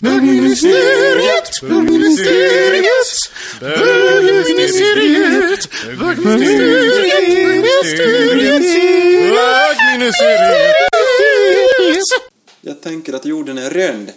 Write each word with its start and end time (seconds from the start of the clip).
Bögministeriet, 0.00 1.60
bögministeriet, 1.62 3.30
bögministeriet, 3.60 5.68
bögministeriet. 5.98 8.64
Jag 12.60 12.80
tänker 12.82 13.12
att 13.12 13.24
jorden 13.24 13.58
är 13.58 13.70
rund. 13.70 14.10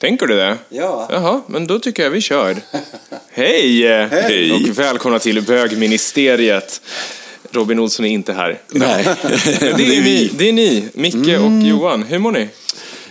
Tänker 0.00 0.26
du 0.26 0.36
det? 0.36 0.56
Ja. 0.68 1.08
Jaha, 1.10 1.40
men 1.46 1.66
då 1.66 1.78
tycker 1.78 2.02
jag 2.02 2.10
vi 2.10 2.20
kör. 2.20 2.56
Hej! 3.32 3.86
Hej. 4.08 4.52
Och 4.52 4.78
välkomna 4.78 5.18
till 5.18 5.42
bögministeriet. 5.42 6.80
Robin 7.50 7.78
Olsson 7.78 8.04
är 8.06 8.10
inte 8.10 8.32
här. 8.32 8.60
Nej, 8.70 9.04
Det 9.60 9.70
är, 9.70 10.02
vi. 10.02 10.30
Det 10.38 10.48
är 10.48 10.52
ni, 10.52 10.88
Micke 10.94 11.14
och 11.16 11.62
Johan. 11.68 12.02
Hur 12.02 12.18
mår 12.18 12.32
ni? 12.32 12.48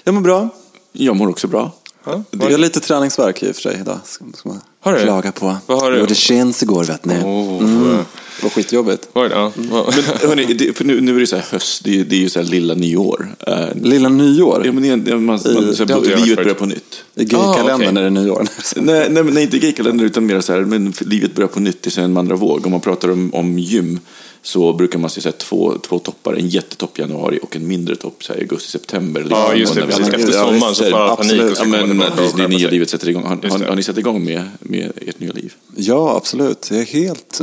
Jag 0.03 0.13
mår 0.13 0.21
bra. 0.21 0.49
Jag 0.91 1.15
mår 1.15 1.29
också 1.29 1.47
bra. 1.47 1.71
Ja, 2.07 2.23
Jag 2.31 2.51
har 2.51 2.57
lite 2.57 2.79
träningsvärk 2.79 3.43
i 3.43 3.51
och 3.51 3.55
för 3.55 3.61
sig 3.61 3.77
idag. 3.81 3.99
Ska, 4.05 4.25
man 4.43 4.61
Har 4.81 4.93
du? 4.93 4.99
klaga 5.03 5.31
på. 5.31 5.57
Vad 5.65 5.81
har 5.81 5.91
du? 5.91 5.99
Gjorde 5.99 6.15
känns 6.15 6.63
igår 6.63 6.83
vet 6.83 7.05
ni. 7.05 7.15
Oh, 7.15 7.57
Mm. 7.59 8.05
Det 8.37 8.43
var 8.43 8.49
skitjobbigt. 8.49 9.07
Var 9.13 9.29
det? 9.29 9.35
Ja. 9.35 9.51
Men 9.55 10.29
hörni, 10.29 10.45
det, 10.45 10.77
för 10.77 10.85
nu, 10.85 11.01
nu 11.01 11.15
är 11.15 11.19
det 11.19 11.27
så 11.27 11.35
här 11.35 11.45
höst, 11.51 11.83
det 11.83 11.99
är, 11.99 12.03
det 12.03 12.15
är 12.15 12.19
ju 12.19 12.29
så 12.29 12.39
här 12.39 12.47
lilla 12.47 12.73
nyår. 12.73 13.35
Uh, 13.47 13.83
Lilla 13.83 14.09
nyår. 14.09 14.61
ja, 14.65 14.71
men 14.71 15.03
det, 15.03 15.11
man, 15.11 15.25
man, 15.25 15.39
så 15.39 15.49
det 15.49 15.93
har 15.93 16.01
här, 16.01 16.09
varit 16.09 16.25
livet 16.25 16.37
börjar 16.37 16.53
på 16.53 16.65
nytt. 16.65 17.03
I 17.15 17.23
gaykalendern 17.23 17.69
Ah, 17.69 17.75
okej. 17.75 17.87
är 17.87 18.03
det 18.03 18.09
nyår. 18.09 18.47
Nej, 18.75 19.07
nej, 19.09 19.23
nej 19.23 19.43
inte 19.43 19.59
gaykalender 19.59 20.05
utan 20.05 20.25
mer 20.25 20.41
så 20.41 20.53
här, 20.53 20.61
men 20.61 20.93
livet 20.99 21.35
börjar 21.35 21.47
på 21.47 21.59
nytt, 21.59 21.81
det 21.83 21.91
så 21.91 22.01
här 22.01 22.05
en 22.05 22.17
andra 22.17 22.35
våg. 22.35 22.65
Om 22.65 22.71
man 22.71 22.81
pratar 22.81 23.11
om, 23.11 23.33
om 23.33 23.59
gym 23.59 23.99
så 24.41 24.73
brukar 24.73 24.99
man 24.99 25.09
se 25.09 25.21
så 25.21 25.29
här, 25.29 25.35
två, 25.37 25.77
två 25.87 25.99
toppar, 25.99 26.33
en 26.33 26.47
jättetopp 26.47 26.99
i 26.99 27.01
januari 27.01 27.39
och 27.41 27.55
en 27.55 27.67
mindre 27.67 27.95
topp 27.95 28.23
så 28.23 28.33
i 28.33 28.39
augusti-september. 28.39 29.25
Ja, 29.29 29.53
just 29.53 29.75
det, 29.75 29.81
precis. 29.81 30.07
Ja, 30.07 30.13
Efter 30.13 30.33
ja, 30.33 30.45
sommaren 30.45 30.75
så 30.75 30.83
får 30.83 30.97
alla 30.97 31.15
panik 31.15 31.41
och 31.51 31.57
så 31.57 31.63
Ja, 31.63 31.67
men 31.67 31.97
man 31.97 32.07
det 32.15 32.27
skärpa 32.31 32.47
nya 32.47 32.69
livet 32.69 32.89
sätter 32.89 33.09
igång. 33.09 33.23
Har, 33.23 33.29
har, 33.49 33.59
det. 33.59 33.65
har 33.65 33.75
ni 33.75 33.83
satt 33.83 33.97
igång 33.97 34.23
med, 34.25 34.43
med 34.59 34.91
ert 34.95 35.19
nya 35.19 35.31
liv? 35.33 35.53
Ja, 35.79 36.17
absolut. 36.17 36.71
Jag 36.71 36.79
är 36.79 36.85
helt... 36.85 37.41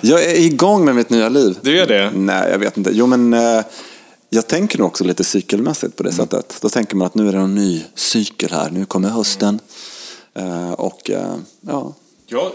jag 0.00 0.24
är 0.24 0.40
igång 0.40 0.84
med 0.84 0.94
mitt 0.94 1.10
nya 1.10 1.28
liv. 1.28 1.58
Du 1.62 1.80
är 1.80 1.86
det? 1.86 2.10
Nej, 2.14 2.50
jag 2.50 2.58
vet 2.58 2.76
inte. 2.76 2.90
Jo, 2.94 3.06
men 3.06 3.34
eh, 3.34 3.62
jag 4.30 4.46
tänker 4.46 4.78
nog 4.78 4.86
också 4.86 5.04
lite 5.04 5.24
cykelmässigt 5.24 5.96
på 5.96 6.02
det 6.02 6.12
sättet. 6.12 6.58
Då 6.60 6.68
tänker 6.68 6.96
man 6.96 7.06
att 7.06 7.14
nu 7.14 7.28
är 7.28 7.32
det 7.32 7.38
en 7.38 7.54
ny 7.54 7.84
cykel 7.94 8.50
här. 8.50 8.70
Nu 8.70 8.84
kommer 8.84 9.08
hösten. 9.08 9.60
Eh, 10.34 10.72
och 10.72 11.10
eh, 11.10 11.34
ja, 11.60 11.94
Ja, 12.32 12.52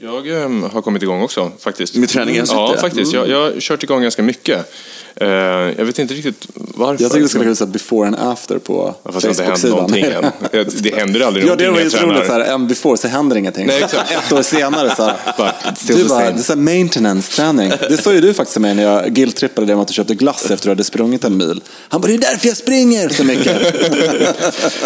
jag 0.00 0.28
ehm, 0.42 0.62
har 0.62 0.82
kommit 0.82 1.02
igång 1.02 1.22
också 1.22 1.52
faktiskt. 1.60 1.94
Med 1.94 2.08
träningen? 2.08 2.46
Ja, 2.48 2.68
Mm. 2.68 2.80
faktiskt. 2.80 3.12
Jag, 3.12 3.28
jag 3.28 3.40
har 3.42 3.60
kört 3.60 3.82
igång 3.82 4.02
ganska 4.02 4.22
mycket. 4.22 4.72
Eh, 5.16 5.28
jag 5.28 5.84
vet 5.84 5.98
inte 5.98 6.14
riktigt 6.14 6.46
varför. 6.54 7.02
jag 7.04 7.12
tycker 7.12 7.22
det 7.22 7.28
skulle 7.28 7.44
kunna 7.44 7.54
säga 7.56 7.66
before 7.70 8.06
and 8.06 8.16
after 8.18 8.58
på 8.58 8.94
Ja, 9.02 9.12
Facebook-sidan. 9.12 9.90
Det- 10.52 10.82
Det 10.82 10.94
händer 10.96 11.20
aldrig 11.20 11.42
Ja, 11.44 11.46
någonting 11.46 11.66
det 11.66 11.72
var 11.72 11.80
ju 11.80 11.88
roligt. 12.14 12.26
Så 12.26 12.32
här, 12.32 12.40
en 12.40 12.68
before 12.68 12.96
så 12.96 13.08
händer 13.08 13.36
ingenting. 13.36 13.66
Nej, 13.66 13.82
exakt. 13.82 14.10
Ett 14.26 14.32
år 14.32 14.42
senare 14.42 14.94
så 14.96 15.02
här, 15.02 15.16
Bara, 15.38 15.54
du 15.86 16.04
bara, 16.08 16.18
det 16.20 16.38
är 16.38 16.42
så 16.42 16.52
här 16.52 16.60
maintenance-träning. 16.60 17.72
Det 17.88 17.96
sa 17.96 18.12
ju 18.12 18.20
du 18.20 18.34
faktiskt 18.34 18.52
till 18.52 18.62
mig 18.62 18.74
när 18.74 18.82
jag 18.82 19.06
guilt-trippade 19.14 19.66
dig 19.66 19.74
om 19.74 19.80
att 19.80 19.88
du 19.88 19.94
köpte 19.94 20.14
glass 20.14 20.42
efter 20.42 20.54
att 20.54 20.62
du 20.62 20.68
hade 20.68 20.84
sprungit 20.84 21.24
en 21.24 21.36
mil. 21.36 21.60
Han 21.88 22.00
bara, 22.00 22.08
det 22.08 22.14
är 22.14 22.18
därför 22.18 22.48
jag 22.48 22.56
springer 22.56 23.08
så 23.08 23.24
mycket. 23.24 23.56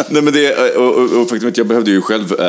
Nej, 0.08 0.22
men 0.22 0.32
det, 0.32 0.76
och, 0.76 0.94
och, 0.94 1.10
och 1.22 1.28
faktum 1.28 1.46
är 1.46 1.50
att 1.50 1.56
jag 1.58 1.66
behövde 1.66 1.90
ju 1.90 2.00
själv 2.02 2.32
äh, 2.40 2.46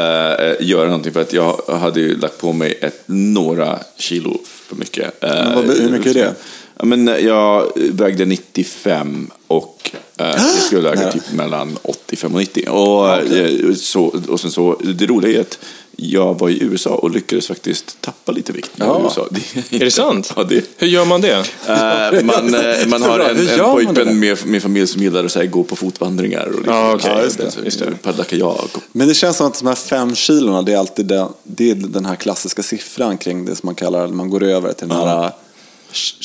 göra 0.60 0.86
någonting 0.86 1.14
för 1.14 1.22
att 1.22 1.34
jag 1.34 1.62
hade 1.78 2.00
ju 2.00 2.18
lagt 2.18 2.38
på 2.38 2.54
mig 2.54 2.78
ett, 2.82 3.04
några 3.06 3.80
kilo 3.98 4.40
för 4.46 4.76
mycket. 4.76 5.24
Äh, 5.24 5.56
vad- 5.56 5.66
hur 5.78 5.90
mycket 5.90 6.08
är 6.08 6.14
det? 6.14 6.34
Ja, 6.78 6.86
men 6.86 7.08
eh, 7.08 7.18
jag 7.18 7.72
vägde 7.76 8.26
95 8.26 9.32
och 9.48 9.92
äh, 10.18 10.28
jag 10.28 10.40
skulle 10.40 10.82
väga 10.82 11.12
typ 11.12 11.32
mellan 11.34 11.78
85 11.82 12.34
och 12.34 12.40
90. 12.40 12.70
Och, 12.70 13.10
eh, 13.38 13.74
så, 13.76 14.04
och 14.28 14.40
sen 14.40 14.52
så, 14.52 14.80
det 14.84 15.06
roliga 15.06 15.38
är 15.38 15.42
att 15.42 15.60
jag 15.96 16.40
var 16.40 16.50
i 16.50 16.64
USA 16.64 16.90
och 16.90 17.12
lyckades 17.12 17.48
faktiskt 17.48 18.02
tappa 18.02 18.32
lite 18.32 18.52
vikt 18.52 18.68
i 18.68 18.72
Ja. 18.76 19.02
USA. 19.06 19.28
Är 19.70 19.80
det 19.80 19.92
sant? 20.02 20.34
Ja, 20.36 20.44
det, 20.44 20.66
Hur 20.78 20.88
gör 20.88 21.06
man 21.06 21.22
det? 21.22 21.32
Eh, 21.68 22.24
man, 22.24 22.54
eh, 22.56 22.88
man 22.88 23.02
har 23.02 23.20
en, 23.20 23.38
en 23.40 23.46
det? 23.46 23.58
pojkvän 23.58 24.20
med, 24.20 24.46
med 24.48 24.62
familj 24.62 24.88
som 24.88 25.02
gillar 25.04 25.24
att 25.26 25.32
så 25.32 25.40
här, 25.40 25.46
gå 25.46 25.64
på 25.64 25.76
fotvandringar 25.76 26.46
och 26.48 26.62
liksom, 26.96 27.10
det, 27.38 27.66
just 27.66 27.80
det. 27.80 27.92
paddla 28.04 28.24
kajak. 28.24 28.70
Men 28.92 29.08
det 29.08 29.14
känns 29.14 29.38
som 29.38 29.48
att 29.48 29.60
de 29.60 29.68
här 29.68 29.76
fem 29.76 30.16
kilona, 30.16 30.62
det 30.62 30.74
är 30.74 30.78
alltid 30.78 31.06
den, 31.06 31.28
det 31.44 31.72
är 31.72 31.76
den 31.76 32.06
här 32.06 32.16
klassiska 32.16 32.64
siffran 32.64 33.18
kring 33.18 33.46
det 33.46 33.56
som 33.56 33.68
man 33.68 33.76
kallar, 33.76 34.08
man 34.08 34.30
går 34.30 34.44
över 34.44 34.74
till 34.74 34.88
den 34.88 34.98
här... 34.98 35.32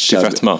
Till 0.08 0.18
fetma? 0.18 0.58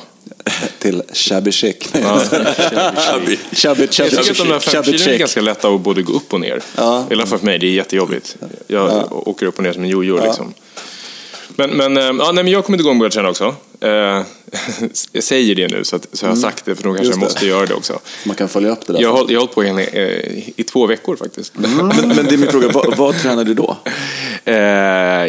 Till 0.78 1.02
shabby 1.12 1.52
chic. 1.52 1.76
Ja. 1.92 2.20
Chubby, 2.20 3.36
chubby, 3.52 3.80
Jag 3.98 4.10
tycker 4.10 4.30
att 4.30 4.36
de 4.36 4.48
här 4.48 5.08
är 5.08 5.18
ganska 5.18 5.40
lätta 5.40 5.68
att 5.68 5.80
både 5.80 6.02
gå 6.02 6.12
upp 6.12 6.32
och 6.32 6.40
ner. 6.40 6.62
Ja. 6.76 7.06
I 7.10 7.14
alla 7.14 7.26
fall 7.26 7.38
för 7.38 7.46
mig, 7.46 7.58
det 7.58 7.66
är 7.66 7.70
jättejobbigt. 7.70 8.36
Jag 8.66 9.12
åker 9.28 9.46
upp 9.46 9.56
och 9.56 9.62
ner 9.62 9.72
som 9.72 9.82
en 9.82 9.88
jojo 9.88 10.24
liksom. 10.24 10.54
Men, 11.58 11.70
men, 11.70 11.96
eh, 11.96 12.02
ja, 12.02 12.32
nej, 12.32 12.44
men 12.44 12.48
jag 12.52 12.64
kommer 12.64 12.78
igång 12.78 12.90
och 12.90 12.98
börja 12.98 13.10
träna 13.10 13.28
också. 13.28 13.54
Eh, 13.80 13.90
jag 15.12 15.22
säger 15.22 15.54
det 15.54 15.68
nu 15.68 15.84
så, 15.84 15.96
att, 15.96 16.06
så 16.12 16.26
jag 16.26 16.30
har 16.30 16.36
sagt 16.36 16.64
det, 16.64 16.74
för 16.74 16.82
då 16.82 16.94
kanske 16.94 17.06
Mm. 17.06 17.20
Jag 17.20 17.26
måste 17.26 17.46
göra 17.46 17.66
det 17.66 17.74
också. 17.74 17.98
Man 18.24 18.36
kan 18.36 18.48
följa 18.48 18.70
upp 18.70 18.86
det 18.86 18.92
där. 18.92 19.00
Jag 19.00 19.12
har, 19.12 19.26
jag 19.28 19.40
hållit 19.40 19.54
på 19.54 19.64
i, 19.64 19.68
eh, 19.68 20.60
i 20.60 20.64
två 20.64 20.86
veckor 20.86 21.16
faktiskt. 21.16 21.56
Mm. 21.56 21.76
men, 21.76 22.08
men 22.08 22.26
det 22.26 22.34
är 22.34 22.38
min 22.38 22.50
fråga, 22.50 22.68
vad, 22.68 22.96
vad 22.96 23.18
tränar 23.22 23.44
du 23.44 23.54
då? 23.54 23.76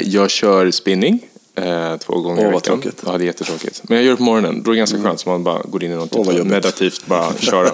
Jag 0.03 0.29
kör 0.29 0.71
spinning 0.71 1.19
eh, 1.63 1.97
två 1.97 2.19
gånger 2.21 2.41
Åh, 2.45 2.49
i 2.49 2.55
veckan. 2.55 2.61
tråkigt. 2.81 3.03
Ja, 3.05 3.17
det 3.17 3.23
är 3.23 3.25
jättetråkigt. 3.25 3.81
Men 3.83 3.97
jag 3.97 4.05
gör 4.05 4.11
det 4.11 4.17
på 4.17 4.23
morgonen. 4.23 4.63
Då 4.63 4.71
är 4.71 4.75
det 4.75 4.77
ganska 4.77 5.01
skönt, 5.01 5.19
så 5.19 5.29
man 5.29 5.43
bara 5.43 5.61
går 5.63 5.83
in 5.83 5.91
i 5.91 5.95
något 5.95 6.15
Åh, 6.15 6.31
typ 6.31 6.43
meditativt, 6.45 7.05
bara 7.05 7.33
köra. 7.39 7.71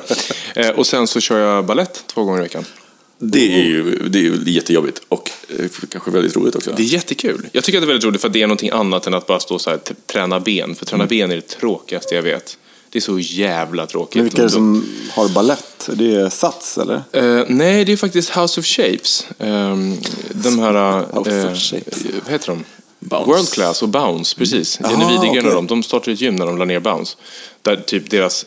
eh, 0.56 0.70
och 0.70 0.88
sen 0.88 1.08
så 1.08 1.20
kör 1.20 1.40
jag 1.40 1.66
ballett 1.66 2.04
två 2.08 2.24
gånger 2.24 2.40
i 2.40 2.44
veckan. 2.44 2.66
Det 3.18 3.54
är 3.60 3.64
ju, 3.64 4.00
det 4.10 4.20
är 4.20 4.24
ju 4.24 4.44
jättejobbigt 4.46 5.02
och 5.10 5.32
eh, 5.60 5.66
kanske 5.90 6.12
väldigt 6.12 6.36
roligt 6.36 6.56
också. 6.56 6.72
Det 6.78 6.84
är 6.84 6.88
jättekul. 6.88 7.48
Jag 7.52 7.64
tycker 7.64 7.78
att 7.78 7.82
det 7.82 7.86
är 7.86 7.88
väldigt 7.88 8.06
roligt 8.06 8.22
för 8.22 8.28
att 8.28 8.34
det 8.34 8.42
är 8.42 8.48
någonting 8.48 8.70
annat 8.70 9.08
än 9.08 9.14
att 9.14 9.28
bara 9.28 9.40
stå 9.40 9.60
så 9.60 9.70
här 9.70 9.80
träna 10.06 10.40
ben. 10.40 10.76
För 10.76 10.86
träna 10.86 11.06
ben 11.06 11.32
är 11.32 11.36
det 11.36 11.48
tråkigaste 11.48 12.16
jag 12.16 12.22
vet. 12.22 12.58
Det 12.90 13.00
är 13.00 13.02
så 13.02 13.20
jävla 13.20 13.86
tråkigt. 13.86 14.16
Men 14.16 14.24
vilka 14.24 14.42
är 14.42 14.46
det 14.46 14.52
som 14.52 14.86
har 15.12 15.30
ballett? 15.30 15.90
Det 15.94 16.16
är 16.16 16.30
Sats 16.30 16.78
eller? 16.78 17.02
Eh, 17.12 17.44
nej, 17.48 17.86
det 17.86 17.92
är 17.92 17.98
faktiskt 17.98 18.38
House 18.38 18.60
of 18.60 18.66
Shapes. 18.66 19.28
Um, 19.40 19.98
de 20.32 20.60
här... 20.60 21.00
House 21.00 21.18
of 21.20 21.28
eh, 21.28 21.54
Shapes. 21.54 22.04
Vad 22.24 22.32
heter 22.32 22.48
de? 22.48 22.64
Bounce. 23.06 23.32
World 23.32 23.50
Class 23.50 23.84
och 23.84 23.90
Bounce, 23.90 24.36
precis. 24.38 24.80
Ah, 24.84 24.92
Jenny 24.92 25.06
Widegren 25.06 25.30
okej. 25.30 25.50
och 25.50 25.56
dem, 25.56 25.68
de 25.68 25.84
startade 25.84 26.12
ett 26.12 26.22
gym 26.22 26.36
när 26.36 26.46
de 26.46 26.58
la 26.58 26.66
ner 26.66 26.80
Bounce. 26.80 27.18
Där 27.62 27.76
typ 27.76 28.10
deras 28.10 28.46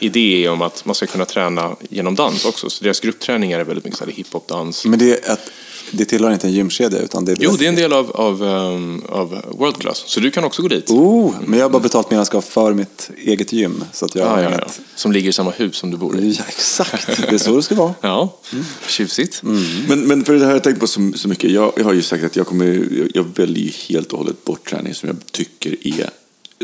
idé 0.00 0.44
är 0.44 0.50
om 0.50 0.62
att 0.62 0.84
man 0.84 0.94
ska 0.94 1.06
kunna 1.06 1.24
träna 1.24 1.76
genom 1.90 2.14
dans 2.14 2.44
också. 2.44 2.70
Så 2.70 2.84
deras 2.84 3.00
gruppträningar 3.00 3.58
är 3.60 3.64
väldigt 3.64 3.84
mycket 3.84 4.08
hiphop-dans. 4.08 4.84
Men 4.84 4.98
det, 4.98 5.28
är 5.28 5.32
ett, 5.32 5.50
det 5.90 6.04
tillhör 6.04 6.32
inte 6.32 6.46
en 6.46 6.52
gymkedja 6.52 6.98
utan 6.98 7.24
det 7.24 7.32
är... 7.32 7.36
Jo, 7.40 7.56
det 7.58 7.64
är 7.64 7.68
en 7.68 7.74
del 7.76 7.92
av, 7.92 8.10
av, 8.10 8.44
ehm, 8.44 9.02
av 9.08 9.44
World 9.58 9.76
Class. 9.78 10.02
Så 10.06 10.20
du 10.20 10.30
kan 10.30 10.44
också 10.44 10.62
gå 10.62 10.68
dit. 10.68 10.90
Oh, 10.90 11.34
men 11.46 11.58
jag 11.58 11.64
har 11.64 11.70
bara 11.70 11.82
betalt 11.82 12.10
medarskap 12.10 12.44
för 12.44 12.74
mitt 12.74 13.10
eget 13.24 13.52
gym. 13.52 13.84
Så 13.92 14.04
att 14.04 14.14
jag 14.14 14.26
Ah, 14.26 14.30
har 14.30 14.42
ja, 14.42 14.50
ja. 14.50 14.66
Som 14.94 15.12
ligger 15.12 15.28
i 15.28 15.32
samma 15.32 15.50
hus 15.50 15.76
som 15.76 15.90
du 15.90 15.96
bor 15.96 16.18
i. 16.18 16.32
Ja, 16.38 16.44
exakt. 16.48 17.06
Det 17.16 17.34
är 17.34 17.38
så 17.38 17.56
det 17.56 17.62
ska 17.62 17.74
vara. 17.74 17.94
Ja, 18.00 18.38
tjusigt. 18.86 19.40
Men, 19.88 20.00
men 20.00 20.24
för 20.24 20.32
det 20.32 20.38
här 20.38 20.46
har 20.46 20.52
jag 20.52 20.64
tänkt 20.64 20.80
på 20.80 20.86
så, 20.86 21.12
så 21.14 21.28
mycket. 21.28 21.50
Jag, 21.50 21.72
jag 21.76 21.84
har 21.84 21.92
ju 21.92 22.02
sagt 22.02 22.24
att 22.24 22.36
jag, 22.36 22.46
kommer, 22.46 22.66
jag, 22.66 23.08
jag 23.14 23.24
väljer 23.34 23.64
ju 23.64 23.70
helt 23.88 24.12
och 24.12 24.18
hållet 24.18 24.44
bort 24.44 24.70
träning 24.70 24.94
som 24.94 25.08
jag 25.08 25.16
tycker 25.32 25.76
är 25.86 26.10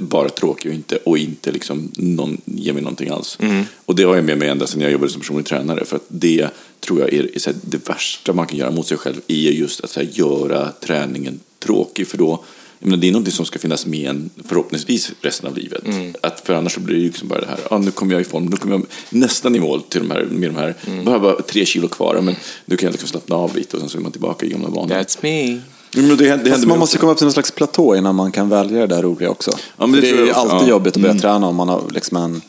bara 0.01 0.29
tråkig 0.29 0.71
och 0.71 0.75
inte, 0.75 0.97
och 0.97 1.19
inte 1.19 1.53
liksom 1.53 1.93
någon, 1.97 2.41
ger 2.45 2.73
mig 2.73 2.83
någonting 2.83 3.09
alls. 3.09 3.39
Och 3.85 3.95
det 3.95 4.03
har 4.03 4.17
jag 4.17 4.25
med 4.25 4.39
mig 4.39 4.49
ända 4.49 4.67
sedan 4.67 4.81
jag 4.81 4.93
jobbade 4.93 5.13
som 5.13 5.21
personlig 5.21 5.47
tränare. 5.47 5.85
För 5.85 5.97
att 5.97 6.05
det 6.09 6.49
tror 6.81 7.01
jag 7.01 7.13
är, 7.13 7.23
är 7.49 7.55
det 7.63 7.89
värsta 7.89 8.33
man 8.33 8.47
kan 8.47 8.59
göra 8.59 8.71
mot 8.71 8.87
sig 8.87 8.97
själv 8.99 9.17
är 9.27 9.51
just 9.51 9.81
att 9.85 9.97
här, 9.97 10.09
göra 10.13 10.73
träningen 10.73 11.41
tråkig. 11.59 12.07
För 12.09 12.19
då, 12.19 12.45
jag 12.79 12.89
menar, 12.89 13.01
det 13.01 13.09
är 13.09 13.13
något 13.13 13.33
som 13.33 13.47
ska 13.47 13.59
finnas 13.59 13.87
med 13.87 14.11
en 14.11 14.31
förhoppningsvis 14.45 15.13
resten 15.21 15.51
av 15.51 15.57
livet. 15.57 15.83
Att, 16.21 16.41
för 16.41 16.55
annars 16.55 16.75
så 16.75 16.81
blir 16.81 16.97
det 16.97 17.03
liksom 17.03 17.29
bara 17.29 17.41
det 17.41 17.47
här, 17.47 17.59
ah, 17.71 17.79
nu 17.79 17.91
kommer 17.91 18.13
jag 18.13 18.21
i 18.21 18.25
form, 18.25 18.47
nu 18.47 18.57
kommer 18.57 18.75
jag 18.77 18.87
nästan 19.11 19.57
i 19.57 19.61
mål 19.61 19.83
till 19.83 20.01
de 20.01 20.11
här, 20.11 20.25
med 20.25 20.51
de 20.51 20.57
här, 20.57 20.75
bara, 21.05 21.19
bara 21.19 21.43
tre 21.43 21.67
kilo 21.67 21.89
kvar, 21.89 22.21
men 22.21 22.35
nu 22.65 22.77
kan 22.77 22.87
jag 22.87 22.93
liksom 22.93 23.09
slappna 23.09 23.37
av 23.37 23.57
lite 23.57 23.77
och 23.77 23.81
sen 23.81 23.89
så 23.89 23.99
är 23.99 24.03
man 24.03 24.13
tillbaka 24.13 24.47
i 24.47 24.49
gamla 24.49 24.69
vanor. 24.69 24.95
That's 24.95 25.19
me. 25.23 25.61
Ja, 25.97 26.03
men 26.03 26.17
det, 26.17 26.37
det 26.37 26.51
Fast 26.51 26.67
man 26.67 26.79
måste 26.79 26.97
också. 26.97 27.01
komma 27.01 27.13
upp 27.13 27.19
till 27.19 27.25
någon 27.25 27.33
slags 27.33 27.51
platå 27.51 27.97
innan 27.97 28.15
man 28.15 28.33
kan 28.33 28.49
välja 28.49 28.81
det 28.81 28.87
där 28.87 29.03
roliga 29.03 29.31
också. 29.31 29.51
Ja, 29.77 29.87
det 29.87 30.01
det, 30.01 30.11
är 30.11 30.25
ju 30.25 30.33
alltid 30.33 30.69
ja. 30.69 30.71
jobbigt 30.71 30.97
att 30.97 31.03
börja 31.03 31.15
träna 31.15 31.47
om 31.47 31.57
man 31.57 31.69
har 31.69 31.83
liksom 31.91 32.17
en 32.17 32.43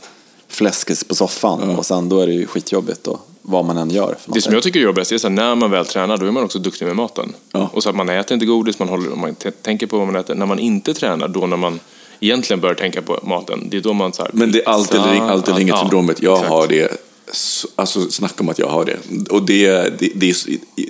fläskis 0.49 1.03
på 1.03 1.15
soffan 1.15 1.75
och 1.77 1.85
sen 1.85 2.09
då 2.09 2.19
är 2.19 2.27
det 2.27 2.33
ju 2.33 2.47
skitjobbigt 2.47 3.03
då, 3.03 3.19
vad 3.41 3.65
man 3.65 3.77
än 3.77 3.89
gör. 3.89 4.15
Det 4.25 4.41
som 4.41 4.53
jag 4.53 4.63
tycker 4.63 4.79
är 4.79 4.83
jobbigast 4.83 5.11
är 5.11 5.15
att 5.15 5.31
när 5.31 5.55
man 5.55 5.71
väl 5.71 5.85
tränar, 5.85 6.17
då 6.17 6.25
är 6.25 6.31
man 6.31 6.44
också 6.44 6.59
duktig 6.59 6.85
med 6.85 6.95
maten. 6.95 7.33
Ja. 7.51 7.69
Och 7.73 7.83
så 7.83 7.89
att 7.89 7.95
man 7.95 8.09
äter 8.09 8.33
inte 8.33 8.45
godis, 8.45 8.79
man, 8.79 8.89
håller, 8.89 9.09
man 9.09 9.35
tänker 9.61 9.88
på 9.88 9.97
vad 9.97 10.07
man 10.07 10.15
äter. 10.15 10.35
När 10.35 10.45
man 10.45 10.59
inte 10.59 10.93
tränar, 10.93 11.27
då 11.27 11.47
när 11.47 11.57
man 11.57 11.79
egentligen 12.19 12.61
börjar 12.61 12.75
tänka 12.75 13.01
på 13.01 13.19
maten, 13.23 13.67
det 13.69 13.77
är 13.77 13.81
då 13.81 13.93
man 13.93 14.13
så 14.13 14.21
här, 14.21 14.31
Men 14.33 14.51
det 14.51 14.61
är 14.61 14.69
allt 14.69 14.93
eller, 14.93 15.13
ing- 15.13 15.29
allt 15.29 15.47
eller 15.47 15.59
inget 15.59 15.75
Ja, 15.75 15.81
syndromet. 15.81 16.21
Jag 16.21 16.33
exakt. 16.33 16.50
har 16.50 16.67
det. 16.67 17.06
Så- 17.31 17.68
Alltså 17.75 18.09
snacka 18.12 18.35
om 18.44 18.50
att 18.50 18.59
jag 18.59 18.68
har 18.68 18.85
det. 18.85 18.97
Och 19.29 19.45
det, 19.45 19.68
det, 20.00 20.12
det, 20.15 20.35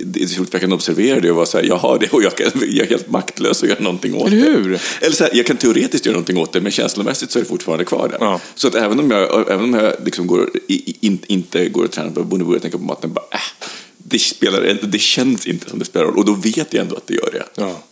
det 0.04 0.28
så 0.28 0.40
roligt, 0.40 0.52
jag 0.52 0.60
kan 0.60 0.72
observera 0.72 1.20
det 1.20 1.30
och 1.30 1.36
vara 1.36 1.46
så 1.46 1.58
här, 1.58 1.64
jag 1.64 1.76
har 1.76 1.98
det 1.98 2.08
och 2.12 2.22
jag, 2.22 2.36
kan, 2.36 2.50
jag 2.54 2.86
är 2.86 2.90
helt 2.90 3.10
maktlös 3.10 3.62
att 3.62 3.68
göra 3.68 3.80
någonting 3.80 4.14
åt 4.14 4.26
Eller 4.26 4.36
det. 4.36 4.50
hur? 4.50 4.80
Eller 5.00 5.14
så 5.14 5.24
här, 5.24 5.30
jag 5.36 5.46
kan 5.46 5.56
teoretiskt 5.56 6.06
göra 6.06 6.12
någonting 6.14 6.38
åt 6.38 6.52
det, 6.52 6.60
men 6.60 6.72
känslomässigt 6.72 7.30
så 7.30 7.38
är 7.38 7.42
det 7.42 7.48
fortfarande 7.48 7.84
kvar 7.84 8.08
där. 8.08 8.18
Ja. 8.20 8.40
Så 8.54 8.68
att 8.68 8.74
även 8.74 8.98
om 9.00 9.10
jag, 9.10 9.50
även 9.50 9.64
om 9.64 9.74
jag 9.74 9.92
liksom 10.04 10.26
går, 10.26 10.50
in, 11.00 11.18
inte 11.26 11.68
går 11.68 11.84
och 11.84 11.90
tränar 11.90 12.10
på 12.10 12.24
borde 12.24 12.44
börja 12.44 12.60
tänka 12.60 12.78
på 12.78 12.84
maten, 12.84 13.12
bara, 13.12 13.24
äh, 13.32 13.40
det, 13.98 14.18
spelar, 14.18 14.78
det 14.82 14.98
känns 14.98 15.46
inte 15.46 15.70
som 15.70 15.78
det 15.78 15.84
spelar 15.84 16.06
roll. 16.06 16.16
Och 16.18 16.24
då 16.24 16.32
vet 16.34 16.72
jag 16.74 16.82
ändå 16.82 16.96
att 16.96 17.06
det 17.06 17.14
gör 17.14 17.30
det. 17.32 17.44
Ja. 17.54 17.82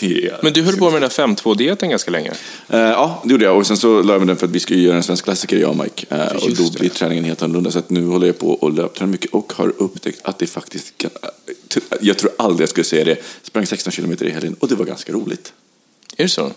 Är, 0.00 0.38
Men 0.42 0.52
du 0.52 0.62
höll 0.62 0.76
på 0.76 0.90
med 0.90 1.02
den 1.02 1.10
där 1.16 1.26
5-2-dieten 1.26 1.90
ganska 1.90 2.10
länge. 2.10 2.30
Eh, 2.68 2.80
ja, 2.80 3.22
det 3.24 3.30
gjorde 3.32 3.44
jag. 3.44 3.56
Och 3.56 3.66
sen 3.66 3.76
så 3.76 4.02
la 4.02 4.12
jag 4.12 4.20
mig 4.20 4.26
den 4.26 4.36
för 4.36 4.46
att 4.46 4.52
vi 4.52 4.60
ska 4.60 4.74
ju 4.74 4.82
göra 4.82 4.96
en 4.96 5.02
svensk 5.02 5.24
klassiker, 5.24 5.56
jag 5.56 5.70
och 5.70 5.76
Mike. 5.76 6.06
Eh, 6.10 6.36
och 6.36 6.50
då 6.56 6.70
blir 6.78 6.88
träningen 6.88 7.24
helt 7.24 7.42
annorlunda. 7.42 7.70
Så 7.70 7.82
nu 7.88 8.06
håller 8.06 8.26
jag 8.26 8.38
på 8.38 8.50
och 8.50 8.72
löptränar 8.72 9.12
mycket 9.12 9.30
och 9.30 9.52
har 9.56 9.72
upptäckt 9.78 10.20
att 10.22 10.38
det 10.38 10.46
faktiskt 10.46 10.98
kan... 10.98 11.10
Jag 12.00 12.18
tror 12.18 12.30
aldrig 12.38 12.62
jag 12.62 12.68
skulle 12.68 12.84
säga 12.84 13.04
det. 13.04 13.16
Sprang 13.42 13.66
16 13.66 13.92
kilometer 13.92 14.26
i 14.26 14.30
helgen 14.30 14.56
och 14.60 14.68
det 14.68 14.74
var 14.74 14.84
ganska 14.84 15.12
roligt. 15.12 15.52
Är 16.16 16.22
det 16.22 16.28
så? 16.28 16.52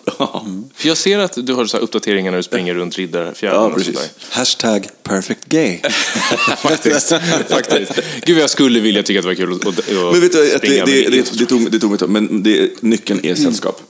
För 0.76 0.88
jag 0.88 0.98
ser 0.98 1.20
att 1.20 1.38
du 1.48 1.54
har 1.54 1.66
så 1.66 1.78
uppdateringar 1.78 2.32
när 2.32 2.38
du 2.38 2.44
springer 2.44 2.74
runt 2.74 2.98
Riddarfjärden 2.98 3.60
Ja, 3.62 3.66
och 3.68 3.74
precis. 3.78 3.94
sådär. 3.96 4.10
Hashtag 4.32 4.88
perfect 5.04 5.46
gay. 5.46 5.78
Faktiskt. 6.58 7.14
Faktiskt. 7.50 7.92
Gud, 8.26 8.38
jag 8.38 8.50
skulle 8.50 8.80
vilja 8.80 9.04
tycka 9.04 9.20
att 9.20 9.24
det 9.24 9.28
var 9.28 9.36
kul 9.36 9.54
att, 9.54 9.68
att, 9.68 10.12
Men 10.12 10.22
vet 10.22 10.32
du, 10.32 10.56
att 10.56 10.62
det, 10.62 10.68
det, 10.68 10.86
det, 10.86 11.06
är 11.06 11.12
det, 11.12 11.46
tog, 11.46 11.72
det 11.72 11.80
tog 11.80 11.90
mig 11.90 12.00
tag, 12.00 12.10
men 12.10 12.44
det, 12.44 12.82
nyckeln 12.84 13.20
är 13.26 13.36
sällskap. 13.36 13.82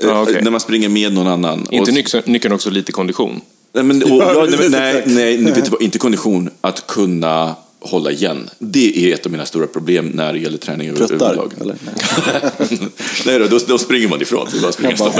Eh, 0.00 0.06
Ja, 0.08 0.22
okej. 0.22 0.42
När 0.42 0.50
man 0.50 0.60
springer 0.60 0.88
med 0.88 1.12
någon 1.12 1.26
annan. 1.26 1.66
Inte 1.70 1.90
och- 2.18 2.28
nyckeln, 2.28 2.54
också 2.54 2.70
lite 2.70 2.92
kondition? 2.92 3.40
Nej, 3.72 3.84
men, 3.84 4.02
och, 4.12 4.22
Ja, 4.22 4.46
nej, 4.50 4.68
nej, 4.70 5.02
nej, 5.06 5.38
nej, 5.38 5.62
inte 5.80 5.98
kondition. 5.98 6.50
Att 6.60 6.86
kunna 6.86 7.56
hålla 7.86 8.10
igen. 8.10 8.50
Det 8.58 8.98
är 9.10 9.14
ett 9.14 9.26
av 9.26 9.32
mina 9.32 9.46
stora 9.46 9.66
problem 9.66 10.06
när 10.06 10.32
det 10.32 10.38
gäller 10.38 10.58
träning 10.58 10.88
över- 10.88 10.98
överlag. 11.14 11.52
eller? 11.60 11.76
nej, 13.26 13.38
då, 13.38 13.46
då, 13.46 13.58
då 13.66 13.78
springer 13.78 14.08
man 14.08 14.22
ifrån. 14.22 14.50
Så 14.50 14.56
bara 14.60 14.72
springer 14.72 14.96
bara-. 14.96 15.10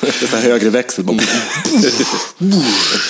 Det 0.00 0.32
är 0.32 0.40
högre 0.42 0.70
växel. 0.70 1.04
bara- 1.04 1.18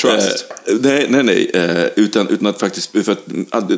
Trust. 0.01 0.45
Eh, 0.67 0.75
nej, 0.81 1.07
nej, 1.11 1.23
nej. 1.23 1.51
Eh, 1.55 1.85
utan, 1.97 2.29
utan 2.29 2.47
att 2.47 2.61
faktiskt, 2.61 2.91
för 3.05 3.13
att 3.13 3.25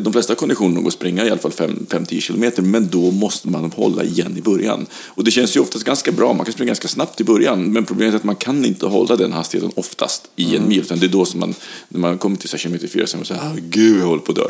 de 0.04 0.12
flesta 0.12 0.34
konditioner 0.34 0.80
går 0.80 0.88
att 0.88 0.92
springa 0.94 1.24
i 1.26 1.30
alla 1.30 1.40
fall 1.40 1.50
5-10 1.50 2.20
kilometer, 2.20 2.62
men 2.62 2.88
då 2.88 3.10
måste 3.10 3.48
man 3.48 3.72
hålla 3.76 4.04
igen 4.04 4.34
i 4.38 4.42
början. 4.42 4.86
Och 5.08 5.24
det 5.24 5.30
känns 5.30 5.56
ju 5.56 5.60
oftast 5.60 5.84
ganska 5.84 6.12
bra, 6.12 6.32
man 6.32 6.44
kan 6.46 6.52
springa 6.52 6.66
ganska 6.68 6.88
snabbt 6.88 7.20
i 7.20 7.24
början, 7.24 7.72
men 7.72 7.84
problemet 7.84 8.14
är 8.14 8.16
att 8.18 8.24
man 8.24 8.36
kan 8.36 8.64
inte 8.64 8.86
hålla 8.86 9.16
den 9.16 9.32
hastigheten 9.32 9.72
oftast 9.76 10.28
i 10.36 10.56
en 10.56 10.68
mil, 10.68 10.80
utan 10.80 10.98
det 10.98 11.06
är 11.06 11.08
då 11.08 11.24
som 11.24 11.40
man, 11.40 11.54
när 11.88 12.00
man 12.00 12.18
kommer 12.18 12.36
till 12.36 12.48
så 12.48 12.56
här 12.56 12.62
kilometer 12.62 12.88
fyra, 12.88 13.06
så 13.06 13.16
är 13.16 13.18
man 13.18 13.26
så 13.26 13.34
här, 13.34 13.40
ah, 13.50 13.56
gud, 13.70 14.00
jag 14.00 14.06
håller 14.06 14.22
på 14.22 14.32
att 14.32 14.36
dö. 14.38 14.46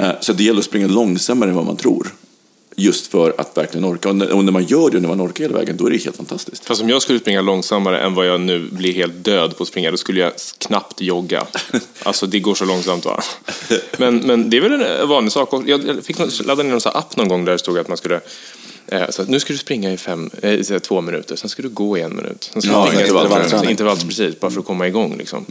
Eh, 0.00 0.10
så 0.20 0.32
det 0.32 0.44
gäller 0.44 0.58
att 0.58 0.64
springa 0.64 0.86
långsammare 0.86 1.50
än 1.50 1.56
vad 1.56 1.66
man 1.66 1.76
tror. 1.76 2.08
Just 2.78 3.06
för 3.06 3.34
att 3.38 3.56
verkligen 3.56 3.84
orka. 3.84 4.08
Och 4.08 4.16
när, 4.16 4.52
man 4.52 4.64
gör 4.64 4.90
det, 4.90 5.00
när 5.00 5.08
man 5.08 5.20
orkar 5.20 5.44
hela 5.44 5.58
vägen, 5.58 5.76
då 5.76 5.86
är 5.86 5.90
det 5.90 6.04
helt 6.04 6.16
fantastiskt. 6.16 6.64
Fast 6.64 6.82
om 6.82 6.88
jag 6.88 7.02
skulle 7.02 7.18
springa 7.18 7.40
långsammare 7.42 8.00
än 8.00 8.14
vad 8.14 8.26
jag 8.26 8.40
nu 8.40 8.68
blir 8.72 8.92
helt 8.92 9.24
död 9.24 9.56
på 9.56 9.62
att 9.62 9.68
springa, 9.68 9.90
då 9.90 9.96
skulle 9.96 10.20
jag 10.20 10.32
knappt 10.58 11.00
jogga. 11.00 11.46
Alltså 12.02 12.26
det 12.26 12.40
går 12.40 12.54
så 12.54 12.64
långsamt 12.64 13.04
va. 13.04 13.22
Men, 13.98 14.16
men 14.16 14.50
det 14.50 14.56
är 14.56 14.60
väl 14.60 14.72
en 14.82 15.08
vanlig 15.08 15.32
sak. 15.32 15.48
Jag 15.66 16.04
fick 16.04 16.18
någon- 16.18 16.30
ladda 16.44 16.62
ner 16.62 16.70
här 16.70 16.96
app 16.96 17.16
någon 17.16 17.28
gång 17.28 17.44
där 17.44 17.52
det 17.52 17.58
stod 17.58 17.78
att 17.78 17.88
man 17.88 17.96
skulle 17.96 18.14
eh, 18.14 18.20
så 19.10 19.22
att 19.22 19.28
nu 19.28 19.40
ska 19.40 19.52
du 19.52 19.58
springa 19.58 19.92
i 19.92 19.96
fem, 19.96 20.30
eh, 20.42 20.62
så 20.62 20.80
två 20.80 21.00
minuter, 21.00 21.36
sen 21.36 21.48
ska 21.50 21.62
du 21.62 21.68
gå 21.68 21.98
i 21.98 22.00
en 22.00 22.16
minut. 22.16 22.50
Sen 22.52 22.62
ska 22.62 22.70
Ja, 22.72 22.88
du 22.92 23.00
intervallträning. 23.00 23.44
intervall, 23.44 23.70
intervall, 23.70 23.96
precis, 23.96 24.40
bara 24.40 24.50
för 24.50 24.60
att 24.60 24.66
komma 24.66 24.86
igång. 24.88 25.16
Liksom. 25.18 25.44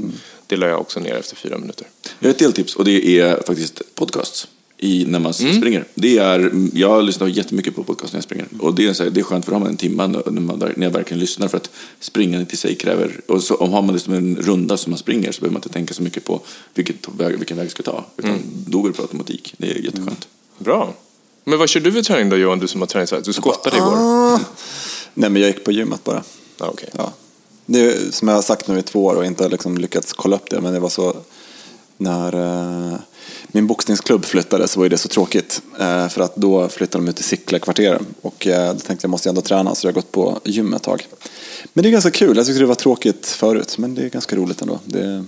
Det 0.47 0.55
la 0.57 0.67
jag 0.67 0.81
också 0.81 0.99
ner 0.99 1.13
efter 1.15 1.35
fyra 1.35 1.57
minuter. 1.57 1.87
Jag 2.19 2.27
har 2.27 2.31
ett 2.33 2.39
deltips 2.39 2.75
och 2.75 2.85
det 2.85 3.19
är 3.19 3.43
faktiskt 3.47 3.81
podcasts. 3.95 4.47
I, 4.77 5.05
när 5.07 5.19
man 5.19 5.33
Mm. 5.39 5.53
springer. 5.57 5.85
Det 5.93 6.17
är, 6.17 6.51
jag 6.73 7.03
lyssnar 7.03 7.27
jättemycket 7.27 7.75
på 7.75 7.83
podcast 7.83 8.13
när 8.13 8.17
jag 8.17 8.23
springer. 8.23 8.47
Och 8.59 8.75
det 8.75 8.85
är, 8.87 8.93
så 8.93 9.03
här, 9.03 9.09
det 9.09 9.19
är 9.19 9.23
skönt 9.23 9.45
för 9.45 9.51
då 9.51 9.55
har 9.55 9.59
man 9.59 9.69
en 9.69 9.77
timme 9.77 10.07
när, 10.07 10.41
man, 10.41 10.59
när 10.75 10.85
jag 10.88 10.91
verkligen 10.93 11.19
lyssnar. 11.19 11.47
För 11.47 11.57
att 11.57 11.69
springandet 11.99 12.53
i 12.53 12.57
sig 12.57 12.75
kräver... 12.75 13.21
Och 13.27 13.43
så, 13.43 13.55
om 13.55 13.71
har 13.73 13.81
man 13.81 13.93
det 13.93 13.99
som 13.99 14.13
en 14.13 14.35
runda 14.35 14.77
som 14.77 14.89
man 14.91 14.97
springer 14.99 15.31
så 15.31 15.39
behöver 15.41 15.53
man 15.53 15.59
inte 15.59 15.69
tänka 15.69 15.93
så 15.93 16.03
mycket 16.03 16.23
på 16.23 16.41
vilket 16.73 16.95
väg, 17.17 17.38
vilken 17.38 17.57
väg 17.57 17.65
jag 17.65 17.71
ska 17.71 17.83
ta. 17.83 18.05
Utan 18.17 18.31
Mm. 18.31 18.41
då 18.67 18.81
går 18.81 18.89
det 18.89 18.95
på 18.95 19.01
automatik. 19.01 19.53
Det 19.57 19.71
är 19.71 19.75
jätteskönt. 19.85 20.27
Bra. 20.57 20.93
Men 21.47 21.59
vad 21.59 21.69
kör 21.69 21.80
du 21.80 21.92
för 21.92 22.01
träning 22.01 22.30
då 22.30 22.38
Johan, 22.38 22.59
du 22.59 22.68
som 22.68 22.81
har 22.81 22.95
här? 22.95 23.21
Du 23.24 23.33
skottade 23.33 23.77
igår? 23.77 23.94
Ah. 23.95 24.39
Nej, 25.13 25.30
men 25.30 25.42
jag 25.42 25.51
gick 25.51 25.63
på 25.63 25.71
gymmet 25.71 26.03
bara. 26.03 26.24
Ja, 26.59 26.65
okej. 26.74 26.89
Ja. 26.97 27.13
Det 27.65 27.80
är, 27.80 28.12
som 28.12 28.27
jag 28.27 28.36
har 28.36 28.42
sagt 28.42 28.68
nu 28.68 28.80
i 28.80 28.81
två 28.81 29.06
år 29.06 29.15
och 29.15 29.25
inte 29.25 29.50
liksom 29.50 29.77
lyckats 29.77 30.13
kolla 30.13 30.36
upp 30.36 30.50
det, 30.50 30.62
men 30.62 30.74
det 30.74 30.80
var 30.80 30.89
så 30.89 31.15
när 31.97 32.33
eh, 32.92 32.97
min 33.47 33.68
boxningsklubb 33.68 34.25
flyttade 34.25 34.68
så 34.68 34.80
var 34.80 34.89
det 34.89 34.97
så 34.97 35.07
tråkigt. 35.07 35.62
Eh, 35.80 36.07
för 36.07 36.21
att 36.21 36.36
då 36.36 36.69
flyttade 36.69 37.03
de 37.03 37.09
ut 37.09 37.15
till 37.15 37.25
Sickla-kvarteren 37.25 38.06
och 38.21 38.48
eh, 38.48 38.74
då 38.74 38.80
tänkte 38.80 39.06
jag 39.06 39.09
måste 39.09 39.27
jag 39.27 39.31
ändå 39.31 39.41
träna 39.41 39.75
så 39.75 39.88
jag 39.88 39.91
har 39.91 39.95
gått 39.95 40.12
på 40.12 40.39
gym 40.44 40.74
ett 40.74 40.83
tag. 40.83 41.07
Men 41.74 41.83
det 41.83 41.89
är 41.89 41.91
ganska 41.91 42.12
kul, 42.12 42.38
jag 42.38 42.45
tyckte 42.45 42.59
det 42.59 42.65
var 42.65 42.75
tråkigt 42.75 43.27
förut 43.27 43.77
men 43.77 43.95
det 43.95 44.01
är 44.01 44.09
ganska 44.09 44.36
roligt 44.36 44.62
ändå. 44.62 44.80
Det, 44.86 45.25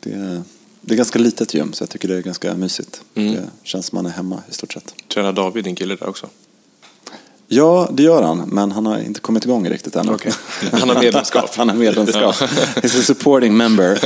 det, 0.00 0.42
det 0.80 0.94
är 0.94 0.96
ganska 0.96 1.18
litet 1.18 1.54
gym 1.54 1.72
så 1.72 1.82
jag 1.82 1.90
tycker 1.90 2.08
det 2.08 2.16
är 2.16 2.20
ganska 2.22 2.54
mysigt. 2.54 3.00
Det 3.14 3.48
känns 3.62 3.86
som 3.86 3.96
man 3.96 4.06
är 4.06 4.10
hemma 4.10 4.42
i 4.50 4.54
stort 4.54 4.72
sett. 4.72 4.94
Tränar 5.14 5.32
David, 5.32 5.64
din 5.64 5.74
kille, 5.76 5.96
där 5.96 6.08
också? 6.08 6.26
Ja, 7.52 7.88
det 7.92 8.02
gör 8.02 8.22
han, 8.22 8.38
men 8.38 8.72
han 8.72 8.86
har 8.86 8.98
inte 8.98 9.20
kommit 9.20 9.44
igång 9.44 9.68
riktigt 9.70 9.96
än. 9.96 10.08
Okej. 10.10 10.32
Han 10.72 10.88
har 10.88 11.02
medlemskap. 11.02 11.50
han 11.56 11.68
har 11.68 11.76
medlemskap. 11.76 12.34
He's 12.74 13.00
a 13.00 13.02
supporting 13.02 13.56
member. 13.56 13.98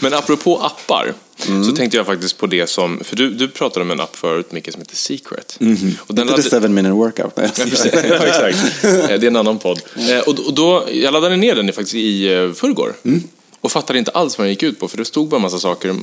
Men 0.02 0.14
apropå 0.14 0.58
appar, 0.58 1.14
Mm. 1.48 1.64
så 1.64 1.72
tänkte 1.72 1.96
jag 1.96 2.06
faktiskt 2.06 2.38
på 2.38 2.46
det 2.46 2.66
som, 2.66 3.00
för 3.04 3.16
du, 3.16 3.30
du 3.30 3.48
pratade 3.48 3.84
om 3.84 3.90
en 3.90 4.00
app 4.00 4.16
förut, 4.16 4.52
Micke, 4.52 4.72
som 4.72 4.80
heter 4.80 4.96
Secret. 4.96 5.56
Och 5.58 5.64
den. 5.64 5.70
Inte 5.70 6.12
laddade- 6.14 6.42
the 6.42 6.50
seven 6.50 6.74
minute 6.74 6.92
workout. 6.94 7.32
Ja, 7.36 7.42
exakt. 7.42 8.84
Eh, 8.84 8.90
Det 8.90 9.14
är 9.14 9.24
en 9.24 9.36
annan 9.36 9.58
podd. 9.58 9.80
Eh, 9.96 10.18
Och, 10.18 10.38
och 10.46 10.54
då, 10.54 10.84
jag 10.92 11.12
laddade 11.12 11.36
ner 11.36 11.54
den 11.54 11.66
faktiskt 11.72 11.94
i 11.94 12.34
eh, 12.34 12.52
förrgår. 12.52 12.94
Mm. 13.04 13.22
Och 13.66 13.72
fattade 13.72 13.98
inte 13.98 14.10
alls 14.10 14.38
vad 14.38 14.44
den 14.44 14.52
gick 14.52 14.62
ut 14.62 14.80
på, 14.80 14.88
för 14.88 14.98
det 14.98 15.04
stod 15.04 15.28
bara 15.28 15.36
en 15.36 15.42
massa 15.42 15.58
saker. 15.58 15.94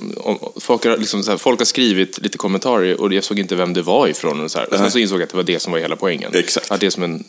Folk, 0.59 0.85
har, 0.85 0.97
liksom, 0.97 1.23
så 1.23 1.31
här, 1.31 1.37
folk 1.37 1.59
har 1.59 1.65
skrivit 1.65 2.19
lite 2.21 2.37
kommentarer 2.37 3.01
och 3.01 3.13
jag 3.13 3.23
såg 3.23 3.39
inte 3.39 3.55
vem 3.55 3.73
det 3.73 3.81
var 3.81 4.07
ifrån. 4.07 4.43
Och, 4.43 4.51
så 4.51 4.59
här. 4.59 4.73
och 4.73 4.77
sen 4.77 4.91
så 4.91 4.99
insåg 4.99 5.19
jag 5.19 5.23
att 5.23 5.29
det 5.29 5.37
var 5.37 5.43
det 5.43 5.59
som 5.59 5.71
var 5.71 5.79
hela 5.79 5.95
poängen. 5.95 6.31
Exakt. 6.33 6.71
Att 6.71 6.79
det 6.79 6.85
är 6.85 6.89
som 6.89 7.03
en 7.03 7.23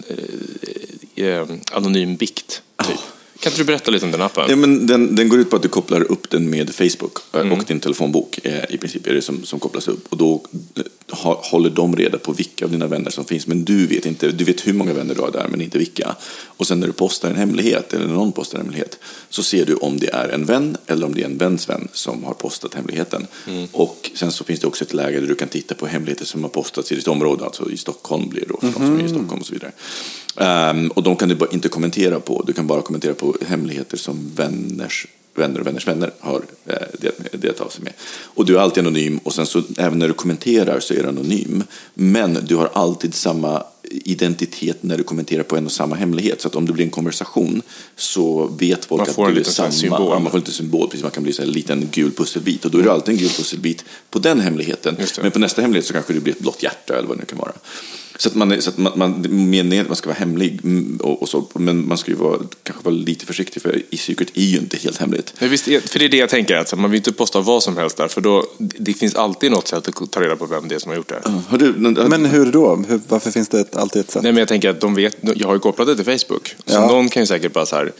eh, 1.17 1.27
eh, 1.27 1.47
anonym 1.73 2.17
bikt, 2.17 2.63
typ. 2.87 3.01
Kan 3.41 3.51
inte 3.53 3.61
du 3.63 3.65
berätta 3.67 3.91
lite 3.91 4.05
om 4.07 4.13
den 4.13 4.23
appen? 4.23 4.45
Ja, 4.49 4.57
men 4.57 4.87
den, 4.87 5.15
den 5.15 5.29
går 5.29 5.39
ut 5.41 5.51
på 5.51 5.57
att 5.57 5.63
du 5.63 5.69
kopplar 5.69 6.13
upp 6.13 6.31
den 6.31 6.51
med 6.51 6.75
Facebook 6.75 7.19
eh, 7.33 7.41
Mm. 7.41 7.53
och 7.59 7.65
din 7.65 7.81
telefonbok. 7.81 8.39
eh, 8.43 8.65
I 8.75 8.79
princip 8.79 9.07
är 9.07 9.15
det 9.15 9.23
som, 9.23 9.45
som 9.45 9.59
kopplas 9.61 9.89
upp. 9.89 10.07
Och 10.09 10.17
då 10.17 10.43
eh, 10.77 10.83
håller 11.51 11.71
de 11.71 11.97
reda 11.97 12.19
på 12.19 12.33
vilka 12.33 12.65
av 12.65 12.71
dina 12.71 12.87
vänner 12.87 13.11
som 13.11 13.25
finns. 13.25 13.47
Men 13.47 13.65
du 13.65 13.87
vet 13.87 14.07
inte, 14.07 14.31
du 14.31 14.45
vet 14.45 14.67
hur 14.67 14.73
många 14.73 14.93
vänner 14.95 15.15
du 15.15 15.21
har 15.21 15.31
där, 15.31 15.47
men 15.51 15.61
inte 15.61 15.79
vilka. 15.79 16.17
Och 16.47 16.67
sen 16.67 16.81
när 16.81 16.87
du 16.87 16.93
postar 16.93 17.31
en 17.31 17.37
hemlighet, 17.37 17.93
eller 17.93 18.07
någon 18.07 18.33
postar 18.33 18.59
en 18.59 18.65
hemlighet, 18.65 18.99
så 19.29 19.43
ser 19.43 19.67
du 19.67 19.75
om 19.75 19.99
det 19.99 20.09
är 20.15 20.29
en 20.29 20.45
vän 20.45 20.77
eller 20.87 21.07
om 21.07 21.15
det 21.15 21.21
är 21.21 21.27
en 21.27 21.39
väns 21.39 21.69
vän 21.69 21.89
som 21.93 22.25
har 22.25 22.35
postat 22.35 22.75
hemligheten. 22.75 23.27
Mm. 23.49 23.67
Och 23.73 24.11
sen 24.15 24.33
så 24.33 24.45
finns 24.45 24.61
det 24.61 24.67
också 24.67 24.85
ett 24.85 24.95
läge 24.95 25.21
där 25.21 25.27
du 25.27 25.35
kan 25.35 25.49
titta 25.49 25.75
på 25.75 25.87
hemligheter 25.87 26.25
som 26.25 26.43
har 26.43 26.51
postats 26.51 26.93
i 26.93 26.95
ditt 26.95 27.09
område, 27.09 27.45
alltså 27.45 27.71
i 27.71 27.77
Stockholm 27.77 28.29
blir 28.29 28.41
det 28.41 28.47
då, 28.49 28.59
för 28.61 28.67
de 28.67 28.87
som 28.87 28.99
är 29.01 29.05
i 29.05 29.09
Stockholm 29.09 29.41
och 29.41 29.47
så 29.47 29.53
vidare. 29.53 29.73
Ehm, 30.37 30.89
och 30.89 31.03
de 31.03 31.17
kan 31.17 31.29
du 31.29 31.37
inte 31.53 31.69
kommentera 31.69 32.21
på, 32.21 32.43
du 32.47 32.53
kan 32.53 32.67
bara 32.67 32.83
kommentera 32.83 33.15
på 33.15 33.37
hemligheter 33.47 33.97
som 33.97 34.31
vänners 34.37 35.07
vänner 35.35 35.61
och 35.61 35.67
vänners 35.67 35.87
vänner 35.87 36.11
har 36.21 36.43
eh, 36.67 36.75
delat, 37.01 37.17
delat 37.33 37.61
av 37.61 37.69
sig 37.69 37.85
med. 37.85 37.93
Och 38.23 38.47
du 38.47 38.57
är 38.57 38.61
alltid 38.61 38.81
anonym 38.81 39.19
och 39.19 39.35
sen 39.35 39.47
så 39.47 39.63
även 39.79 39.99
när 39.99 40.09
du 40.09 40.15
kommenterar 40.15 40.81
så 40.81 40.95
är 40.95 41.03
du 41.03 41.09
anonym. 41.09 41.65
Men 41.95 42.39
du 42.47 42.57
har 42.57 42.71
alltid 42.73 43.15
samma 43.15 43.63
identitet 43.91 44.83
när 44.83 44.99
du 44.99 45.05
kommenterar 45.05 45.43
på 45.43 45.57
en 45.57 45.67
och 45.67 45.73
samma 45.73 45.97
hemlighet. 45.97 46.41
Så 46.41 46.49
att 46.49 46.55
om 46.55 46.67
det 46.67 46.73
blir 46.73 46.85
en 46.85 46.91
konversation 46.91 47.63
så 47.97 48.47
vet 48.47 48.85
folk 48.85 49.17
Man 49.17 49.29
att 49.29 49.35
du 49.35 49.41
är 49.41 49.45
samma. 49.45 49.71
symbol. 49.71 50.11
Ja, 50.11 50.19
man 50.19 50.31
får 50.31 50.39
lite 50.39 50.53
symbol, 50.53 50.89
precis. 50.89 51.03
Man 51.03 51.11
kan 51.11 51.23
bli 51.23 51.33
så 51.33 51.43
en 51.43 51.51
liten 51.51 51.89
gul 51.93 52.13
pusselbit. 52.13 52.65
Och 52.65 52.71
då 52.71 52.79
är 52.79 52.83
det 52.83 52.93
alltid 52.93 53.15
en 53.15 53.21
gul 53.21 53.31
pusselbit 53.31 53.85
på 54.11 54.19
den 54.19 54.41
hemligheten. 54.41 54.95
Det. 54.99 55.23
Men 55.23 55.31
på 55.31 55.39
nästa 55.39 55.63
hemlighet 55.63 55.87
så 55.87 55.93
kanske 55.93 56.13
det 56.13 56.21
blir 56.21 56.33
ett 56.33 56.41
blått 56.41 56.63
hjärta 56.63 56.99
eller 56.99 57.09
vad 57.09 57.17
det 57.17 57.21
nu 57.21 57.27
kan 57.27 57.39
vara. 57.39 57.53
Så 58.17 58.29
att 58.29 58.35
man, 58.35 58.63
så 58.63 58.71
att 58.71 58.79
man, 58.79 58.93
man, 58.97 59.27
meningen 59.31 59.73
är 59.73 59.81
att 59.81 59.89
man 59.89 59.97
ska 59.97 60.09
vara 60.09 60.19
hemlig, 60.19 60.61
mm, 60.65 60.97
och, 61.03 61.23
och 61.23 61.29
så, 61.29 61.47
men 61.53 61.89
man 61.89 61.99
ska 61.99 62.11
ju 62.11 62.17
vara, 62.17 62.39
kanske 62.63 62.85
vara 62.85 62.95
lite 62.95 63.27
försiktig 63.27 63.63
för 63.63 63.83
i 63.91 63.97
Secret 63.97 64.29
är 64.35 64.43
ju 64.43 64.59
inte 64.59 64.77
helt 64.77 64.97
hemligt. 64.99 65.35
Men 65.39 65.51
visst, 65.51 65.65
för 65.65 65.99
det 65.99 66.05
är 66.05 66.09
det 66.09 66.17
jag 66.17 66.29
tänker, 66.29 66.57
att 66.57 66.79
man 66.79 66.91
vill 66.91 66.99
inte 66.99 67.13
posta 67.13 67.41
vad 67.41 67.63
som 67.63 67.77
helst 67.77 67.97
där, 67.97 68.09
för 68.09 68.21
då, 68.21 68.47
det 68.59 68.95
finns 68.95 69.15
alltid 69.15 69.51
något 69.51 69.69
sätt 69.69 69.89
att 69.89 70.11
ta 70.11 70.21
reda 70.21 70.37
på 70.37 70.47
vem 70.47 70.69
det 70.69 70.75
är 70.75 70.79
som 70.79 70.91
har 70.91 70.97
gjort 70.97 71.09
det. 71.09 71.21
Har 71.49 71.59
du, 71.59 71.73
Men 72.09 72.25
hur 72.27 72.53
då? 72.53 72.77
Hur, 72.89 73.01
varför 73.09 73.31
finns 73.31 73.49
det 73.49 73.61
ett, 73.61 73.77
alltid 73.77 74.01
ett 74.01 74.11
sätt? 74.11 74.23
Nej, 74.23 74.33
men 74.33 74.39
jag 74.39 74.49
tänker 74.49 74.71
att 74.71 74.81
de 74.81 74.95
vet, 74.95 75.17
jag 75.21 75.47
har 75.47 75.55
ju 75.55 75.61
kopplat 75.61 75.87
det 75.87 75.97
till 75.97 76.19
Facebook, 76.19 76.55
så 76.67 76.75
Ja. 76.75 76.87
någon 76.87 77.09
kan 77.09 77.23
ju 77.23 77.27
säkert 77.27 77.53
bara 77.53 77.67
så 77.67 77.77
här, 77.77 77.93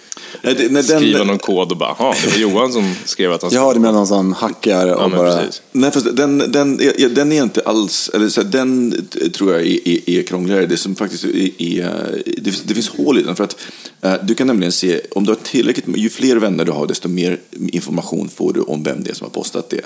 Nej, 0.45 0.55
det- 0.55 0.73
nej, 0.73 0.83
den- 0.83 0.99
skriva 1.01 1.25
någon 1.25 1.39
kod 1.39 1.73
och 1.73 1.79
bara, 1.79 1.97
ja, 1.99 2.15
det 2.25 2.31
var 2.31 2.39
Johan 2.39 2.73
som 2.73 2.95
skrev 3.05 3.33
att 3.33 3.43
han 3.43 3.51
Jag 3.55 3.61
har 3.61 3.75
det 3.75 3.81
med 3.81 3.95
någon 3.95 4.07
som 4.07 4.33
hackar 4.33 4.87
och 4.95 5.03
Ja, 5.13 5.17
bara... 5.17 5.37
precis. 5.37 5.63
Nej, 5.73 5.91
fast 5.91 6.17
den, 6.17 6.39
den, 6.39 6.81
ja, 6.99 7.09
den 7.09 7.33
är 7.33 7.43
inte 7.43 7.61
alls, 7.65 8.11
eller 8.15 8.29
så 8.29 8.41
här, 8.43 8.49
den 8.49 9.05
tror 9.37 9.53
jag 9.53 9.61
är, 9.67 9.89
är, 9.89 10.11
är 10.19 10.23
krångligare. 10.23 10.67
Det 10.67 10.77
som 10.77 10.95
faktiskt 10.95 11.25
är, 11.25 11.51
är 11.63 12.23
det, 12.37 12.51
finns- 12.51 12.63
det 12.63 12.75
finns 12.75 12.89
hål 12.89 13.19
i 13.19 13.23
den. 13.23 13.37
För 13.37 13.45
att 13.45 13.57
eh, 14.03 14.15
du 14.23 14.35
kan 14.35 14.47
nämligen 14.47 14.73
se, 14.73 15.01
om 15.11 15.25
du 15.25 15.31
har 15.31 15.39
tillräckligt, 15.43 15.85
ju 15.97 16.11
fler 16.11 16.37
vänner 16.37 16.65
du 16.65 16.73
har, 16.73 16.87
desto 16.87 17.09
mer 17.09 17.39
information 17.73 18.29
får 18.37 18.53
du 18.53 18.61
om 18.61 18.83
vem 18.83 19.03
det 19.03 19.11
är 19.11 19.15
som 19.15 19.25
har 19.25 19.31
postat 19.33 19.71
det. 19.71 19.81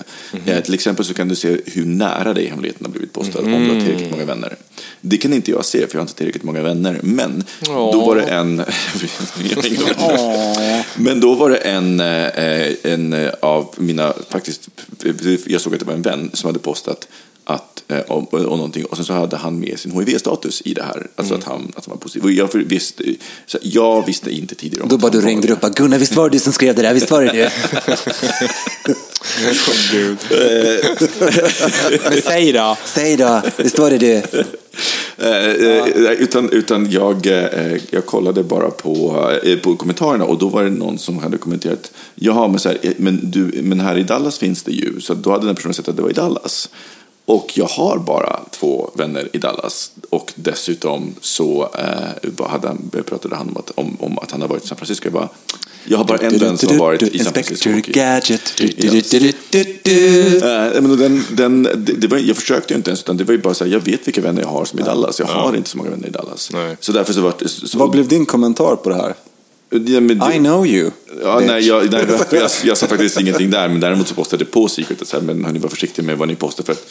Eh, 0.53 0.63
till 0.63 0.75
exempel 0.75 1.05
så 1.05 1.15
kan 1.15 1.29
du 1.29 1.37
se 1.37 1.57
hur 1.67 1.85
nära 1.85 2.35
dig 2.35 2.47
hemligheten 2.47 2.87
har 2.87 2.93
blivit 2.93 3.13
postad, 3.13 3.39
om 3.45 3.65
du 3.65 3.75
har 3.75 3.81
tillräckligt 3.81 4.11
många 4.11 4.25
vänner. 4.25 4.57
Det 5.01 5.17
kan 5.17 5.33
inte 5.33 5.51
jag 5.51 5.65
se, 5.65 5.79
för 5.79 5.89
jag 5.95 5.99
har 6.01 6.03
inte 6.03 6.15
tillräckligt 6.15 6.43
många 6.45 6.63
vänner. 6.63 7.01
Men 7.03 7.45
då 7.67 8.05
var 8.07 8.17
det 8.17 8.23
en... 8.23 8.63
Men 10.97 11.21
då 11.21 11.35
var 11.35 11.51
det 11.51 11.57
en, 11.57 12.01
eh, 12.01 12.93
en 12.93 13.13
eh, 13.13 13.31
av 13.41 13.75
mina, 13.77 14.13
faktiskt, 14.29 14.69
jag 15.47 15.61
såg 15.61 15.75
att 15.75 15.81
det 15.81 15.87
var 15.87 15.95
en 15.95 16.03
vän 16.03 16.31
som 16.33 16.49
hade 16.49 16.59
postat 16.59 17.09
att, 17.45 17.83
eh, 17.89 17.99
om, 18.09 18.27
om 18.31 18.43
någonting 18.43 18.85
och 18.85 18.97
sen 18.97 19.05
så 19.05 19.13
hade 19.13 19.37
han 19.37 19.61
med 19.61 19.79
sin 19.79 19.93
HIV-status 19.93 20.63
i 20.65 20.75
det 20.75 20.83
här. 20.83 21.07
Alltså 21.17 21.35
att, 21.35 21.45
han, 21.45 21.73
att 21.77 21.87
han 21.87 21.95
var 21.95 21.97
positiv. 21.97 22.25
Och 22.25 22.33
jag, 22.33 22.49
visste, 22.55 23.05
så 23.47 23.59
jag 23.63 24.07
visste 24.07 24.31
inte 24.31 24.55
tidigare 24.55 24.83
om 24.83 24.89
Då 24.89 24.99
bara 24.99 25.13
du 25.13 25.21
var 25.21 25.29
ringde 25.29 25.47
det. 25.47 25.53
upp 25.53 25.65
och 25.65 25.75
Gunnar, 25.75 25.99
visst 25.99 26.17
var 26.17 26.29
det 26.29 26.37
du 26.37 26.41
som 26.41 26.53
skrev 26.53 26.75
det 26.75 26.83
där? 26.83 26.95
Visst 26.95 27.11
var 27.11 27.23
det 27.23 27.33
du? 27.33 27.49
Men 32.11 32.23
säg 32.23 32.53
då! 32.53 32.77
Säg 32.85 33.17
då, 33.17 33.43
visst 33.57 33.79
var 33.79 33.91
det 33.91 33.99
du? 33.99 34.23
Eh, 35.21 35.51
eh, 35.51 36.13
utan 36.13 36.51
utan 36.51 36.91
jag, 36.91 37.27
eh, 37.27 37.81
jag 37.91 38.07
kollade 38.07 38.43
bara 38.43 38.71
på, 38.71 39.25
på 39.63 39.77
kommentarerna 39.77 40.25
och 40.25 40.39
då 40.39 40.49
var 40.49 40.65
det 40.65 40.71
någon 40.71 40.99
som 40.99 41.19
hade 41.19 41.39
kommenterat 41.39 41.93
Jaha, 42.15 42.49
men, 42.49 42.59
så 42.59 42.69
här, 42.69 42.79
men, 42.97 43.21
du, 43.23 43.63
men 43.63 43.81
här 43.81 43.99
i 43.99 44.03
Dallas 44.03 44.39
finns 44.39 44.63
det 44.63 44.73
ju. 44.73 45.01
Så 45.01 45.15
då 45.15 45.31
hade 45.31 45.47
den 45.47 45.55
personen 45.55 45.75
sett 45.75 45.89
att 45.89 45.97
det 45.97 46.03
var 46.03 46.11
i 46.11 46.13
Dallas. 46.13 46.71
Och 47.29 47.53
jag 47.55 47.67
har 47.67 47.99
bara 47.99 48.41
två 48.51 48.91
vänner 48.95 49.29
i 49.33 49.39
Dallas. 49.39 49.91
Och 50.11 50.33
dessutom 50.35 51.15
så 51.21 51.69
eh, 51.79 52.47
hade 52.49 52.69
han, 52.69 52.91
pratade 53.07 53.37
han 53.37 53.49
om 53.49 53.57
att, 53.57 53.71
om, 53.75 53.97
om 54.01 54.19
att 54.19 54.31
han 54.31 54.41
har 54.41 54.49
varit 54.49 54.65
i 54.65 54.67
San 54.67 54.77
Francisco. 54.77 55.07
Jag, 55.07 55.13
bara, 55.13 55.29
jag 55.85 55.99
har 55.99 56.05
bara 56.05 56.19
en 56.19 56.39
vän 56.39 56.59
som 56.59 56.69
har 56.69 56.79
varit 56.79 57.03
i 57.03 57.19
San 57.19 57.33
Francisco. 57.33 57.71
Inspector 57.71 57.93
Gadget. 57.93 58.43
Den, 60.99 61.27
den, 61.31 61.63
det, 61.99 62.07
var, 62.07 62.19
jag 62.19 62.37
försökte 62.37 62.75
ju 62.75 62.79
inte 62.79 62.91
ens, 62.91 63.03
utan 63.03 63.17
det 63.17 63.25
var 63.25 63.33
ju 63.33 63.41
bara 63.41 63.55
så 63.55 63.65
här, 63.65 63.73
jag 63.73 63.81
vet 63.81 64.07
vilka 64.07 64.21
vänner 64.21 64.43
jag 64.43 64.49
har 64.49 64.65
som 64.65 64.79
är 64.79 64.83
i 64.83 64.87
Dallas. 64.87 65.19
Jag 65.21 65.27
har 65.27 65.57
inte 65.57 65.71
så 65.71 65.79
många 65.79 65.91
vänner 65.91 66.09
i 66.09 66.11
Dallas. 66.11 66.51
Så 66.81 66.93
därför 66.93 67.13
så 67.13 67.21
var 67.21 67.35
det... 67.39 67.49
Så, 67.49 67.79
Vad 67.79 67.91
blev 67.91 68.09
din 68.09 68.27
kommentar 68.27 68.77
på 68.77 68.89
det 68.89 68.97
här? 68.97 69.15
Ja, 69.71 70.01
men 70.01 70.19
det- 70.19 70.35
I 70.35 70.39
know 70.39 70.67
you. 70.67 70.91
Ja, 71.23 71.41
nej, 71.47 71.67
jag, 71.67 71.93
nej, 71.93 72.07
jag, 72.31 72.51
jag 72.65 72.77
sa 72.79 72.87
faktiskt 72.87 73.21
ingenting 73.21 73.51
där, 73.51 73.69
men 73.69 73.81
däremot 73.81 74.09
så 74.09 74.15
postade 74.15 74.45
jag 74.45 74.51
på 74.51 74.69
Secret 74.69 75.03
att 75.15 75.23
men 75.23 75.45
hörni, 75.45 75.59
var 75.59 75.69
försiktiga 75.69 76.05
med 76.05 76.19
vad 76.19 76.29
ni 76.29 76.35
postar 76.37 76.65
för 76.65 76.73
att 76.73 76.87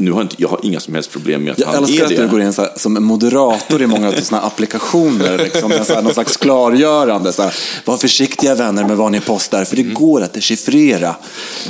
nu 0.00 0.12
har 0.12 0.22
inte, 0.22 0.34
jag 0.38 0.48
har 0.48 0.60
inga 0.62 0.80
som 0.80 0.94
helst 0.94 1.10
problem 1.10 1.44
med 1.44 1.52
att 1.52 1.58
Jag 1.58 1.66
han 1.66 1.76
älskar 1.84 2.00
är 2.00 2.04
att 2.04 2.08
det. 2.08 2.22
du 2.22 2.28
går 2.28 2.40
in 2.40 2.52
så 2.52 2.62
här, 2.62 2.70
som 2.76 2.96
en 2.96 3.02
moderator 3.02 3.82
i 3.82 3.86
många 3.86 4.08
av 4.08 4.12
sådana 4.12 4.46
applikationer. 4.46 5.38
Liksom, 5.38 5.68
med 5.68 5.86
så 5.86 5.94
här, 5.94 6.02
någon 6.02 6.14
slags 6.14 6.36
klargörande. 6.36 7.32
Så 7.32 7.42
här, 7.42 7.54
var 7.84 7.96
försiktiga 7.96 8.54
vänner 8.54 8.84
med 8.84 8.96
vad 8.96 9.12
ni 9.12 9.20
postar, 9.20 9.64
för 9.64 9.76
det 9.76 9.82
går 9.82 10.22
att 10.22 10.32
dechiffrera 10.32 11.16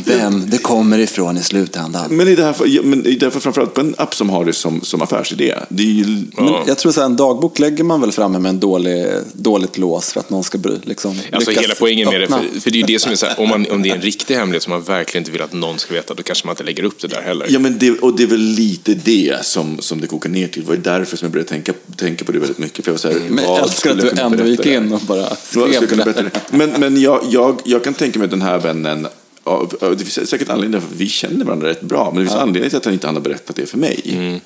vem 0.05 0.51
det 0.51 0.59
kommer 0.59 0.99
ifrån 0.99 1.37
i 1.37 1.43
slutändan. 1.43 2.05
Men 2.11 2.29
i 2.29 2.35
det 2.35 2.45
här, 2.45 2.55
ja, 2.67 2.83
men 2.85 3.07
i 3.07 3.15
det 3.15 3.27
här 3.33 3.41
framförallt 3.41 3.75
på 3.75 3.81
en 3.81 3.95
app 3.99 4.15
som 4.15 4.31
har 4.31 4.45
det 4.45 4.53
som, 4.53 4.81
som 4.83 5.03
affärsidé. 5.03 5.55
Det 5.69 5.83
är 5.83 5.87
ju, 5.87 6.05
Men 6.37 6.55
jag 6.67 6.79
tror 6.79 6.93
så 6.93 7.01
här, 7.01 7.07
en 7.07 7.17
dagbok 7.17 7.59
lägger 7.59 7.85
man 7.85 8.01
väl 8.01 8.13
framme 8.13 8.39
med 8.39 8.49
en 8.49 8.61
dålig, 8.61 9.07
dåligt 9.33 9.79
lås 9.79 10.13
för 10.13 10.21
att 10.21 10.31
någon 10.31 10.45
ska 10.45 10.59
bry, 10.59 10.75
liksom, 10.83 11.11
Alltså 11.33 11.51
lyckas 11.51 11.65
hela 11.65 11.75
poängen 11.79 12.09
med 12.09 12.21
det, 12.21 12.27
för, 12.27 12.61
för 12.61 12.71
det 12.71 12.77
är 12.77 12.81
ju 12.81 12.87
det 12.87 12.99
som 12.99 13.13
är 13.13 13.17
så 13.17 13.27
här, 13.27 13.41
om, 13.41 13.49
man, 13.49 13.67
om 13.71 13.83
det 13.83 13.91
är 13.91 13.95
en 13.95 14.03
riktig 14.03 14.35
hemlighet 14.35 14.63
som 14.63 14.71
man 14.71 14.83
verkligen 14.83 15.23
inte 15.23 15.31
vill 15.31 15.43
att 15.43 15.53
någon 15.53 15.79
ska 15.79 15.95
veta, 15.95 16.15
då 16.15 16.23
kanske 16.23 16.47
man 16.47 16.53
inte 16.53 16.65
lägger 16.65 16.83
upp 16.83 17.01
det 17.01 17.09
där 17.09 17.23
heller. 17.23 17.47
Ja, 17.51 17.59
men 17.59 17.79
det, 17.79 17.91
och 17.91 18.18
det 18.19 18.25
är 18.25 18.27
väl 18.27 18.41
lite 18.41 18.95
det 18.95 19.45
som, 19.45 19.79
som 19.79 20.01
det 20.01 20.07
kokar 20.07 20.31
ner 20.31 20.49
till. 20.49 20.63
Det 20.63 20.69
var 20.69 20.77
därför 20.77 21.17
som 21.17 21.27
jag 21.27 21.33
började 21.33 21.49
tänka, 21.49 21.73
tänka 21.97 22.25
på 22.25 22.33
det 22.33 22.39
väldigt 22.39 22.59
mycket. 22.59 22.85
För 22.85 22.91
jag 22.91 22.95
var 22.95 22.99
så 22.99 23.09
här, 23.09 23.21
Men 23.29 23.45
jag 23.45 23.63
älskar 23.63 23.91
att 23.91 24.01
du 24.01 24.11
ändå 24.21 24.45
gick 24.45 24.67
in 24.67 24.93
och 24.93 25.01
bara 25.01 25.37
skrev 25.37 25.89
det. 25.89 26.31
Men, 26.51 26.71
men 26.71 27.01
jag, 27.01 27.21
jag, 27.31 27.61
jag 27.65 27.85
kan 27.85 27.95
tänka 27.95 28.19
mig 28.19 28.25
att 28.25 28.31
den 28.31 28.43
här 28.43 28.59
vännen, 28.59 29.07
ja, 29.45 29.69
det 29.81 30.05
finns 30.05 30.31
säkert 30.31 30.49
anledningar 30.49 30.81
för 30.81 30.95
att 30.95 31.01
vi 31.01 31.09
känner 31.09 31.45
varandra 31.45 31.69
rätt 31.69 31.81
bra, 31.81 32.11
men 32.15 32.25
det 32.25 32.31
finns 32.31 32.41
anledning 32.41 32.71
till 32.71 32.77
att 32.77 32.85
han 32.85 32.95
inte 32.95 33.09
har 33.09 33.21
berättat 33.21 33.57
det 33.57 33.67
för 33.67 33.79
mig. 33.79 34.01
Mm. 34.05 34.41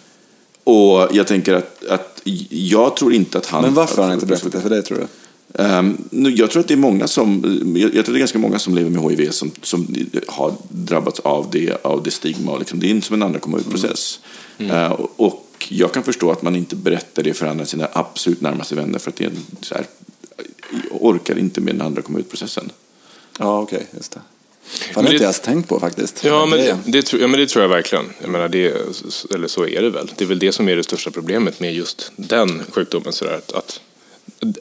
Och 0.65 1.09
jag 1.13 1.27
tänker 1.27 1.55
att, 1.55 1.85
att 1.85 2.21
jag 2.49 2.97
tror 2.97 3.15
inte 3.15 3.39
att 3.39 3.47
han... 3.47 3.63
Men 3.63 3.75
varför 3.75 3.97
har 3.97 4.05
han 4.05 4.15
inte 4.15 4.27
berättat 4.27 4.53
det 4.53 4.61
för 4.61 4.71
dig 4.71 4.83
tror 4.83 4.99
du? 4.99 5.07
Nu, 6.11 6.31
jag 6.31 6.51
tror 6.51 6.61
att 6.61 6.69
det 6.69 6.75
är 6.75 6.79
många 6.79 7.07
som, 7.09 7.43
jag, 7.77 7.95
jag 7.95 8.05
tror 8.05 8.13
det 8.13 8.19
är 8.19 8.21
ganska 8.21 8.39
många 8.39 8.59
som 8.59 8.75
lever 8.75 8.91
med 8.91 9.03
HIV 9.19 9.31
som, 9.31 9.51
som 9.63 9.95
har 10.27 10.55
drabbats 10.69 11.21
av 11.21 11.49
det, 11.51 11.85
av 11.85 12.03
det 12.03 12.11
stigma. 12.11 12.53
Och 12.53 12.59
liksom, 12.59 12.81
det 12.81 12.87
är 12.87 12.91
inte 12.91 13.07
som 13.07 13.15
en 13.15 13.23
andra 13.23 13.41
komma 13.41 13.59
ut-process. 13.59 14.21
Eh, 14.59 14.93
och, 14.93 15.13
och 15.17 15.67
jag 15.69 15.93
kan 15.93 16.03
förstå 16.03 16.31
att 16.31 16.43
man 16.43 16.57
inte 16.57 16.77
berättar 16.77 17.23
det 17.23 17.35
för 17.35 17.47
andra 17.47 17.67
sina 17.67 17.89
absolut 17.93 18.41
närmaste 18.41 18.75
vänner 18.75 18.99
för 18.99 19.11
att 19.11 19.17
det 19.17 19.25
är 19.25 19.29
en, 19.29 19.37
så 19.61 19.75
här, 19.75 19.87
orkar 20.91 21.39
inte 21.39 21.61
med 21.61 21.75
den 21.75 21.83
andra 21.87 22.03
komma 22.03 22.19
ut-processen. 22.19 22.71
Ja, 23.39 23.61
okej, 23.61 23.87
just 23.97 24.13
det. 24.13 24.21
Fan, 24.65 24.89
det 24.89 24.95
har 24.95 25.03
det- 25.03 25.09
inte 25.09 25.15
jag 25.15 25.23
ens 25.23 25.41
tänkt 25.41 25.69
på 25.69 25.81
faktiskt. 25.81 26.25
Ja, 26.25 26.47
men 26.47 26.77
det, 26.87 27.03
tror- 27.03 27.23
ja, 27.23 27.29
men 27.29 27.41
det 27.41 27.47
tror 27.47 27.63
jag 27.63 27.69
verkligen. 27.69 28.05
Jag 28.21 28.31
menar, 28.31 28.49
det, 28.49 28.67
eller 29.35 29.49
så 29.49 29.67
är 29.67 29.83
det 29.83 29.91
väl. 29.91 30.11
Det 30.17 30.25
är 30.25 30.29
väl 30.29 30.39
det 30.39 30.53
som 30.53 30.69
är 30.69 30.77
det 30.77 30.83
största 30.83 31.11
problemet 31.11 31.61
med 31.61 31.75
just 31.75 32.13
den 32.17 32.63
sjukdomen. 32.71 33.13
Så 33.13 33.25
där, 33.25 33.35
att, 33.35 33.53
att 33.53 33.81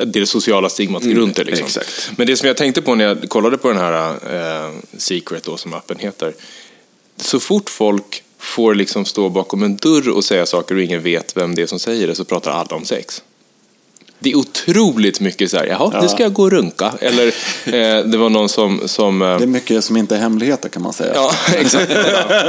det 0.06 0.26
sociala 0.26 0.70
stigmat 0.70 1.06
runt 1.06 1.36
det. 1.36 1.44
Liksom. 1.44 1.66
exakt. 1.66 2.12
Men 2.18 2.28
det 2.28 2.38
som 2.38 2.48
jag 2.48 2.58
tänkte 2.58 2.82
på 2.82 2.96
när 2.96 3.06
jag 3.06 3.30
kollade 3.30 3.58
på 3.58 3.68
den 3.68 3.78
här 3.78 4.14
eh, 4.68 4.74
Secret, 4.98 5.44
då, 5.44 5.58
som 5.58 5.74
appen 5.74 6.00
heter. 6.00 6.34
Så 7.18 7.40
fort 7.40 7.70
folk 7.70 8.24
får 8.38 8.76
liksom 8.76 9.06
stå 9.06 9.30
bakom 9.30 9.64
en 9.64 9.76
dörr 9.76 10.10
och 10.10 10.24
säga 10.24 10.46
saker 10.46 10.76
och 10.76 10.82
ingen 10.82 11.04
vet 11.04 11.38
vem 11.38 11.56
det 11.56 11.62
är 11.62 11.68
som 11.68 11.80
säger 11.80 12.08
det 12.08 12.16
så 12.16 12.26
pratar 12.26 12.52
alla 12.52 12.76
om 12.76 12.86
sex. 12.86 13.24
Det 14.24 14.32
är 14.32 14.36
otroligt 14.36 15.20
mycket 15.20 15.52
så 15.52 15.58
här, 15.58 15.66
jaha, 15.66 16.02
nu 16.02 16.10
ska 16.10 16.24
jag 16.24 16.34
gå 16.34 16.44
och 16.44 16.52
runka. 16.52 16.94
Eller 17.00 17.28
eh, 17.66 18.06
det 18.06 18.18
var 18.18 18.30
någon 18.30 18.50
som... 18.50 18.82
som 18.86 19.22
eh, 19.22 19.38
Det 19.38 19.44
är 19.44 19.48
mycket 19.48 19.84
som 19.84 19.98
inte 19.98 20.16
är 20.16 20.20
hemligheter 20.20 20.70
kan 20.70 20.82
man 20.82 20.94
säga. 20.94 21.12
Ja, 21.16 21.32
exakt. 21.56 21.92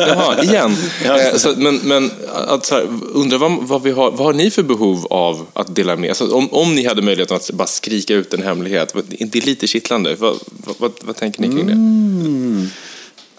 Jaha, 0.08 0.42
igen. 0.42 0.76
Eh, 1.04 1.36
Så, 1.36 1.54
men 1.56 1.76
men 1.76 2.10
att, 2.34 2.66
så 2.66 2.74
här, 2.74 2.86
undrar 3.12 3.38
vad, 3.38 3.52
vad, 3.52 3.82
vi 3.82 3.90
har, 3.90 4.10
vad 4.10 4.26
har 4.26 4.32
ni 4.32 4.50
för 4.50 4.62
behov 4.62 5.06
av 5.10 5.46
att 5.52 5.74
dela 5.74 5.96
med 5.96 6.08
alltså, 6.08 6.34
om, 6.34 6.52
om 6.52 6.74
ni 6.74 6.86
hade 6.86 7.02
möjligheten 7.02 7.36
att 7.36 7.50
bara 7.50 7.68
skrika 7.68 8.14
ut 8.14 8.34
en 8.34 8.42
hemlighet, 8.42 8.94
det 9.18 9.38
är 9.38 9.46
lite 9.46 9.66
kittlande. 9.66 10.16
Vad, 10.18 10.38
vad, 10.46 10.74
vad, 10.78 10.92
vad 11.02 11.16
tänker 11.16 11.42
ni 11.42 11.48
kring 11.48 11.66
det? 11.66 11.72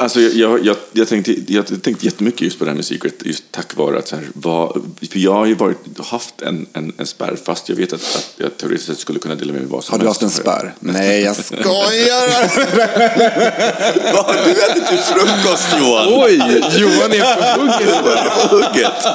Alltså, 0.04 0.22
jag, 0.22 0.34
jag, 0.34 0.66
jag, 0.66 0.76
jag, 0.92 1.08
tänkte, 1.08 1.36
jag 1.48 1.84
tänkte 1.84 2.06
jättemycket 2.06 2.42
just 2.42 2.60
på 2.60 2.66
det 2.66 2.72
här 2.72 2.76
med 2.76 2.86
Secret, 2.86 3.26
just 3.26 3.44
tack 3.52 3.78
vare 3.78 3.98
att 3.98 4.08
så 4.08 4.16
här, 4.16 4.26
vad, 4.34 4.82
för 5.12 5.20
jag 5.20 5.34
har 5.34 5.46
ju 5.46 5.56
varit, 5.56 5.78
haft 5.98 6.42
en, 6.42 6.68
en, 6.74 6.94
en 6.98 7.06
spärr 7.06 7.36
fast 7.44 7.70
jag 7.70 7.76
vet 7.76 7.94
att, 7.94 8.02
att 8.02 8.34
jag 8.38 8.58
teoretiskt 8.58 8.88
sett 8.88 8.98
skulle 8.98 9.20
kunna 9.20 9.36
dela 9.36 9.54
med 9.54 9.62
mig 9.62 9.72
vad 9.72 9.84
som 9.84 9.94
Har 9.94 10.00
du 10.00 10.08
haft 10.08 10.22
en 10.22 10.30
spärr? 10.30 10.76
Nej, 10.80 11.22
jag 11.22 11.36
skojar! 11.36 11.64
Vad 14.14 14.26
har 14.26 14.46
du 14.46 14.52
ätit 14.52 14.88
till 14.88 14.98
frukost 14.98 15.68
Johan? 15.80 16.08
Oj, 16.10 16.38
Johan 16.78 17.12
är 17.12 18.30
på 18.30 18.48
hugget. 18.56 19.06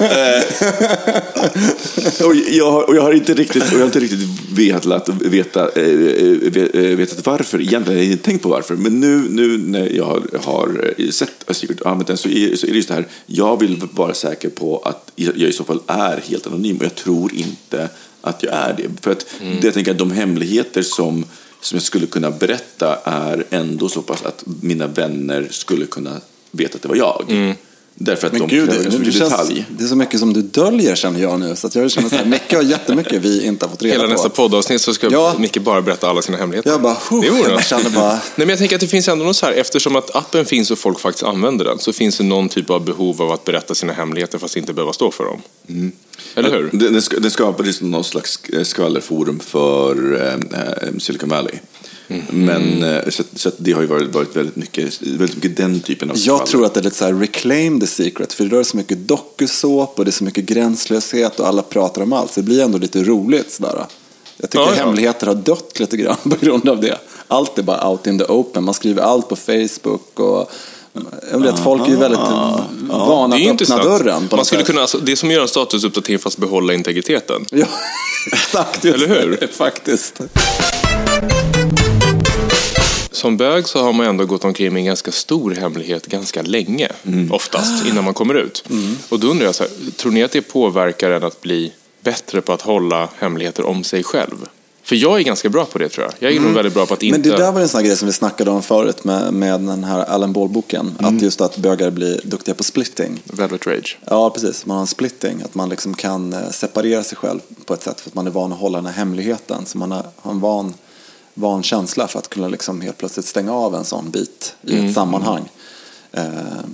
Eh, 0.00 0.42
och, 2.26 2.34
jag 2.34 2.70
har, 2.70 2.82
och 2.82 2.96
jag 2.96 3.02
har 3.02 3.12
inte 3.12 3.34
riktigt, 3.34 3.62
och 3.62 3.72
jag 3.72 3.78
har 3.78 3.86
inte 3.86 4.00
riktigt 4.00 4.28
vetat, 4.52 5.08
veta, 5.08 5.60
eh, 5.60 5.66
eh, 6.74 6.96
vetat 6.96 7.26
varför 7.26 7.60
egentligen. 7.60 8.00
Jag 8.00 8.06
har 8.06 8.12
inte 8.12 8.24
tänkt 8.24 8.42
på 8.42 8.48
varför. 8.48 8.76
Men 8.76 9.00
nu, 9.00 9.26
nu 9.30 9.58
när 9.58 9.87
jag 9.90 10.04
har, 10.04 10.38
har 10.44 10.94
sett 11.10 11.44
Secret 11.50 11.86
använt 11.86 12.06
den 12.06 12.16
så 12.16 12.28
är, 12.28 12.56
så 12.56 12.66
är 12.66 12.70
det 12.70 12.76
just 12.76 12.88
det 12.88 12.94
här. 12.94 13.06
Jag 13.26 13.60
vill 13.60 13.82
vara 13.92 14.14
säker 14.14 14.48
på 14.48 14.78
att 14.78 15.12
jag 15.16 15.36
i 15.36 15.52
så 15.52 15.64
fall 15.64 15.80
är 15.86 16.20
helt 16.28 16.46
anonym. 16.46 16.76
Och 16.76 16.84
jag 16.84 16.94
tror 16.94 17.34
inte 17.34 17.88
att 18.20 18.42
jag 18.42 18.54
är 18.54 18.74
det. 18.76 19.02
För 19.02 19.10
att 19.10 19.26
det, 19.40 19.64
jag 19.64 19.74
tänker 19.74 19.90
att 19.90 19.98
de 19.98 20.10
hemligheter 20.10 20.82
som 20.82 21.24
som 21.60 21.76
jag 21.76 21.82
skulle 21.82 22.06
kunna 22.06 22.30
berätta 22.30 22.96
är 23.04 23.44
ändå 23.50 23.88
så 23.88 24.02
pass 24.02 24.22
att 24.22 24.44
mina 24.62 24.86
vänner 24.86 25.48
skulle 25.50 25.86
kunna 25.86 26.20
veta 26.50 26.76
att 26.76 26.82
det 26.82 26.88
var 26.88 26.96
jag. 26.96 27.56
Därför 28.00 28.26
att 28.26 28.32
Men 28.32 28.40
de 28.42 28.48
gud, 28.48 28.68
kräver 28.68 28.84
det, 28.84 28.90
så 28.90 28.96
det, 28.96 28.98
mycket 28.98 29.14
känns, 29.14 29.30
detalj. 29.30 29.66
det 29.78 29.84
är 29.84 29.88
så 29.88 29.96
mycket 29.96 30.20
som 30.20 30.32
du 30.32 30.42
döljer 30.42 30.94
känner 30.94 31.20
jag 31.20 31.40
nu. 31.40 31.56
Så 31.56 31.66
att 31.66 31.74
jag 31.74 31.90
känner 31.90 32.08
så 32.08 32.16
här, 32.16 32.24
Micke 32.24 32.52
har 32.54 32.62
jättemycket 32.62 33.22
vi 33.22 33.44
inte 33.46 33.64
har 33.64 33.70
fått 33.70 33.82
reda 33.82 33.94
Hela 33.94 34.04
på. 34.06 34.12
nästa 34.12 34.28
poddavsnitt 34.28 34.80
så 34.80 34.94
ska 34.94 35.08
Ja. 35.10 35.34
Micke 35.38 35.58
bara 35.62 35.82
berätta 35.82 36.08
alla 36.10 36.22
sina 36.22 36.38
hemligheter. 36.38 36.70
Jag 36.70 36.82
bara, 36.82 36.96
huh, 37.10 37.20
Det 37.20 37.50
jag 37.50 37.64
känner 37.64 37.90
bara, 37.90 38.10
Nej, 38.12 38.20
men 38.36 38.48
jag 38.48 38.58
tänker 38.58 38.76
att 38.76 38.80
det 38.80 38.86
finns 38.88 39.08
ändå 39.08 39.24
något 39.24 39.36
så 39.36 39.46
här, 39.46 39.52
eftersom 39.52 39.96
att 39.96 40.16
appen 40.16 40.44
finns 40.44 40.70
och 40.70 40.78
folk 40.78 41.00
faktiskt 41.00 41.24
använder 41.24 41.64
den, 41.64 41.78
så 41.78 41.92
finns 41.92 42.18
det 42.18 42.24
någon 42.24 42.48
typ 42.48 42.70
av 42.70 42.84
behov 42.84 43.22
av 43.22 43.32
att 43.32 43.44
berätta 43.44 43.74
sina 43.74 43.92
hemligheter 43.92 44.38
fast 44.38 44.56
inte 44.56 44.72
behöva 44.72 44.92
stå 44.92 45.10
för 45.10 45.24
dem. 45.24 45.42
Mm. 45.68 45.92
Eller 46.34 46.50
hur? 46.50 46.70
Den, 46.72 46.92
den, 46.92 47.02
ska- 47.02 47.18
den 47.20 47.30
skapades 47.30 47.76
som 47.76 47.90
någon 47.90 48.04
slags 48.04 48.38
skvallerforum 48.62 49.40
för 49.40 50.14
eh, 50.22 50.60
eh, 50.60 50.98
Silicon 50.98 51.28
Valley. 51.28 51.54
Mm. 52.08 52.22
Men, 52.30 52.82
eh, 52.82 53.08
så, 53.08 53.22
så 53.34 53.50
det 53.56 53.72
har 53.72 53.80
ju 53.80 53.86
varit, 53.86 54.14
varit 54.14 54.36
väldigt, 54.36 54.56
mycket, 54.56 55.02
väldigt 55.02 55.36
mycket 55.36 55.56
den 55.56 55.80
typen 55.80 56.10
av 56.10 56.16
jag 56.18 56.46
tror 56.46 56.66
att 56.66 56.74
det 56.74 56.80
är 56.80 56.84
lite 56.84 56.96
så 56.96 57.04
här 57.04 57.12
reclaim 57.14 57.80
the 57.80 57.86
secret. 57.86 58.32
För 58.32 58.44
det 58.44 58.58
är 58.58 58.62
så 58.62 58.76
mycket 58.76 58.98
dokusåp 59.08 59.98
och 59.98 60.04
det 60.04 60.08
är 60.08 60.12
så 60.12 60.24
mycket 60.24 60.44
gränslöshet 60.44 61.40
och 61.40 61.46
alla 61.48 61.62
pratar 61.62 62.02
om 62.02 62.12
allt. 62.12 62.32
Så 62.32 62.40
det 62.40 62.44
blir 62.44 62.62
ändå 62.62 62.78
lite 62.78 63.02
roligt 63.04 63.52
sådär. 63.52 63.86
Jag 64.36 64.50
tycker 64.50 64.64
Ja, 64.64 64.70
ja. 64.76 64.84
hemligheter 64.84 65.26
har 65.26 65.34
dött 65.34 65.80
lite 65.80 65.96
grann 65.96 66.16
på 66.22 66.36
grund 66.40 66.68
av 66.68 66.80
det. 66.80 66.98
Allt 67.28 67.58
är 67.58 67.62
bara 67.62 67.88
out 67.90 68.06
in 68.06 68.18
the 68.18 68.24
open. 68.24 68.64
Man 68.64 68.74
skriver 68.74 69.02
allt 69.02 69.28
på 69.28 69.36
Facebook 69.36 70.20
och 70.20 70.50
jag 71.32 71.38
vet, 71.38 71.58
folk 71.58 71.86
är 71.86 71.90
ju 71.90 71.96
väldigt 71.96 72.20
vana 72.20 72.66
Det 72.88 72.90
att 72.92 73.40
öppna 73.40 73.50
intressant. 73.50 73.82
dörren. 73.82 74.28
Man 74.30 74.44
skulle 74.44 74.60
sätt. 74.60 74.66
kunna, 74.66 74.80
alltså, 74.80 74.98
det 74.98 75.12
är 75.12 75.16
som 75.16 75.28
att 75.28 75.32
göra 75.32 75.42
en 75.42 75.48
statusuppdatering 75.48 76.18
fast 76.18 76.38
behålla 76.38 76.74
integriteten. 76.74 77.44
Ja, 77.50 77.66
exakt. 78.32 78.84
Eller 78.84 79.06
hur? 79.08 79.36
det, 79.40 79.48
Faktiskt. 79.52 80.20
Som 83.18 83.36
bög 83.36 83.68
så 83.68 83.82
har 83.82 83.92
man 83.92 84.06
ändå 84.06 84.26
gått 84.26 84.44
omkring 84.44 84.72
med 84.72 84.80
en 84.80 84.86
ganska 84.86 85.12
stor 85.12 85.50
hemlighet 85.50 86.06
ganska 86.06 86.42
länge, 86.42 86.88
Mm. 87.06 87.32
oftast, 87.32 87.86
innan 87.86 88.04
man 88.04 88.14
kommer 88.14 88.34
ut. 88.34 88.64
Och 89.08 89.20
då 89.20 89.26
undrar 89.26 89.46
jag, 89.46 89.54
så 89.54 89.62
här, 89.62 89.72
tror 89.96 90.12
ni 90.12 90.22
att 90.22 90.32
det 90.32 90.42
påverkar 90.42 91.10
en 91.10 91.24
att 91.24 91.40
bli 91.40 91.72
bättre 92.02 92.40
på 92.40 92.52
att 92.52 92.62
hålla 92.62 93.08
hemligheter 93.18 93.66
om 93.66 93.84
sig 93.84 94.02
själv? 94.02 94.36
För 94.82 94.96
jag 94.96 95.18
är 95.18 95.22
ganska 95.22 95.48
bra 95.48 95.64
på 95.64 95.78
det 95.78 95.88
tror 95.88 96.06
jag. 96.06 96.14
Jag 96.18 96.36
är 96.36 96.40
nog 96.40 96.52
väldigt 96.52 96.74
bra 96.74 96.86
på 96.86 96.94
att 96.94 97.02
inte... 97.02 97.16
Mm. 97.18 97.28
Men 97.28 97.38
det 97.38 97.44
där 97.44 97.52
var 97.52 97.60
en 97.60 97.68
sån 97.68 97.84
grej 97.84 97.96
som 97.96 98.06
vi 98.06 98.12
snackade 98.12 98.50
om 98.50 98.62
förut 98.62 99.04
med, 99.04 99.34
med 99.34 99.60
den 99.60 99.84
här 99.84 99.98
Alan 100.04 100.32
Ball-boken. 100.32 100.94
Mm. 100.98 101.16
Att 101.16 101.22
just 101.22 101.40
att 101.40 101.56
bögar 101.56 101.90
blir 101.90 102.20
duktiga 102.24 102.54
på 102.54 102.64
splitting. 102.64 103.20
Velvet 103.24 103.66
Rage. 103.66 103.98
Ja, 104.04 104.30
precis. 104.30 104.66
Man 104.66 104.74
har 104.76 104.82
en 104.82 104.86
splitting. 104.86 105.42
Att 105.44 105.54
man 105.54 105.68
liksom 105.68 105.94
kan 105.94 106.32
eh, 106.32 106.50
separera 106.50 107.04
sig 107.04 107.18
själv 107.18 107.40
på 107.64 107.74
ett 107.74 107.82
sätt 107.82 108.00
för 108.00 108.10
att 108.10 108.14
man 108.14 108.26
är 108.26 108.30
van 108.30 108.52
att 108.52 108.58
hålla 108.58 108.78
den 108.78 108.86
här 108.86 108.92
hemligheten. 108.92 109.66
Så 109.66 109.78
man 109.78 109.90
har 109.92 110.04
har 110.16 110.30
en 110.32 110.40
van, 110.40 110.74
van 111.38 111.62
känsla 111.62 112.08
för 112.08 112.18
att 112.18 112.28
kunna 112.28 112.48
liksom 112.48 112.80
helt 112.80 112.98
plötsligt 112.98 113.26
stänga 113.26 113.52
av 113.52 113.74
en 113.74 113.84
sån 113.84 114.10
bit 114.10 114.54
i 114.62 114.72
Mm. 114.74 114.86
ett 114.88 114.94
sammanhang. 114.94 115.48
Eh, 116.12 116.22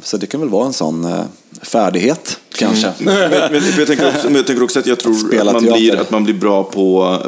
Så 0.03 0.17
det 0.17 0.27
kan 0.27 0.41
väl 0.41 0.49
vara 0.49 0.67
en 0.67 0.73
sån 0.73 1.05
eh, 1.05 1.25
färdighet, 1.63 2.39
kanske. 2.55 2.87
Mm. 2.87 3.15
men, 3.15 3.31
men, 3.31 3.53
men 3.53 3.63
jag, 3.79 3.87
tänker 3.87 4.09
också, 4.09 4.31
jag 4.31 4.47
tänker 4.47 4.63
också 4.63 4.79
att 4.79 4.87
jag 4.87 4.99
tror 5.01 5.15
spela 5.15 5.51
att 5.57 5.63
man, 5.63 5.73
blir, 5.73 5.97
att 5.97 6.11
man 6.11 6.25
blir 6.25 6.35
bra 6.35 6.65
på... 6.65 7.19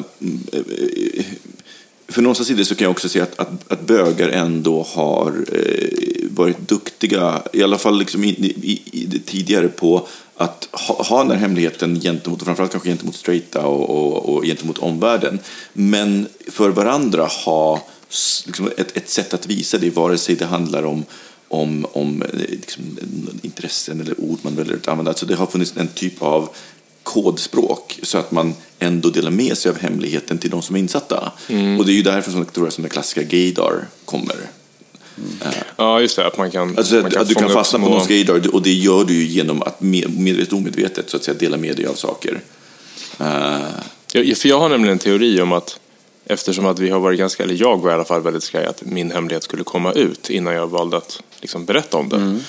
eh, 0.52 1.24
För 2.08 2.22
någonstans 2.22 2.50
i 2.50 2.54
det 2.54 2.64
så 2.64 2.74
kan 2.74 2.84
jag 2.84 2.90
också 2.90 3.08
se 3.08 3.20
att, 3.20 3.38
att, 3.40 3.72
att 3.72 3.80
bögar 3.86 4.28
ändå 4.28 4.86
har 4.88 5.44
varit 6.30 6.68
duktiga, 6.68 7.42
i 7.52 7.62
alla 7.62 7.78
fall 7.78 7.98
liksom 7.98 8.24
i, 8.24 8.28
i, 8.28 8.82
i 8.92 9.18
tidigare, 9.26 9.68
på 9.68 10.06
att 10.36 10.68
ha, 10.72 11.02
ha 11.02 11.18
den 11.22 11.30
här 11.30 11.38
hemligheten 11.38 12.00
gentemot, 12.00 12.40
och 12.40 12.46
framförallt 12.46 12.72
kanske 12.72 12.88
gentemot 12.88 13.14
straighta 13.14 13.66
och, 13.66 13.90
och, 13.90 14.34
och 14.34 14.44
gentemot 14.44 14.78
omvärlden. 14.78 15.38
Men 15.72 16.28
för 16.50 16.70
varandra 16.70 17.24
ha 17.26 17.82
liksom 18.46 18.70
ett, 18.76 18.96
ett 18.96 19.08
sätt 19.08 19.34
att 19.34 19.46
visa 19.46 19.78
det, 19.78 19.90
vare 19.90 20.18
sig 20.18 20.34
det 20.34 20.46
handlar 20.46 20.82
om 20.82 21.04
om, 21.48 21.86
om 21.92 22.22
eh, 22.22 22.28
liksom, 22.38 22.84
intressen 23.42 24.00
eller 24.00 24.20
ord 24.20 24.38
man 24.42 24.56
väljer 24.56 24.76
att 24.76 24.88
använda. 24.88 25.10
Alltså 25.10 25.26
det 25.26 25.34
har 25.34 25.46
funnits 25.46 25.76
en 25.76 25.88
typ 25.88 26.22
av 26.22 26.48
kodspråk 27.02 28.00
så 28.02 28.18
att 28.18 28.30
man 28.30 28.54
ändå 28.78 29.10
delar 29.10 29.30
med 29.30 29.58
sig 29.58 29.70
av 29.70 29.78
hemligheten 29.78 30.38
till 30.38 30.50
de 30.50 30.62
som 30.62 30.76
är 30.76 30.80
insatta. 30.80 31.32
Och 31.78 31.86
det 31.86 31.92
är 31.92 31.96
ju 31.96 32.02
därför 32.02 32.30
som, 32.30 32.44
tror 32.44 32.66
jag, 32.66 32.72
som 32.72 32.82
den 32.82 32.90
klassiska 32.90 33.22
gaydar 33.22 33.86
kommer. 34.04 34.36
Ja, 35.76 36.00
just 36.00 36.16
det. 36.16 36.26
Att 36.26 36.38
man 36.38 36.50
kan, 36.50 36.78
Alltså 36.78 36.94
man 36.94 37.06
att, 37.06 37.16
att 37.16 37.28
du 37.28 37.34
kan 37.34 37.50
fastna 37.50 37.78
på 37.78 37.84
någons 37.88 38.08
gaydar 38.08 38.54
och 38.54 38.62
det 38.62 38.72
gör 38.72 39.04
du 39.04 39.14
ju 39.14 39.24
genom 39.24 39.62
att 39.62 39.80
med- 39.80 40.18
medvetet 40.18 40.52
och 40.52 40.58
omedvetet 40.58 41.10
så 41.10 41.16
att 41.16 41.24
säga 41.24 41.36
dela 41.38 41.56
med 41.56 41.76
dig 41.76 41.86
av 41.86 41.94
saker. 41.94 42.40
Eh, 43.20 43.56
Jag, 44.12 44.36
för 44.36 44.48
jag 44.48 44.58
har 44.58 44.68
nämligen 44.68 44.92
en 44.92 44.98
teori 44.98 45.40
om 45.40 45.52
att 45.52 45.78
eftersom 46.26 46.66
att 46.66 46.78
vi 46.78 46.88
har 46.90 47.00
varit 47.00 47.18
ganska, 47.18 47.42
eller 47.42 47.54
jag 47.54 47.76
var 47.82 47.90
i 47.90 47.94
alla 47.94 48.04
fall 48.04 48.22
väldigt 48.22 48.42
skraj 48.42 48.66
att 48.66 48.82
min 48.84 49.10
hemlighet 49.10 49.42
skulle 49.44 49.64
komma 49.64 49.92
ut 49.92 50.30
innan 50.30 50.54
jag 50.54 50.66
valde 50.66 50.96
att 50.96 51.22
liksom 51.40 51.64
berätta 51.64 51.96
om 51.96 52.08
det. 52.08 52.40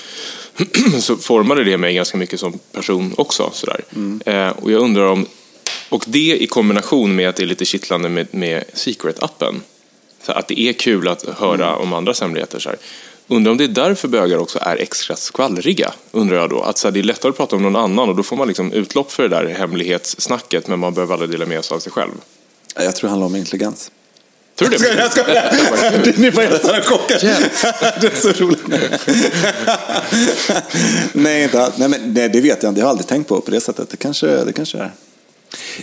så 1.02 1.18
formade 1.18 1.64
det 1.64 1.78
mig 1.78 1.94
ganska 1.94 2.18
mycket 2.18 2.40
som 2.40 2.60
person 2.72 3.14
också. 3.18 3.50
Sådär. 3.54 3.82
Eh, 4.26 4.50
och 4.50 4.72
jag 4.72 4.82
undrar 4.82 5.06
om, 5.08 5.26
och 5.90 6.06
det 6.08 6.38
i 6.44 6.48
kombination 6.48 7.16
med 7.16 7.30
att 7.30 7.36
det 7.36 7.44
är 7.44 7.48
lite 7.48 7.66
kittlande 7.66 8.10
med, 8.10 8.28
med 8.32 8.64
Secret-appen. 8.74 9.56
Så 10.24 10.32
att 10.32 10.48
det 10.48 10.60
är 10.60 10.74
kul 10.74 11.08
att 11.08 11.26
höra 11.38 11.76
om 11.76 11.94
andras 11.94 12.22
hemligheter. 12.22 12.60
Så 12.60 12.70
här. 12.70 12.78
Undrar 13.28 13.52
om 13.52 13.58
det 13.58 13.64
är 13.64 13.68
därför 13.68 14.08
bögar 14.08 14.38
också 14.38 14.60
är 14.62 14.78
extra 14.78 15.16
skvallriga, 15.16 15.94
undrar 16.12 16.38
jag 16.38 16.50
då. 16.50 16.62
Att 16.62 16.78
så 16.78 16.88
här, 16.88 16.94
det 16.94 17.00
är 17.00 17.04
lättare 17.04 17.30
att 17.30 17.38
prata 17.38 17.56
om 17.56 17.64
någon 17.64 17.76
annan 17.76 18.10
och 18.10 18.16
då 18.16 18.24
får 18.24 18.36
man 18.36 18.48
liksom 18.48 18.72
utlopp 18.72 19.12
för 19.12 19.24
det 19.24 19.30
där 19.30 19.46
hemlighetssnacket 19.46 20.68
men 20.68 20.80
man 20.80 20.94
behöver 20.94 21.14
aldrig 21.14 21.32
dela 21.32 21.46
med 21.46 21.66
sig 21.66 21.76
av 21.76 21.80
sig 21.80 21.92
själv. 21.92 22.12
Jag 22.76 22.96
tror 22.96 23.08
det 23.08 23.12
handlar 23.12 23.28
om 23.28 23.36
intelligens. 23.36 23.92
Tror 24.56 24.70
du 24.70 24.78
det? 24.78 24.94
Jag 24.98 25.12
skojar! 25.12 26.20
Ni 26.20 26.30
var 26.30 26.44
helt 26.44 26.86
chockade. 26.86 27.38
Det 28.02 28.08
är 28.08 28.16
så 28.16 28.44
roligt. 28.44 28.64
nej, 31.14 31.44
inte, 31.44 31.72
nej, 31.78 31.90
men, 31.90 32.14
nej, 32.14 32.30
det 32.30 32.42
vet 32.42 32.64
jag 32.64 32.72
inte. 32.72 32.80
Jag 32.80 32.86
har 32.86 32.92
aldrig 32.92 33.08
tänkt 33.08 33.28
på 33.28 33.42
på 33.42 33.52
det 33.52 33.62
sättet. 33.62 33.90
Det 33.90 33.98
kanske, 33.98 34.28
det 34.28 34.54
kanske 34.54 34.78
är. 34.78 34.92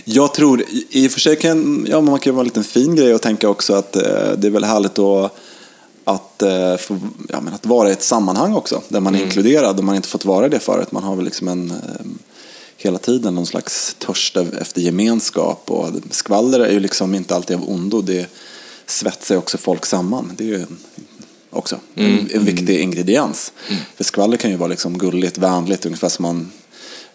Jag 0.03 0.33
tror, 0.33 0.63
i- 0.89 1.07
och 1.07 1.11
för 1.11 1.19
sig 1.19 1.35
kan 1.35 1.87
ja, 1.89 2.01
man 2.01 2.19
kan 2.19 2.35
vara 2.35 2.41
en 2.41 2.47
liten 2.47 2.63
fin 2.63 2.95
grej 2.95 3.13
att 3.13 3.21
tänka 3.21 3.49
också 3.49 3.73
att 3.73 3.95
eh, 3.95 4.01
det 4.37 4.47
är 4.47 4.51
väl 4.51 4.63
härligt 4.63 4.99
att, 4.99 5.31
att, 6.03 6.41
eh, 6.41 6.77
få, 6.77 6.99
ja, 7.29 7.41
men 7.41 7.53
att 7.53 7.65
vara 7.65 7.89
i 7.89 7.91
ett 7.91 8.03
sammanhang 8.03 8.53
också. 8.53 8.81
Där 8.89 8.99
man 8.99 9.15
är 9.15 9.23
inkluderad 9.23 9.77
och 9.77 9.83
man 9.83 9.95
inte 9.95 10.07
fått 10.07 10.25
vara 10.25 10.49
det 10.49 10.59
förut. 10.59 10.91
Man 10.91 11.03
har 11.03 11.15
väl 11.15 11.25
liksom 11.25 11.47
en, 11.47 11.71
eh, 11.71 12.05
hela 12.77 12.97
tiden 12.97 13.35
någon 13.35 13.45
slags 13.45 13.95
törst 13.99 14.37
efter 14.37 14.81
gemenskap. 14.81 15.71
Och 15.71 15.89
skvaller 16.11 16.59
är 16.59 16.71
ju 16.71 16.79
liksom 16.79 17.15
inte 17.15 17.35
alltid 17.35 17.55
av 17.57 17.69
ondo. 17.69 18.01
Det 18.01 18.27
svetsar 18.85 19.35
också 19.37 19.57
folk 19.57 19.85
samman. 19.85 20.31
Det 20.37 20.43
är 20.43 20.47
ju 20.47 20.65
också 21.49 21.79
en, 21.95 22.29
en 22.33 22.45
viktig 22.45 22.79
ingrediens. 22.79 23.51
För 23.95 24.03
skvaller 24.03 24.37
kan 24.37 24.51
ju 24.51 24.57
vara 24.57 24.69
liksom 24.69 24.97
gulligt, 24.97 25.37
vänligt, 25.37 25.85
ungefär 25.85 26.09
som 26.09 26.23
man 26.23 26.51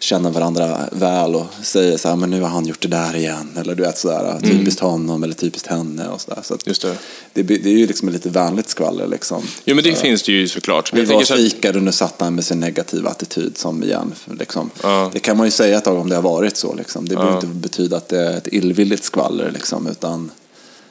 känner 0.01 0.31
varandra 0.31 0.79
väl 0.93 1.35
och 1.35 1.47
säger 1.63 1.97
så 1.97 2.09
här, 2.09 2.17
men 2.17 2.31
nu 2.31 2.41
har 2.41 2.49
han 2.49 2.67
gjort 2.67 2.83
det 2.83 2.89
där 2.89 3.17
igen. 3.17 3.51
Eller 3.57 3.75
du 3.75 3.83
vet 3.83 3.99
sådär, 3.99 4.41
typiskt 4.43 4.81
honom 4.81 5.25
eller 5.25 5.35
typiskt 5.35 5.67
henne 5.67 6.09
och 6.09 6.21
sådär. 6.21 6.41
Så 6.43 6.59
Just 6.65 6.83
det. 6.83 6.97
det, 7.33 7.43
det 7.43 7.71
är 7.71 7.79
ju 7.79 7.87
liksom 7.87 8.09
ett 8.09 8.15
lite 8.15 8.29
vänligt 8.29 8.69
skvaller 8.69 9.07
liksom. 9.07 9.43
Jo, 9.65 9.75
men 9.75 9.85
det 9.85 9.95
finns 9.95 10.23
det 10.23 10.33
ju 10.33 10.49
såklart. 10.49 10.93
Vi 10.93 11.05
var 11.05 11.23
så 11.23 11.37
fikade 11.37 11.79
och 11.79 11.85
nu 11.85 11.93
satt 11.93 12.15
han 12.19 12.35
med 12.35 12.45
sin 12.45 12.61
negativa 12.61 13.11
attityd 13.11 13.59
som 13.59 13.83
igen. 13.83 14.15
Liksom. 14.39 14.71
Ja. 14.83 15.11
Det 15.13 15.19
kan 15.19 15.37
man 15.37 15.47
ju 15.47 15.51
säga 15.51 15.79
ett 15.79 15.85
tag 15.85 15.99
om 15.99 16.09
det 16.09 16.15
har 16.15 16.23
varit 16.23 16.57
så. 16.57 16.75
Liksom. 16.75 17.09
Det 17.09 17.15
behöver 17.15 17.35
inte 17.35 17.47
betyda 17.47 17.97
att 17.97 18.09
det 18.09 18.21
är 18.21 18.37
ett 18.37 18.49
illvilligt 18.53 19.05
skvaller. 19.05 19.51
Liksom, 19.51 19.87
utan 19.87 20.31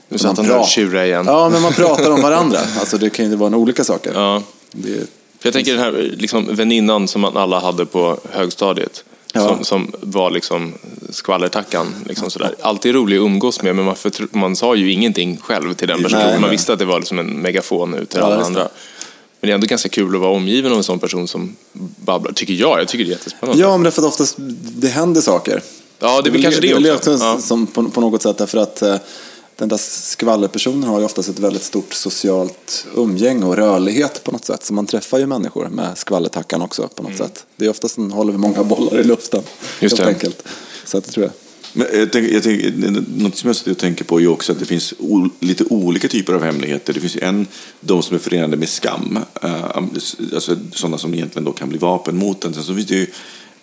Nu 0.09 0.17
satt 0.17 0.37
han 0.37 0.47
där 0.47 0.59
och 0.59 1.05
igen. 1.05 1.25
Ja, 1.25 1.49
men 1.49 1.61
man 1.61 1.73
pratar 1.73 2.11
om 2.11 2.21
varandra. 2.21 2.59
Alltså, 2.79 2.97
det 2.97 3.09
kan 3.09 3.29
ju 3.29 3.35
vara 3.35 3.57
olika 3.57 3.83
saker. 3.83 4.13
Ja. 4.13 4.43
Det 4.71 4.91
är, 4.91 5.03
För 5.39 5.47
jag 5.47 5.53
tänker 5.53 5.71
den 5.71 5.81
här 5.81 6.11
liksom, 6.17 6.55
väninnan 6.55 7.07
som 7.07 7.21
man 7.21 7.37
alla 7.37 7.59
hade 7.59 7.85
på 7.85 8.19
högstadiet. 8.31 9.03
Ja. 9.33 9.47
Som, 9.47 9.63
som 9.63 9.91
var 10.01 10.31
liksom 10.31 10.73
skvallertackan. 11.09 11.95
Liksom 12.05 12.29
sådär. 12.31 12.55
Alltid 12.61 12.95
rolig 12.95 13.17
att 13.17 13.21
umgås 13.21 13.61
med, 13.61 13.75
men 13.75 13.85
man, 13.85 13.95
förtro- 13.95 14.27
man 14.31 14.55
sa 14.55 14.75
ju 14.75 14.91
ingenting 14.91 15.37
själv 15.37 15.73
till 15.73 15.87
den 15.87 16.03
personen. 16.03 16.27
Nej, 16.27 16.39
man 16.39 16.49
visste 16.49 16.73
att 16.73 16.79
det 16.79 16.85
var 16.85 16.99
liksom 16.99 17.19
en 17.19 17.27
megafon 17.41 17.93
ut 17.93 18.09
till 18.09 18.19
Ja, 18.19 18.25
alla 18.25 18.35
det. 18.37 18.45
andra. 18.45 18.61
Men 19.41 19.47
det 19.47 19.51
är 19.51 19.55
ändå 19.55 19.67
ganska 19.67 19.89
kul 19.89 20.15
att 20.15 20.21
vara 20.21 20.31
omgiven 20.31 20.71
av 20.71 20.77
en 20.77 20.83
sån 20.83 20.99
person 20.99 21.27
som 21.27 21.55
babblar, 22.05 22.31
tycker 22.31 22.53
jag. 22.53 22.79
Jag 22.79 22.87
tycker 22.87 23.05
det 23.05 23.09
är 23.09 23.11
jättespännande. 23.11 23.61
ja, 23.61 23.71
men 23.71 23.83
det 23.83 23.89
är 23.89 23.91
för 23.91 24.01
att 24.01 24.07
oftast 24.07 24.35
det 24.59 24.87
händer 24.87 25.21
saker. 25.21 25.61
Ja, 25.99 26.21
det 26.21 26.29
är 26.29 26.31
väl 26.31 26.43
kanske 26.43 26.61
det 26.61 26.69
är 26.71 26.73
väl 26.75 26.91
också. 26.95 27.11
Ja. 27.11 27.37
som 27.39 27.67
på, 27.67 27.83
på 27.89 28.01
något 28.01 28.21
sätt 28.21 28.37
därför 28.37 28.57
att 28.57 28.81
eh, 28.81 28.95
den 29.59 29.69
där 29.69 29.77
skvallerpersonen 29.77 30.83
har 30.83 30.99
ju 30.99 31.05
oftast 31.05 31.29
ett 31.29 31.39
väldigt 31.39 31.63
stort 31.63 31.93
socialt 31.93 32.85
umgänge 32.95 33.45
och 33.45 33.55
rörlighet 33.55 34.23
på 34.23 34.31
något 34.31 34.45
sätt. 34.45 34.65
Så 34.65 34.73
man 34.73 34.85
träffar 34.85 35.17
ju 35.17 35.25
människor 35.25 35.69
med 35.69 35.97
skvallertackan 35.97 36.61
också 36.61 36.87
på 36.87 37.03
något 37.03 37.17
sätt. 37.17 37.45
Det 37.55 37.65
är 37.65 37.69
oftast 37.69 37.97
en 37.97 38.11
håller 38.11 38.31
vi 38.31 38.37
många 38.37 38.63
bollar 38.63 38.99
i 38.99 39.03
luften. 39.03 39.39
Mm. 39.39 39.51
Just 39.79 39.97
helt 39.97 40.07
det. 40.07 40.13
enkelt. 40.13 40.43
Så 40.85 40.97
att 40.97 41.03
det 41.03 41.11
tror 41.11 41.25
jag. 41.25 41.33
Men 41.73 41.87
jag 41.93 42.11
tänker, 42.11 42.33
jag 42.33 42.43
tänker, 42.43 43.03
något 43.17 43.37
som 43.37 43.53
jag 43.65 43.77
tänker 43.77 44.03
på 44.03 44.21
är 44.21 44.27
också 44.27 44.51
att 44.51 44.59
det 44.59 44.65
finns 44.65 44.93
o, 44.99 45.29
lite 45.39 45.63
olika 45.63 46.07
typer 46.07 46.33
av 46.33 46.43
hemligheter. 46.43 46.93
Det 46.93 46.99
finns 46.99 47.17
en, 47.21 47.47
de 47.79 48.03
som 48.03 48.15
är 48.15 48.19
förenade 48.19 48.57
med 48.57 48.69
skam, 48.69 49.19
eh, 49.41 49.77
alltså 50.33 50.57
sådana 50.71 50.97
som 50.97 51.13
egentligen 51.13 51.45
då 51.45 51.51
kan 51.51 51.69
bli 51.69 51.77
vapen 51.77 52.17
mot 52.17 52.45
en. 52.45 52.53
Sen 52.53 52.63
så 52.63 52.75
finns 52.75 52.87
det 52.87 52.95
ju 52.95 53.07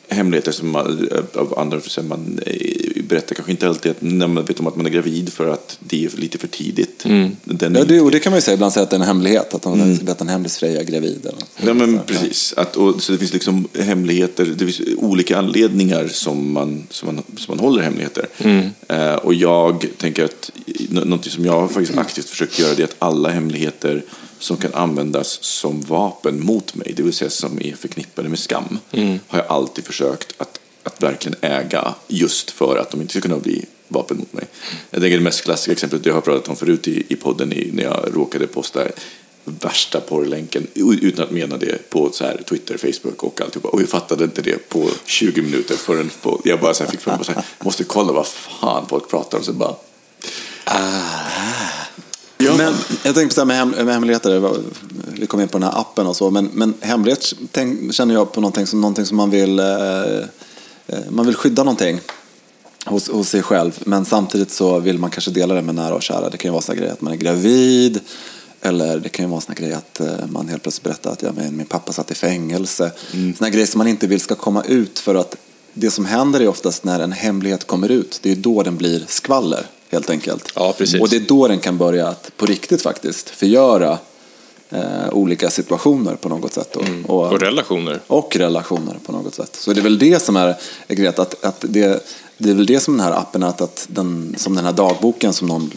hemligheter 0.09 0.53
som 0.53 0.71
man, 0.71 1.09
av 1.35 1.59
andra, 1.59 1.81
som 1.81 2.09
man 2.09 2.41
eh, 2.47 3.03
berättar 3.03 3.35
kanske 3.35 3.53
inte 3.53 3.69
alltid 3.69 3.91
att 3.91 4.03
när 4.03 4.27
man 4.27 4.45
vet 4.45 4.61
om 4.61 4.67
att 4.67 4.77
man 4.77 4.87
är 4.87 4.91
gravid 4.91 5.33
för 5.33 5.49
att 5.49 5.79
det 5.81 6.05
är 6.05 6.11
lite 6.17 6.39
för 6.39 6.49
tidigt. 6.49 7.03
Den 7.45 7.77
är 7.77 7.79
Ja, 7.79 7.85
det, 7.85 8.01
och 8.01 8.11
det 8.11 8.19
kan 8.19 8.31
man 8.31 8.39
ju 8.39 8.43
säga 8.43 8.55
ibland 8.55 8.73
säga 8.73 8.85
att 8.85 8.91
det 8.91 8.97
är 8.97 9.01
en 9.01 9.07
hemlighet. 9.07 9.55
Att 9.55 9.65
hon 9.65 9.81
mm. 9.81 9.97
vet 10.05 10.21
en 10.21 10.29
hemlis 10.29 10.59
Freja 10.59 10.81
är 10.81 10.85
gravid. 10.85 11.27
Eller. 11.27 11.69
Ja, 11.69 11.75
men 11.75 12.01
precis. 12.07 12.55
Att, 12.57 12.77
och, 12.77 13.03
så 13.03 13.13
det 13.13 13.19
finns 13.19 13.33
liksom 13.33 13.69
hemligheter, 13.79 14.47
det 14.59 14.67
finns 14.67 14.81
olika 14.97 15.39
anledningar 15.39 16.09
som 16.09 16.53
man, 16.53 16.87
som 16.91 17.15
man, 17.15 17.25
som 17.37 17.57
man 17.57 17.59
håller 17.59 17.83
hemligheter. 17.83 18.27
Eh, 18.89 19.15
och 19.15 19.35
jag 19.35 19.87
tänker 19.97 20.25
att 20.25 20.51
nå- 20.89 21.05
någonting 21.05 21.33
som 21.33 21.45
jag 21.45 21.71
faktiskt 21.71 21.99
aktivt 21.99 22.29
försökt 22.29 22.59
göra 22.59 22.75
det 22.75 22.83
är 22.83 22.85
att 22.85 22.97
alla 22.99 23.29
hemligheter 23.29 24.05
som 24.39 24.57
kan 24.57 24.75
användas 24.75 25.39
som 25.45 25.81
vapen 25.81 26.45
mot 26.45 26.75
mig, 26.75 26.93
det 26.97 27.03
vill 27.03 27.13
säga 27.13 27.31
som 27.31 27.63
är 27.63 27.77
förknippade 27.77 28.29
med 28.29 28.39
skam, 28.39 28.79
har 29.27 29.39
jag 29.39 29.49
alltid 29.49 29.85
försökt 29.85 30.35
att, 30.39 30.61
att 30.83 31.03
verkligen 31.03 31.39
äga 31.41 31.95
just 32.09 32.51
för 32.51 32.77
att 32.77 32.91
de 32.91 33.01
inte 33.01 33.13
ska 33.13 33.21
kunna 33.21 33.39
bli 33.39 33.65
vapen 33.89 34.19
mot 34.19 34.33
mig. 34.33 34.45
Jag 34.91 35.01
tänker 35.01 35.17
det 35.17 35.25
mest 35.25 35.45
klassiska 35.45 35.73
exemplet 35.73 36.05
det 36.05 36.11
jag 36.11 36.15
har 36.15 36.21
pratat 36.21 36.49
om 36.49 36.57
förut 36.57 36.89
i, 36.89 37.05
i 37.09 37.17
podden 37.17 37.53
i, 37.53 37.71
när 37.73 37.83
jag 37.83 38.11
råkade 38.15 38.47
posta 38.47 38.81
värsta 39.47 40.01
porrlänken 40.01 40.67
utan 40.75 41.25
att 41.25 41.31
mena 41.31 41.57
det 41.57 41.91
på 41.91 42.13
så 42.13 42.25
här 42.25 42.43
Twitter, 42.49 42.77
Facebook 42.77 43.23
och 43.23 43.41
alltihopa. 43.41 43.69
Och 43.69 43.83
jag 43.83 43.89
fattade 43.89 44.25
inte 44.25 44.43
det 44.43 44.69
på 44.69 44.89
20 45.05 45.43
minuter 45.43 45.77
förrän 45.77 46.11
på, 46.23 46.41
jag 46.45 46.61
bara 46.61 46.75
så 46.75 46.85
här 46.85 46.91
fick 46.91 47.01
fram 47.01 47.21
och 47.21 47.27
så 47.27 47.33
här, 47.33 47.45
måste 47.61 47.85
kolla 47.85 48.13
vad 48.13 48.27
fan 48.27 48.87
folk 48.89 49.11
pratar 49.11 49.39
om. 49.39 49.45
Så 49.45 49.53
bara, 49.53 49.77
Men 52.39 52.75
jag 53.03 53.15
tänkte 53.15 53.41
på 53.41 53.47
det 53.47 53.55
här 53.55 53.65
med, 53.65 53.77
hem, 53.77 53.87
med 53.87 53.95
hemligheter. 53.95 54.61
Vi 55.07 55.27
kom 55.27 55.41
in 55.41 55.49
på 55.49 55.59
den 55.59 55.69
här 55.69 55.81
appen 55.81 56.07
och 56.07 56.17
så. 56.17 56.31
Men, 56.31 56.51
men 56.53 56.75
hemlighet 56.81 57.33
tänk, 57.53 57.95
känner 57.95 58.15
jag 58.15 58.33
på 58.33 58.41
någonting 58.41 58.67
som, 58.67 58.81
någonting 58.81 59.07
som 59.07 59.17
man 59.17 59.31
vill... 59.31 59.59
Eh, 59.59 59.67
eh, 60.87 60.99
man 61.11 61.27
vill 61.27 61.35
skydda 61.35 61.65
någonting 61.65 62.01
hos, 62.85 63.09
hos 63.09 63.29
sig 63.29 63.43
själv. 63.43 63.83
Men 63.85 64.05
samtidigt 64.05 64.51
så 64.51 64.79
vill 64.79 64.99
man 64.99 65.11
kanske 65.11 65.31
dela 65.31 65.55
det 65.55 65.63
med 65.63 65.75
nära 65.75 65.95
och 65.95 66.03
kära. 66.03 66.31
Det 66.31 66.37
kan 66.37 66.49
ju 66.49 66.53
vara 66.53 66.63
så 66.63 66.73
här 66.73 66.79
grejer 66.79 66.93
att 66.93 67.01
man 67.01 67.13
är 67.13 67.17
gravid. 67.17 68.01
Eller 68.61 68.99
det 68.99 69.09
kan 69.09 69.25
ju 69.25 69.31
vara 69.31 69.41
såna 69.41 69.55
grejer 69.55 69.77
att 69.77 70.01
eh, 70.01 70.27
man 70.29 70.49
helt 70.49 70.63
plötsligt 70.63 70.85
berättar 70.85 71.13
att 71.13 71.23
ja, 71.23 71.33
men 71.37 71.57
min 71.57 71.67
pappa 71.67 71.93
satt 71.93 72.11
i 72.11 72.15
fängelse. 72.15 72.93
Såna 73.39 73.51
grejer 73.51 73.67
som 73.67 73.79
man 73.79 73.89
inte 73.89 74.07
vill 74.07 74.21
ska 74.21 74.35
komma 74.35 74.63
ut 74.63 74.99
för 74.99 75.15
att 75.15 75.37
det 75.73 75.91
som 75.91 76.05
händer 76.05 76.41
är 76.41 76.49
oftast 76.49 76.85
när 76.85 77.01
en 77.01 77.13
hemlighet 77.13 77.67
kommer 77.67 77.89
ut. 77.89 78.19
Det 78.23 78.33
är 78.33 78.37
då 78.37 78.63
den 78.63 78.77
blir 78.77 79.05
skvaller 79.09 79.67
helt 79.89 80.11
enkelt. 80.11 80.53
Ja, 80.55 80.75
precis. 80.79 81.01
Och 81.01 81.09
det 81.09 81.17
är 81.17 81.21
då 81.21 81.49
den 81.49 81.59
kan 81.59 81.79
börja 81.79 82.09
att 82.09 82.31
på 82.37 82.47
riktigt 82.47 82.83
faktiskt 82.83 83.31
förgöra 83.31 83.99
eh, 84.71 85.09
olika 85.13 85.51
situationer 85.51 86.15
på 86.17 86.29
något 86.29 86.53
sätt. 86.53 86.73
då. 86.73 86.81
Och, 87.13 87.33
Och 87.33 87.41
relationer. 87.41 88.01
och 88.07 88.37
relationer 88.37 88.97
på 89.07 89.13
något 89.13 89.35
sätt. 89.35 89.57
Så 89.57 89.73
det 89.73 89.81
är 89.81 89.83
väl 89.83 89.99
det 89.99 90.23
som 90.23 90.37
är 90.37 90.55
är 90.87 90.95
grejen, 90.95 91.15
att, 91.17 91.45
att 91.45 91.65
det, 91.69 92.07
det 92.39 92.51
är 92.51 92.55
väl 92.55 92.67
det 92.67 92.81
som 92.81 92.97
den 92.97 93.07
här 93.07 93.13
appen 93.13 93.43
att, 93.43 93.61
att 93.61 93.87
den, 93.91 94.35
som 94.39 94.55
den 94.55 94.65
här 94.65 94.73
dagboken 94.73 95.33
som 95.33 95.49
någon 95.49 95.71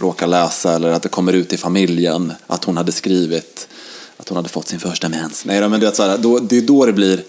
råkar 0.00 0.26
läsa 0.26 0.74
eller 0.74 0.90
att 0.90 1.02
det 1.02 1.08
kommer 1.08 1.32
ut 1.32 1.52
i 1.52 1.56
familjen 1.56 2.32
att 2.46 2.64
hon 2.64 2.76
hade 2.76 2.92
skrivit 2.92 3.68
att 4.16 4.28
hon 4.28 4.36
hade 4.36 4.48
fått 4.48 4.68
sin 4.68 4.80
första 4.80 5.08
mens. 5.08 5.44
Nej, 5.44 5.68
men 5.68 5.80
det, 5.80 5.86
är 5.86 5.92
så 5.92 6.02
här, 6.02 6.18
då, 6.18 6.38
det 6.38 6.56
är 6.56 6.62
då 6.62 6.86
det 6.86 6.92
blir 6.92 7.22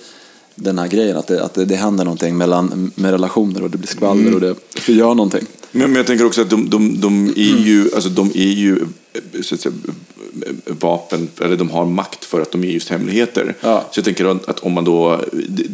den 0.60 0.80
här 0.80 0.88
grejen, 0.88 1.18
att 1.18 1.28
det, 1.28 1.44
att 1.44 1.54
det, 1.54 1.66
det 1.66 1.76
händer 1.76 2.04
någonting 2.04 2.38
mellan, 2.38 2.92
med 2.96 3.12
relationer 3.12 3.64
och 3.64 3.70
det 3.70 3.78
blir 3.78 3.88
skvaller 3.88 4.34
och 4.34 4.42
det 4.42 4.56
förgör 4.76 5.14
någonting. 5.14 5.46
Men, 5.72 5.90
men 5.90 5.96
jag 5.96 6.08
tänker 6.08 6.26
också 6.26 6.42
att 6.42 6.50
de, 6.50 6.70
de, 6.70 7.02
de 7.02 7.28
är 7.28 7.66
ju, 7.66 7.90
alltså 7.96 8.10
de 8.10 8.32
är 8.36 8.54
ju 8.54 8.80
så 9.42 9.56
att 9.56 9.62
säga, 9.62 9.76
vapen, 10.66 11.28
eller 11.42 11.56
de 11.56 11.70
har 11.70 11.86
makt 11.86 12.26
för 12.26 12.42
att 12.42 12.52
de 12.52 12.64
är 12.64 12.68
just 12.68 12.90
hemligheter. 12.90 13.56
Ja. 13.62 13.86
Så 13.92 13.98
jag 13.98 14.06
tänker 14.06 14.26
att, 14.50 14.60
om 14.60 14.74
man 14.74 14.84
då, 14.84 15.22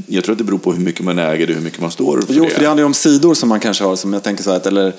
jag 0.08 0.24
tror 0.24 0.34
att 0.34 0.38
det 0.38 0.44
beror 0.44 0.58
på 0.58 0.74
hur 0.74 0.82
mycket 0.82 1.06
man 1.06 1.20
äger 1.20 1.48
det, 1.48 1.54
hur 1.54 1.62
mycket 1.62 1.82
man 1.82 1.92
står 1.92 2.22
för 2.22 2.34
Jo, 2.34 2.44
det. 2.44 2.50
för 2.50 2.60
det 2.60 2.68
handlar 2.68 2.82
ju 2.82 2.86
om 2.86 2.94
sidor 2.94 3.34
som 3.34 3.50
man 3.50 3.60
kanske 3.60 3.84
har, 3.84 3.96
som 3.96 4.14
jag 4.14 4.24
tänker 4.24 4.44
så 4.44 4.50
här, 4.50 4.58
att, 4.58 4.66
eller 4.66 4.94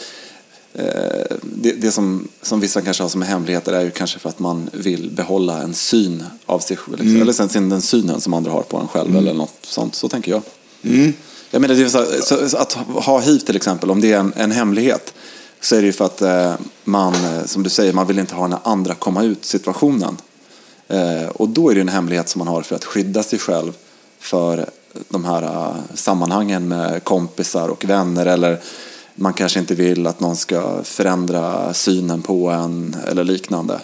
det, 1.42 1.72
det 1.72 1.92
som, 1.92 2.28
som 2.42 2.60
vissa 2.60 2.80
kanske 2.80 3.02
har 3.02 3.08
som 3.08 3.22
hemligheter 3.22 3.72
är 3.72 3.80
ju 3.80 3.90
kanske 3.90 4.18
för 4.18 4.28
att 4.28 4.38
man 4.38 4.70
vill 4.72 5.10
behålla 5.10 5.62
en 5.62 5.74
syn 5.74 6.24
av 6.46 6.58
sig 6.58 6.76
själv. 6.76 6.98
Liksom. 6.98 7.22
Eller 7.22 7.32
sen, 7.32 7.68
den 7.68 7.82
synen 7.82 8.20
som 8.20 8.34
andra 8.34 8.50
har 8.50 8.62
på 8.62 8.76
en 8.76 8.88
själv 8.88 9.16
eller 9.16 9.34
något 9.34 9.58
sånt. 9.62 9.94
Så 9.94 10.08
tänker 10.08 10.30
jag. 10.30 10.42
Jag 11.50 11.60
menar, 11.60 11.74
det 11.74 11.90
så, 11.90 12.48
så, 12.48 12.56
att 12.56 12.72
ha 12.72 13.20
hiv 13.20 13.38
till 13.38 13.56
exempel, 13.56 13.90
om 13.90 14.00
det 14.00 14.12
är 14.12 14.18
en, 14.18 14.32
en 14.36 14.52
hemlighet, 14.52 15.14
så 15.60 15.76
är 15.76 15.80
det 15.80 15.86
ju 15.86 15.92
för 15.92 16.04
att 16.04 16.22
eh, 16.22 16.54
man, 16.84 17.14
eh, 17.14 17.44
som 17.46 17.62
du 17.62 17.70
säger, 17.70 17.92
man 17.92 18.06
vill 18.06 18.18
inte 18.18 18.34
ha 18.34 18.42
den 18.42 18.52
här 18.52 18.60
andra 18.64 18.94
komma 18.94 19.22
ut 19.22 19.44
situationen. 19.44 20.16
Eh, 20.88 21.28
och 21.28 21.48
då 21.48 21.70
är 21.70 21.74
det 21.74 21.80
en 21.80 21.88
hemlighet 21.88 22.28
som 22.28 22.38
man 22.38 22.48
har 22.48 22.62
för 22.62 22.76
att 22.76 22.84
skydda 22.84 23.22
sig 23.22 23.38
själv 23.38 23.72
för 24.18 24.66
de 25.08 25.24
här 25.24 25.42
eh, 25.42 25.74
sammanhangen 25.94 26.68
med 26.68 27.04
kompisar 27.04 27.68
och 27.68 27.84
vänner 27.84 28.26
eller 28.26 28.60
man 29.14 29.32
kanske 29.32 29.58
inte 29.58 29.74
vill 29.74 30.06
att 30.06 30.20
någon 30.20 30.36
ska 30.36 30.84
förändra 30.84 31.74
synen 31.74 32.22
på 32.22 32.50
en 32.50 32.96
eller 33.08 33.24
liknande. 33.24 33.80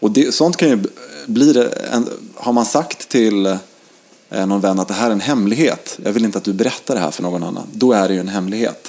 Och 0.00 0.10
det, 0.10 0.34
sånt 0.34 0.56
kan 0.56 0.68
ju 0.68 0.78
bli 1.26 1.52
det, 1.52 1.68
en, 1.68 2.08
har 2.34 2.52
man 2.52 2.66
sagt 2.66 3.08
till 3.08 3.46
eh, 3.46 4.46
någon 4.46 4.60
vän 4.60 4.80
att 4.80 4.88
det 4.88 4.94
här 4.94 5.06
är 5.06 5.12
en 5.12 5.20
hemlighet, 5.20 5.98
jag 6.04 6.12
vill 6.12 6.24
inte 6.24 6.38
att 6.38 6.44
du 6.44 6.52
berättar 6.52 6.94
det 6.94 7.00
här 7.00 7.10
för 7.10 7.22
någon 7.22 7.42
annan, 7.42 7.66
då 7.72 7.92
är 7.92 8.08
det 8.08 8.14
ju 8.14 8.20
en 8.20 8.28
hemlighet. 8.28 8.88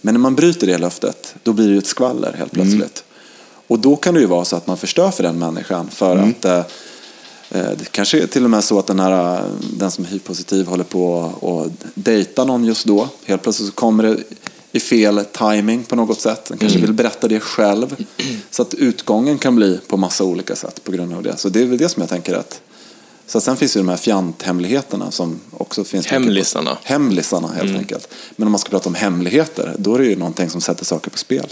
Men 0.00 0.14
när 0.14 0.20
man 0.20 0.34
bryter 0.34 0.66
det 0.66 0.78
löftet, 0.78 1.34
då 1.42 1.52
blir 1.52 1.66
det 1.66 1.72
ju 1.72 1.78
ett 1.78 1.86
skvaller 1.86 2.32
helt 2.32 2.52
plötsligt. 2.52 3.04
Och 3.66 3.78
då 3.78 3.96
kan 3.96 4.14
det 4.14 4.20
ju 4.20 4.26
vara 4.26 4.44
så 4.44 4.56
att 4.56 4.66
man 4.66 4.76
förstör 4.76 5.10
för 5.10 5.22
den 5.22 5.38
människan 5.38 5.88
för 5.90 6.16
att 6.16 6.44
eh, 6.44 6.58
eh, 7.50 7.70
det 7.78 7.90
kanske 7.90 8.22
är 8.22 8.26
till 8.26 8.44
och 8.44 8.50
med 8.50 8.64
så 8.64 8.78
att 8.78 8.86
den, 8.86 9.00
här, 9.00 9.36
eh, 9.36 9.44
den 9.72 9.90
som 9.90 10.04
är 10.04 10.08
hiv-positiv 10.08 10.66
håller 10.66 10.84
på 10.84 11.32
att 11.42 11.86
dejta 11.94 12.44
någon 12.44 12.64
just 12.64 12.86
då. 12.86 13.08
Helt 13.24 13.42
plötsligt 13.42 13.68
så 13.68 13.74
kommer 13.74 14.02
det 14.02 14.16
i 14.76 14.80
fel 14.80 15.24
timing 15.32 15.84
på 15.84 15.96
något 15.96 16.20
sätt. 16.20 16.44
Den 16.44 16.58
kanske 16.58 16.78
vill 16.78 16.92
berätta 16.92 17.28
det 17.28 17.40
själv. 17.40 17.96
Så 18.50 18.62
att 18.62 18.74
utgången 18.74 19.38
kan 19.38 19.56
bli 19.56 19.80
på 19.88 19.96
massa 19.96 20.24
olika 20.24 20.56
sätt 20.56 20.84
på 20.84 20.92
grund 20.92 21.14
av 21.14 21.22
det. 21.22 21.36
Så 21.36 21.48
det 21.48 21.60
är 21.60 21.66
väl 21.66 21.78
det 21.78 21.88
som 21.88 22.00
jag 22.00 22.10
tänker 22.10 22.34
att 22.34 22.60
så 23.28 23.40
sen 23.40 23.56
finns 23.56 23.76
ju 23.76 23.80
de 23.80 23.88
här 23.88 23.96
fjanthemligheterna 23.96 25.10
som 25.10 25.40
också 25.50 25.84
finns. 25.84 26.06
Hemlisarna. 26.06 26.78
Hemlisarna 26.82 27.48
helt 27.48 27.78
enkelt. 27.78 28.08
Men 28.36 28.48
om 28.48 28.52
man 28.52 28.58
ska 28.58 28.70
prata 28.70 28.88
om 28.88 28.94
hemligheter, 28.94 29.74
då 29.78 29.94
är 29.94 29.98
det 29.98 30.04
ju 30.04 30.16
någonting 30.16 30.50
som 30.50 30.60
sätter 30.60 30.84
saker 30.84 31.10
på 31.10 31.18
spel. 31.18 31.46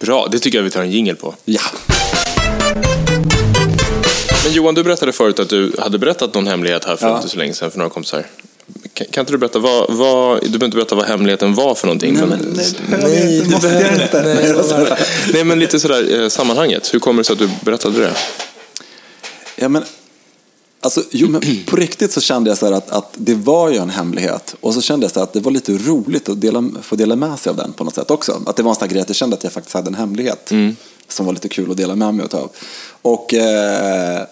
Bra, 0.00 0.28
det 0.32 0.38
tycker 0.38 0.58
jag 0.58 0.62
vi 0.64 0.70
tar 0.70 0.82
en 0.82 0.90
jingel 0.90 1.16
på. 1.16 1.34
Ja. 1.44 1.60
Men 4.44 4.52
Johan, 4.52 4.74
du 4.74 4.82
berättade 4.84 5.12
förut 5.12 5.38
att 5.40 5.48
du 5.48 5.72
hade 5.78 5.98
berättat 5.98 6.34
någon 6.34 6.46
hemlighet 6.46 6.84
här 6.84 6.96
för 6.96 7.08
Ja. 7.08 7.16
inte 7.16 7.28
så 7.28 7.38
länge 7.38 7.54
sedan 7.54 7.70
för 7.70 7.78
några 7.78 7.90
kompisar. 7.90 8.26
Kan, 8.94 9.06
kan 9.10 9.22
inte 9.22 9.32
du 9.32 9.38
berätta, 9.38 9.58
vad, 9.58 9.94
vad, 9.94 10.36
du 10.42 10.48
behöver 10.48 10.64
inte 10.64 10.76
berätta 10.76 10.94
vad 10.94 11.04
hemligheten 11.04 11.54
var 11.54 11.74
för 11.74 11.86
någonting. 11.86 12.14
Nej, 12.14 12.26
men- 12.26 12.38
nej, 12.56 12.66
det 12.80 12.90
behöver 12.90 13.16
jag 13.16 13.34
inte. 13.34 13.44
det 13.44 13.50
Måste 13.50 13.68
jag 13.68 14.02
inte? 14.02 14.22
Nej, 14.22 14.88
Nej, 14.88 14.98
nej, 15.32 15.44
men 15.44 15.58
lite 15.58 15.80
sådär 15.80 16.22
eh, 16.22 16.28
sammanhanget. 16.28 16.94
Hur 16.94 16.98
kommer 16.98 17.20
det 17.22 17.24
sig 17.26 17.32
att 17.32 17.38
du 17.38 17.50
berättade 17.64 17.98
det? 18.00 18.12
Ja, 19.56 19.68
men, 19.68 19.84
alltså, 20.80 21.02
jo, 21.10 21.28
men 21.28 21.40
på 21.66 21.76
riktigt 21.76 22.12
så 22.12 22.20
kände 22.20 22.50
jag 22.50 22.58
så 22.58 22.74
att, 22.74 22.90
att 22.90 23.10
det 23.14 23.34
var 23.34 23.70
ju 23.70 23.76
en 23.76 23.90
hemlighet. 23.90 24.54
Och 24.60 24.74
så 24.74 24.80
kände 24.80 25.04
jag 25.04 25.12
så 25.12 25.20
att 25.20 25.32
det 25.32 25.40
var 25.40 25.50
lite 25.52 25.72
roligt 25.72 26.28
att 26.28 26.40
dela, 26.40 26.64
få 26.82 26.96
dela 26.96 27.16
med 27.16 27.38
sig 27.38 27.50
av 27.50 27.56
den 27.56 27.72
på 27.72 27.84
något 27.84 27.94
sätt 27.94 28.10
också. 28.10 28.42
Att 28.46 28.56
det 28.56 28.62
var 28.62 28.70
en 28.70 28.74
sån 28.74 28.82
här 28.88 28.92
grej 28.92 29.02
att 29.02 29.08
jag 29.08 29.16
kände 29.16 29.36
att 29.36 29.44
jag 29.44 29.52
faktiskt 29.52 29.74
hade 29.74 29.88
en 29.88 29.94
hemlighet. 29.94 30.52
Som 31.08 31.26
var 31.26 31.32
lite 31.32 31.48
kul 31.48 31.70
att 31.70 31.76
dela 31.76 31.94
med 31.96 32.14
mig 32.14 32.26
av. 32.32 32.50
Och 33.02 33.34
eh, 33.34 34.22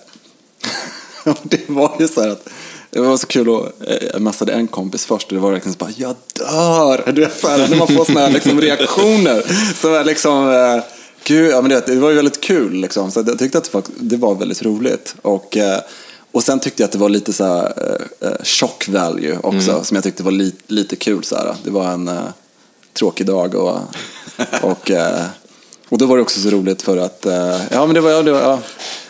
det 1.43 1.61
var 1.69 1.97
ju 2.01 2.09
så 2.09 2.21
här 2.21 2.29
att 2.29 2.49
det 3.03 3.09
var 3.09 3.17
så 3.17 3.27
kul 3.27 3.49
att 3.57 3.89
eh, 3.89 4.09
jag 4.13 4.23
messade 4.23 4.53
en 4.53 4.67
kompis 4.67 5.05
först 5.07 5.29
och 5.29 5.35
det 5.35 5.41
var 5.41 5.51
verkligen 5.53 5.73
så 5.73 5.79
bara, 5.79 5.91
jag 5.97 6.17
dör! 6.39 7.13
Du 7.13 7.21
vet, 7.21 7.43
när 7.43 7.77
man 7.77 7.89
får 7.89 8.05
såna 8.05 8.21
här 8.21 8.31
liksom, 8.31 8.61
reaktioner. 8.61 9.43
Som 9.81 9.95
är 9.95 10.05
liksom, 10.05 10.51
eh, 10.51 10.83
gud, 11.25 11.51
ja, 11.51 11.61
men 11.61 11.71
det, 11.71 11.87
det 11.87 11.97
var 11.97 12.11
ju 12.11 12.17
väldigt 12.17 12.41
kul 12.41 12.73
liksom. 12.73 13.11
Så 13.11 13.25
jag 13.27 13.39
tyckte 13.39 13.59
att 13.59 13.65
det, 13.65 13.71
fakt- 13.71 13.91
det 13.97 14.17
var 14.17 14.35
väldigt 14.35 14.63
roligt. 14.63 15.15
Och, 15.23 15.57
eh, 15.57 15.81
och 16.33 16.43
sen 16.43 16.61
tyckte 16.61 16.83
jag 16.83 16.87
att 16.87 16.93
det 16.93 16.99
var 16.99 17.09
lite 17.09 17.33
så 17.33 17.45
här 17.45 17.73
eh, 18.21 18.45
shock 18.45 18.89
value 18.89 19.39
också. 19.43 19.85
Som 19.85 19.95
jag 19.95 20.05
tyckte 20.05 20.23
var 20.23 20.33
li, 20.33 20.53
lite 20.67 20.97
kul 20.97 21.25
så 21.25 21.37
här. 21.37 21.55
Det 21.65 21.71
var 21.71 21.87
en 21.91 22.11
tråkig 22.99 23.27
dag 23.27 23.55
och, 23.55 23.79
och 24.63 24.91
och 25.89 25.99
då 25.99 26.07
var 26.07 26.17
det 26.17 26.23
också 26.23 26.41
så 26.41 26.51
roligt 26.51 26.83
för 26.83 26.97
att, 26.97 27.27
ja 27.71 27.87
men 27.87 27.95
det 27.95 28.01
var, 28.01 28.11
ja, 28.11 28.23
det 28.23 28.33
var 28.33 28.41
ja, 28.41 28.59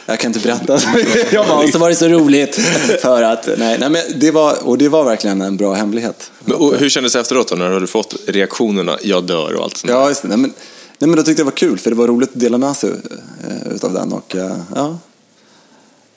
jag 0.08 0.20
kan 0.20 0.28
inte 0.28 0.40
berätta. 0.40 0.78
jag 1.32 1.46
bara, 1.46 1.68
så 1.68 1.78
var 1.78 1.88
det 1.88 1.94
så 1.94 2.08
roligt 2.08 2.54
för 3.02 3.22
att, 3.22 3.48
nej, 3.58 3.78
nej 3.78 3.90
men 3.90 4.02
det 4.14 4.30
var, 4.30 4.66
och 4.66 4.78
det 4.78 4.88
var 4.88 5.04
verkligen 5.04 5.40
en 5.40 5.56
bra 5.56 5.74
hemlighet. 5.74 6.30
Men, 6.44 6.56
och 6.56 6.74
hur 6.74 6.88
kändes 6.88 7.12
det 7.12 7.20
efteråt 7.20 7.48
då, 7.48 7.56
när 7.56 7.68
du 7.68 7.74
hade 7.74 7.86
fått 7.86 8.14
reaktionerna, 8.26 8.98
jag 9.02 9.24
dör 9.24 9.54
och 9.54 9.64
allt 9.64 9.76
sånt? 9.76 9.90
Ja, 9.90 10.08
just 10.08 10.22
det. 10.22 10.28
Nej 10.28 10.36
men, 10.36 10.52
nej 10.98 11.08
men 11.08 11.16
då 11.16 11.22
tyckte 11.22 11.40
jag 11.40 11.46
det 11.46 11.50
var 11.50 11.56
kul 11.56 11.78
för 11.78 11.90
det 11.90 11.96
var 11.96 12.06
roligt 12.06 12.30
att 12.34 12.40
dela 12.40 12.58
med 12.58 12.76
sig 12.76 12.90
eh, 12.90 13.72
utav 13.74 13.92
den 13.92 14.12
och 14.12 14.36
eh, 14.36 14.56
ja, 14.74 14.98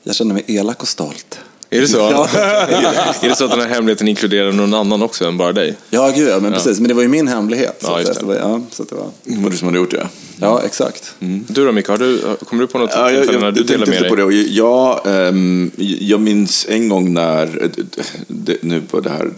jag 0.03 0.15
kände 0.15 0.33
mig 0.33 0.43
elak 0.47 0.81
och 0.81 0.87
stolt. 0.87 1.39
Är 1.73 1.81
det 1.81 1.87
så? 1.87 1.97
Ja. 1.97 2.27
är 3.21 3.29
det 3.29 3.35
så 3.35 3.45
att 3.45 3.51
den 3.51 3.59
här 3.59 3.67
hemligheten 3.67 4.07
inkluderar 4.07 4.51
någon 4.51 4.73
annan 4.73 5.01
också 5.01 5.25
än 5.25 5.37
bara 5.37 5.53
dig? 5.53 5.77
Ja, 5.89 6.11
gud 6.15 6.29
ja, 6.29 6.39
men 6.39 6.53
precis. 6.53 6.79
Men 6.79 6.87
det 6.87 6.93
var 6.93 7.01
ju 7.01 7.07
min 7.07 7.27
hemlighet. 7.27 7.77
Så 7.81 7.87
Ja, 7.87 8.13
det. 8.13 8.23
var, 8.23 8.35
ja, 8.35 8.61
så 8.71 8.83
att 8.83 8.89
det 8.89 8.95
var, 8.95 9.09
Det 9.23 9.37
var 9.43 9.49
du 9.49 9.57
som 9.57 9.67
hade 9.67 9.77
gjort 9.77 9.91
det. 9.91 10.07
ja, 10.39 10.61
exakt. 10.65 11.15
Du 11.47 11.65
då 11.65 11.71
Micke, 11.71 11.87
har 11.87 11.97
du, 11.97 12.21
kommer 12.49 12.61
du 12.61 12.67
på 12.67 12.77
något 12.77 12.91
Ja, 12.93 13.11
jag, 13.11 13.25
jag, 13.33 13.41
när 13.41 13.51
du 13.51 13.63
delar 13.63 13.85
med 13.87 14.01
dig? 14.01 14.09
på 14.09 14.15
det. 14.15 14.23
Och 14.23 14.33
jag, 14.33 15.01
ehm, 15.05 15.71
jag 15.99 16.19
minns 16.21 16.65
en 16.69 16.89
gång 16.89 17.13
när, 17.13 17.69
det, 18.27 18.63
nu 18.63 18.81
var 18.91 19.01
det 19.01 19.09
här 19.09 19.31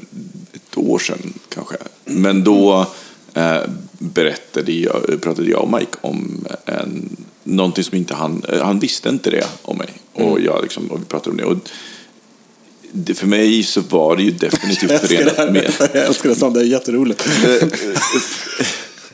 ett 0.54 0.78
år 0.78 1.00
sedan 1.00 1.34
kanske, 1.50 1.76
men 2.06 2.44
då 2.44 2.88
eh, 3.34 3.58
berättade 4.00 4.72
jag, 4.72 5.22
pratade 5.22 5.50
jag 5.50 5.62
och 5.64 5.72
Mike 5.74 5.98
om 6.02 6.46
en, 6.66 7.16
någonting 7.44 7.84
som 7.84 7.98
inte 7.98 8.14
han, 8.14 8.44
han 8.62 8.80
visste 8.80 9.10
inte 9.10 9.30
det 9.30 9.46
om 9.62 9.78
mig. 9.78 9.90
Och, 10.14 10.40
jag 10.42 10.60
liksom, 10.64 10.88
och 10.92 11.02
vi 11.02 11.06
pratade 11.06 11.30
om 11.32 11.38
det. 11.38 11.44
Och 11.44 11.58
det, 12.94 13.14
för 13.14 13.28
mig 13.28 13.64
så 13.64 13.82
var 13.82 14.16
det 14.16 14.24
ju 14.24 14.32
definitivt 14.32 14.92
Jag 14.92 15.02
älskar 15.02 15.18
det 15.18 15.32
förenat 15.32 15.38
här. 15.38 15.52
med... 15.52 15.72
Jag 15.94 16.06
älskar 16.06 16.30
det 16.30 16.36
sånt, 16.36 16.56
det 16.56 16.62
är 16.62 16.66
jätteroligt. 16.66 17.28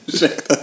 Ursäkta. 0.06 0.56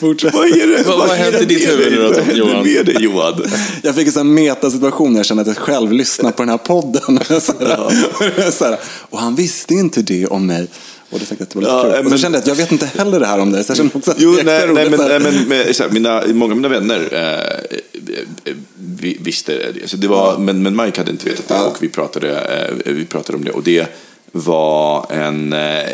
Fortsätt. 0.00 0.34
Vad 0.34 0.46
är 0.46 0.66
det? 0.66 0.82
Vad- 0.82 0.98
vad 0.98 1.08
har 1.08 1.16
hänt 1.16 1.36
i 1.40 1.44
ditt 1.44 1.68
huvud 1.68 1.92
nu 1.92 1.98
då, 1.98 2.32
Johan? 2.36 2.62
med 2.64 2.86
dig 2.86 2.96
Johan? 3.00 3.42
Jag 3.82 3.94
fick 3.94 4.06
en 4.06 4.12
sån 4.12 4.34
metasituation 4.34 5.12
när 5.12 5.18
jag 5.18 5.26
kände 5.26 5.40
att 5.40 5.46
jag 5.46 5.56
själv 5.56 5.92
lyssnar 5.92 6.30
på 6.32 6.42
den 6.42 6.48
här 6.48 6.58
podden. 6.58 7.20
Så 8.52 8.64
här, 8.64 8.78
och 8.84 9.18
han 9.18 9.34
visste 9.34 9.74
inte 9.74 10.02
det 10.02 10.26
om 10.26 10.46
mig. 10.46 10.66
Och 11.10 11.18
det 11.18 11.38
det 11.38 11.54
var 11.54 11.62
lite 11.62 11.72
Ja, 11.72 11.82
kul. 11.82 11.92
Och 11.98 12.04
då 12.04 12.10
men- 12.10 12.18
kände 12.18 12.38
jag 12.38 12.42
att 12.42 12.48
jag 12.48 12.54
vet 12.54 12.72
inte 12.72 12.86
heller 12.86 13.20
det 13.20 13.26
här 13.26 13.38
om 13.38 13.52
dig. 13.52 13.64
Så 13.64 13.70
jag 13.70 13.76
kände 13.76 13.98
också 13.98 14.10
att 14.10 14.20
Jo, 14.20 14.32
det 14.32 14.40
är 14.40 14.44
nej, 14.44 14.74
nej, 14.74 14.90
men, 14.90 14.98
så 14.98 15.08
nej, 15.08 15.20
men 15.20 15.48
med, 15.48 15.76
så 15.76 15.82
här, 15.82 15.90
mina, 15.90 16.22
många 16.26 16.52
av 16.52 16.56
mina 16.56 16.68
vänner 16.68 17.08
eh, 17.12 17.76
eh, 18.44 18.54
vi, 18.76 19.18
visste 19.20 19.72
det. 19.72 19.88
Så 19.88 19.96
det 19.96 20.08
var, 20.08 20.38
men, 20.38 20.62
men 20.62 20.76
Mike 20.76 21.00
hade 21.00 21.10
inte 21.10 21.28
vetat 21.28 21.48
det 21.48 21.60
och 21.60 21.76
vi 21.82 21.88
pratade, 21.88 22.40
eh, 22.84 22.92
vi 22.92 23.04
pratade 23.04 23.38
om 23.38 23.44
det. 23.44 23.50
Och 23.50 23.62
det 23.62 23.86
var 24.32 25.06
en... 25.12 25.52
Eh, 25.52 25.84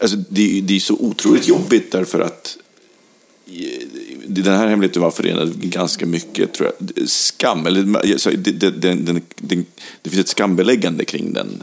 alltså 0.00 0.16
det, 0.28 0.60
det 0.60 0.76
är 0.76 0.80
så 0.80 0.94
otroligt 0.94 1.48
jobbigt 1.48 1.92
därför 1.92 2.20
att 2.20 2.56
eh, 3.46 3.86
den 4.26 4.54
här 4.54 4.66
hemligheten 4.66 5.02
var 5.02 5.10
förenad 5.10 5.60
ganska 5.60 6.06
mycket 6.06 6.54
tror 6.54 6.72
jag, 6.78 7.08
skam. 7.08 7.66
Eller, 7.66 8.36
det, 8.36 8.50
det, 8.50 8.70
den, 8.70 9.20
det 10.02 10.10
finns 10.10 10.20
ett 10.24 10.28
skambeläggande 10.28 11.04
kring 11.04 11.32
den. 11.32 11.62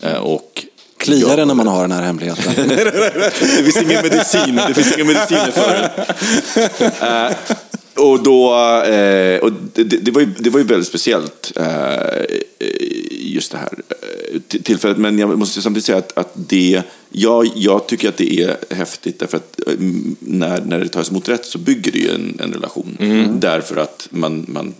Eh, 0.00 0.16
och 0.16 0.64
Kliar 0.98 1.36
det 1.36 1.44
när 1.44 1.54
man 1.54 1.66
har 1.66 1.80
den 1.82 1.92
här 1.92 2.02
hemligheten? 2.02 2.52
det 2.68 3.62
finns 3.62 3.76
ingen 3.76 4.02
medicin, 4.02 4.60
det 4.68 4.74
finns 4.74 4.96
inga 4.96 5.04
mediciner 5.04 5.50
för 5.50 5.70
det. 5.70 7.06
Eh, 7.06 7.54
och 8.04 8.22
då, 8.22 8.54
eh, 8.84 9.38
och 9.40 9.52
det, 9.72 9.84
det, 9.84 10.10
var 10.10 10.20
ju, 10.20 10.26
det 10.38 10.50
var 10.50 10.60
ju 10.60 10.66
väldigt 10.66 10.88
speciellt, 10.88 11.52
eh, 11.56 12.24
just 13.10 13.52
det 13.52 13.58
här 13.58 13.68
till- 14.48 14.62
tillfället. 14.62 14.98
Men 14.98 15.18
jag 15.18 15.38
måste 15.38 15.62
samtidigt 15.62 15.84
säga 15.84 15.98
att, 15.98 16.18
att 16.18 16.32
det, 16.34 16.82
jag, 17.10 17.50
jag 17.54 17.86
tycker 17.86 18.08
att 18.08 18.16
det 18.16 18.40
är 18.42 18.74
häftigt 18.74 19.18
därför 19.18 19.36
att 19.36 19.60
när, 20.18 20.60
när 20.60 20.78
det 20.78 20.88
tas 20.88 21.10
emot 21.10 21.28
rätt 21.28 21.44
så 21.44 21.58
bygger 21.58 21.92
det 21.92 21.98
ju 21.98 22.10
en, 22.10 22.38
en 22.42 22.52
relation. 22.52 22.96
Därför 23.40 23.76
att 23.76 24.08
man, 24.10 24.44
man 24.48 24.74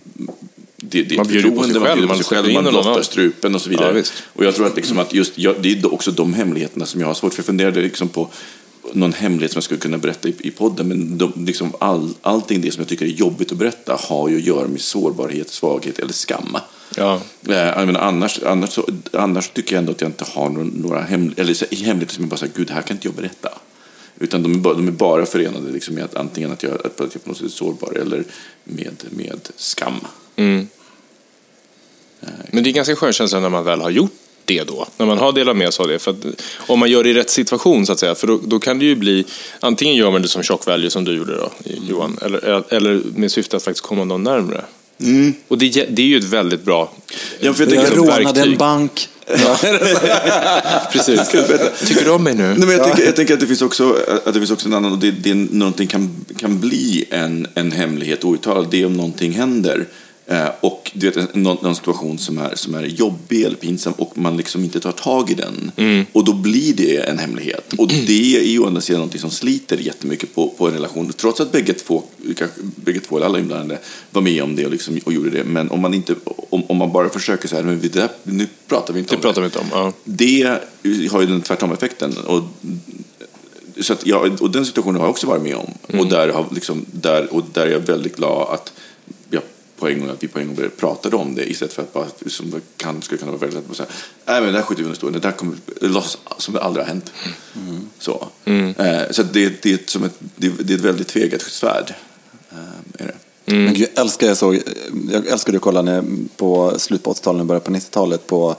det, 0.89 1.03
det 1.03 1.17
Man 1.17 1.27
bjuder 1.27 1.51
på 1.51 1.63
sig 1.63 1.73
själv, 1.73 2.07
man 2.07 2.17
sig 2.17 2.25
själv, 2.25 2.53
man 2.53 2.63
blottar 2.63 3.01
strupen 3.01 3.55
och 3.55 3.61
så 3.61 3.69
vidare. 3.69 3.97
Ja, 3.97 4.03
och 4.33 4.45
jag 4.45 4.55
tror 4.55 4.67
att, 4.67 4.75
liksom 4.75 4.99
att 4.99 5.13
just, 5.13 5.37
jag, 5.37 5.55
det 5.61 5.71
är 5.71 5.93
också 5.93 6.11
de 6.11 6.33
hemligheterna 6.33 6.85
som 6.85 7.01
jag 7.01 7.07
har 7.07 7.13
svårt 7.13 7.33
för. 7.33 7.39
Jag 7.39 7.45
funderade 7.45 7.81
liksom 7.81 8.09
på 8.09 8.29
någon 8.93 9.13
hemlighet 9.13 9.51
som 9.51 9.57
jag 9.57 9.63
skulle 9.63 9.79
kunna 9.79 9.97
berätta 9.97 10.29
i, 10.29 10.35
i 10.39 10.51
podden, 10.51 10.87
men 10.87 11.17
de, 11.17 11.33
liksom 11.35 11.73
all, 11.79 12.13
allting 12.21 12.61
det 12.61 12.71
som 12.71 12.81
jag 12.81 12.89
tycker 12.89 13.05
är 13.05 13.09
jobbigt 13.09 13.51
att 13.51 13.57
berätta 13.57 13.99
har 13.99 14.29
ju 14.29 14.37
att 14.37 14.43
göra 14.43 14.67
med 14.67 14.81
sårbarhet, 14.81 15.49
svaghet 15.49 15.99
eller 15.99 16.13
skam. 16.13 16.57
Ja. 16.95 17.21
Eh, 17.47 17.85
menar, 17.85 17.99
annars, 17.99 18.39
annars, 18.45 18.69
så, 18.69 18.85
annars 19.13 19.49
tycker 19.49 19.75
jag 19.75 19.79
ändå 19.79 19.91
att 19.91 20.01
jag 20.01 20.09
inte 20.09 20.25
har 20.27 20.49
några, 20.49 20.69
några 20.73 21.01
hem, 21.01 21.33
eller, 21.37 21.53
så, 21.53 21.65
hemligheter 21.71 22.15
som 22.15 22.23
jag 22.23 22.29
bara 22.29 22.37
säger, 22.37 22.53
gud, 22.55 22.67
det 22.67 22.73
här 22.73 22.81
kan 22.81 22.97
inte 22.97 23.07
jag 23.07 23.15
berätta. 23.15 23.49
Utan 24.19 24.43
de 24.43 24.53
är 24.53 24.57
bara, 24.57 24.73
de 24.73 24.87
är 24.87 24.91
bara 24.91 25.25
förenade 25.25 25.71
liksom 25.71 25.95
med 25.95 26.03
att 26.03 26.15
antingen 26.15 26.51
att 26.51 26.63
jag, 26.63 26.73
att 26.73 26.99
jag 26.99 27.23
på 27.23 27.29
något 27.29 27.37
sätt 27.37 27.45
är 27.45 27.49
sårbar 27.49 27.93
eller 28.01 28.23
med, 28.63 29.03
med 29.09 29.49
skam. 29.55 29.99
Men 32.51 32.63
det 32.63 32.69
är 32.69 32.71
ganska 32.71 32.95
skön 32.95 33.13
känsla 33.13 33.39
när 33.39 33.49
man 33.49 33.63
väl 33.63 33.81
har 33.81 33.89
gjort 33.89 34.11
det 34.45 34.63
då. 34.63 34.87
När 34.97 35.05
man 35.05 35.17
har 35.17 35.31
delat 35.31 35.57
med 35.57 35.73
sig 35.73 35.83
av 35.83 35.89
det. 35.89 35.99
För 35.99 36.11
att, 36.11 36.25
om 36.57 36.79
man 36.79 36.89
gör 36.89 37.03
det 37.03 37.09
i 37.09 37.13
rätt 37.13 37.29
situation 37.29 37.85
så 37.85 37.93
att 37.93 37.99
säga. 37.99 38.15
För 38.15 38.27
då, 38.27 38.39
då 38.43 38.59
kan 38.59 38.79
det 38.79 38.85
ju 38.85 38.95
bli, 38.95 39.25
antingen 39.59 39.95
gör 39.95 40.11
man 40.11 40.21
det 40.21 40.27
som 40.27 40.43
shock 40.43 40.65
value 40.65 40.89
som 40.89 41.03
du 41.03 41.17
gjorde 41.17 41.35
då, 41.37 41.51
Johan. 41.89 42.17
Eller, 42.21 42.63
eller 42.73 43.01
med 43.15 43.31
syfte 43.31 43.57
att 43.57 43.63
faktiskt 43.63 43.85
komma 43.85 44.03
någon 44.03 44.23
närmre. 44.23 44.65
Och 45.47 45.57
det, 45.57 45.69
det 45.89 46.01
är 46.01 46.05
ju 46.05 46.17
ett 46.17 46.23
väldigt 46.23 46.63
bra 46.63 46.91
Ja, 47.39 47.53
för 47.53 47.63
jag 47.63 47.69
tänker 47.69 47.87
Jag 47.95 47.97
rånade 47.97 48.23
verktyg. 48.23 48.51
en 48.51 48.57
bank. 48.57 49.09
Precis. 50.91 51.29
Tycker 51.87 52.05
du 52.05 52.11
om 52.11 52.23
mig 52.23 52.35
nu? 52.35 52.43
Nej, 52.43 52.57
men 52.57 52.69
jag, 52.69 52.83
tänker, 52.83 53.05
jag 53.05 53.15
tänker 53.15 53.33
att 53.33 53.39
det 53.39 53.47
finns 53.47 53.61
också, 53.61 53.95
att 54.25 54.33
det 54.33 54.39
finns 54.39 54.51
också 54.51 54.67
en 54.67 54.73
annan, 54.73 54.91
och 54.91 54.97
det, 54.97 55.11
det 55.11 55.33
någonting 55.33 55.87
kan, 55.87 56.25
kan 56.37 56.59
bli 56.59 57.05
en, 57.09 57.47
en 57.53 57.71
hemlighet 57.71 58.23
outtalad, 58.23 58.67
det 58.71 58.81
är 58.81 58.85
om 58.85 58.93
någonting 58.93 59.31
händer. 59.31 59.85
Eh, 60.29 60.49
och 60.59 60.91
du 60.93 61.09
vet, 61.09 61.35
någon, 61.35 61.57
någon 61.61 61.75
situation 61.75 62.17
som 62.17 62.37
är, 62.37 62.55
som 62.55 62.75
är 62.75 62.83
jobbig 62.83 63.43
eller 63.43 63.55
pinsam 63.55 63.93
och 63.93 64.17
man 64.17 64.37
liksom 64.37 64.63
inte 64.63 64.79
tar 64.79 64.91
tag 64.91 65.29
i 65.31 65.33
den. 65.33 65.71
Och 66.11 66.25
då 66.25 66.33
blir 66.33 66.73
det 66.73 66.97
en 66.97 67.17
hemlighet. 67.17 67.73
Och 67.77 67.87
det 68.07 68.37
är 68.37 68.43
ju 68.43 68.59
å 68.59 68.67
andra 68.67 68.81
sidan 68.81 68.99
någonting 68.99 69.21
som 69.21 69.31
sliter 69.31 69.77
jättemycket 69.77 70.35
på, 70.35 70.49
på 70.57 70.67
en 70.67 70.73
relation. 70.73 71.13
Trots 71.13 71.41
att 71.41 71.51
bägge 71.51 71.73
två, 71.73 72.03
kanske 72.37 72.61
bägge 72.61 72.99
två 72.99 73.17
eller 73.17 73.25
alla 73.25 73.39
inblandade 73.39 73.79
var 74.11 74.21
med 74.21 74.43
om 74.43 74.55
det 74.55 74.65
och, 74.65 74.71
liksom, 74.71 74.99
och 75.05 75.13
gjorde 75.13 75.29
det. 75.29 75.43
Men 75.43 75.71
om 75.71 75.81
man, 75.81 75.93
inte, 75.93 76.15
om, 76.49 76.63
om 76.67 76.77
man 76.77 76.91
bara 76.91 77.09
försöker 77.09 77.47
så 77.47 77.55
här, 77.55 77.63
men 77.63 77.79
det 77.93 78.09
nu 78.23 78.47
pratar 78.67 78.93
vi 78.93 78.99
inte 78.99 79.11
Det 79.11 79.15
om 79.15 79.21
pratar 79.21 79.41
vi 79.41 79.45
inte 79.45 79.59
om. 79.59 79.67
Ja. 79.71 79.93
det 80.03 80.43
har 81.11 81.21
ju 81.21 81.27
den 81.27 81.41
tvärtom 81.41 81.71
effekten. 81.71 82.17
Och, 82.17 82.43
så 83.81 83.93
att 83.93 84.05
jag, 84.05 84.41
och 84.41 84.51
den 84.51 84.65
situationen 84.65 84.95
har 84.95 85.03
jag 85.03 85.11
också 85.11 85.27
varit 85.27 85.43
med 85.43 85.55
om. 85.55 85.99
Och, 85.99 86.07
där 86.07 86.29
har 86.29 86.45
liksom, 86.51 86.85
där, 86.91 87.33
och 87.33 87.43
där 87.53 87.67
är 87.67 87.71
jag 87.71 87.79
väldigt 87.79 88.15
glad 88.15 88.53
att, 88.53 88.73
på 89.79 89.87
en 89.87 89.99
gång, 89.99 90.09
att 90.09 90.23
vi 90.23 90.27
på 90.27 90.39
en 90.39 90.47
gång 90.47 90.69
pratade 90.77 91.15
om 91.15 91.35
det 91.35 91.51
istället 91.51 91.73
för 91.73 91.81
att 91.81 91.93
bara, 91.93 92.05
som 92.27 92.49
det 92.49 92.59
kan, 92.77 93.01
skulle 93.01 93.19
kunna 93.19 93.31
vara 93.31 93.41
väldigt 93.41 93.59
lätt 93.59 93.71
att 93.71 93.77
säga 93.77 93.89
nej 94.25 94.41
men 94.41 94.51
det 94.51 94.59
här 94.59 94.65
skjuter 94.65 94.81
vi 94.81 94.85
under 94.85 94.97
stolen, 94.97 95.13
det 95.13 95.27
där 95.27 95.31
kommer 95.31 95.55
låtsas 95.81 96.19
som 96.37 96.53
det 96.53 96.61
aldrig 96.61 96.85
har 96.85 96.89
hänt. 96.89 97.11
Så, 97.99 98.27
eh, 98.45 99.11
så 99.11 99.23
det, 99.23 99.63
det, 99.63 99.71
är 99.71 99.75
ett, 99.75 99.89
som 99.89 100.03
ett, 100.03 100.15
det, 100.35 100.49
det 100.49 100.73
är 100.73 100.77
ett 100.77 100.83
väldigt 100.83 101.07
tvegat 101.07 101.41
svärd. 101.41 101.93
Eh, 102.51 103.03
är 103.03 103.07
det. 103.07 103.15
Men 103.45 103.73
gud, 103.73 103.89
jag 103.93 104.03
älskar, 104.03 104.27
jag, 104.27 104.37
såg, 104.37 104.61
jag 105.11 105.27
älskade 105.27 105.57
att 105.57 105.61
kolla 105.61 105.81
när, 105.81 106.03
på 106.37 106.73
slutet 106.79 107.03
på 107.03 107.13
80-talet 107.13 107.39
och 107.41 107.45
början 107.45 107.61
på 107.61 107.71
90-talet 107.71 108.27
på 108.27 108.55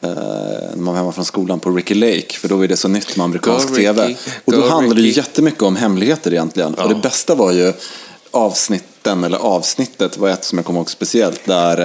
eh, 0.00 0.08
när 0.10 0.76
man 0.76 0.86
var 0.86 0.94
hemma 0.94 1.12
från 1.12 1.24
skolan 1.24 1.60
på 1.60 1.70
Ricky 1.70 1.94
Lake, 1.94 2.38
för 2.38 2.48
då 2.48 2.64
är 2.64 2.68
det 2.68 2.76
så 2.76 2.88
nytt 2.88 3.16
med 3.16 3.24
amerikansk 3.24 3.68
Go, 3.68 3.74
tv. 3.74 4.16
Och 4.44 4.52
då 4.52 4.60
Go, 4.60 4.68
handlade 4.68 5.00
det 5.00 5.06
Ricky. 5.06 5.20
jättemycket 5.20 5.62
om 5.62 5.76
hemligheter 5.76 6.32
egentligen. 6.32 6.74
Och 6.74 6.88
det 6.88 6.94
bästa 6.94 7.34
var 7.34 7.52
ju 7.52 7.72
avsnitten, 8.36 9.24
eller 9.24 9.38
avsnittet 9.38 10.16
var 10.16 10.28
ett 10.28 10.44
som 10.44 10.58
jag 10.58 10.64
kommer 10.64 10.80
ihåg 10.80 10.90
speciellt, 10.90 11.44
där 11.44 11.78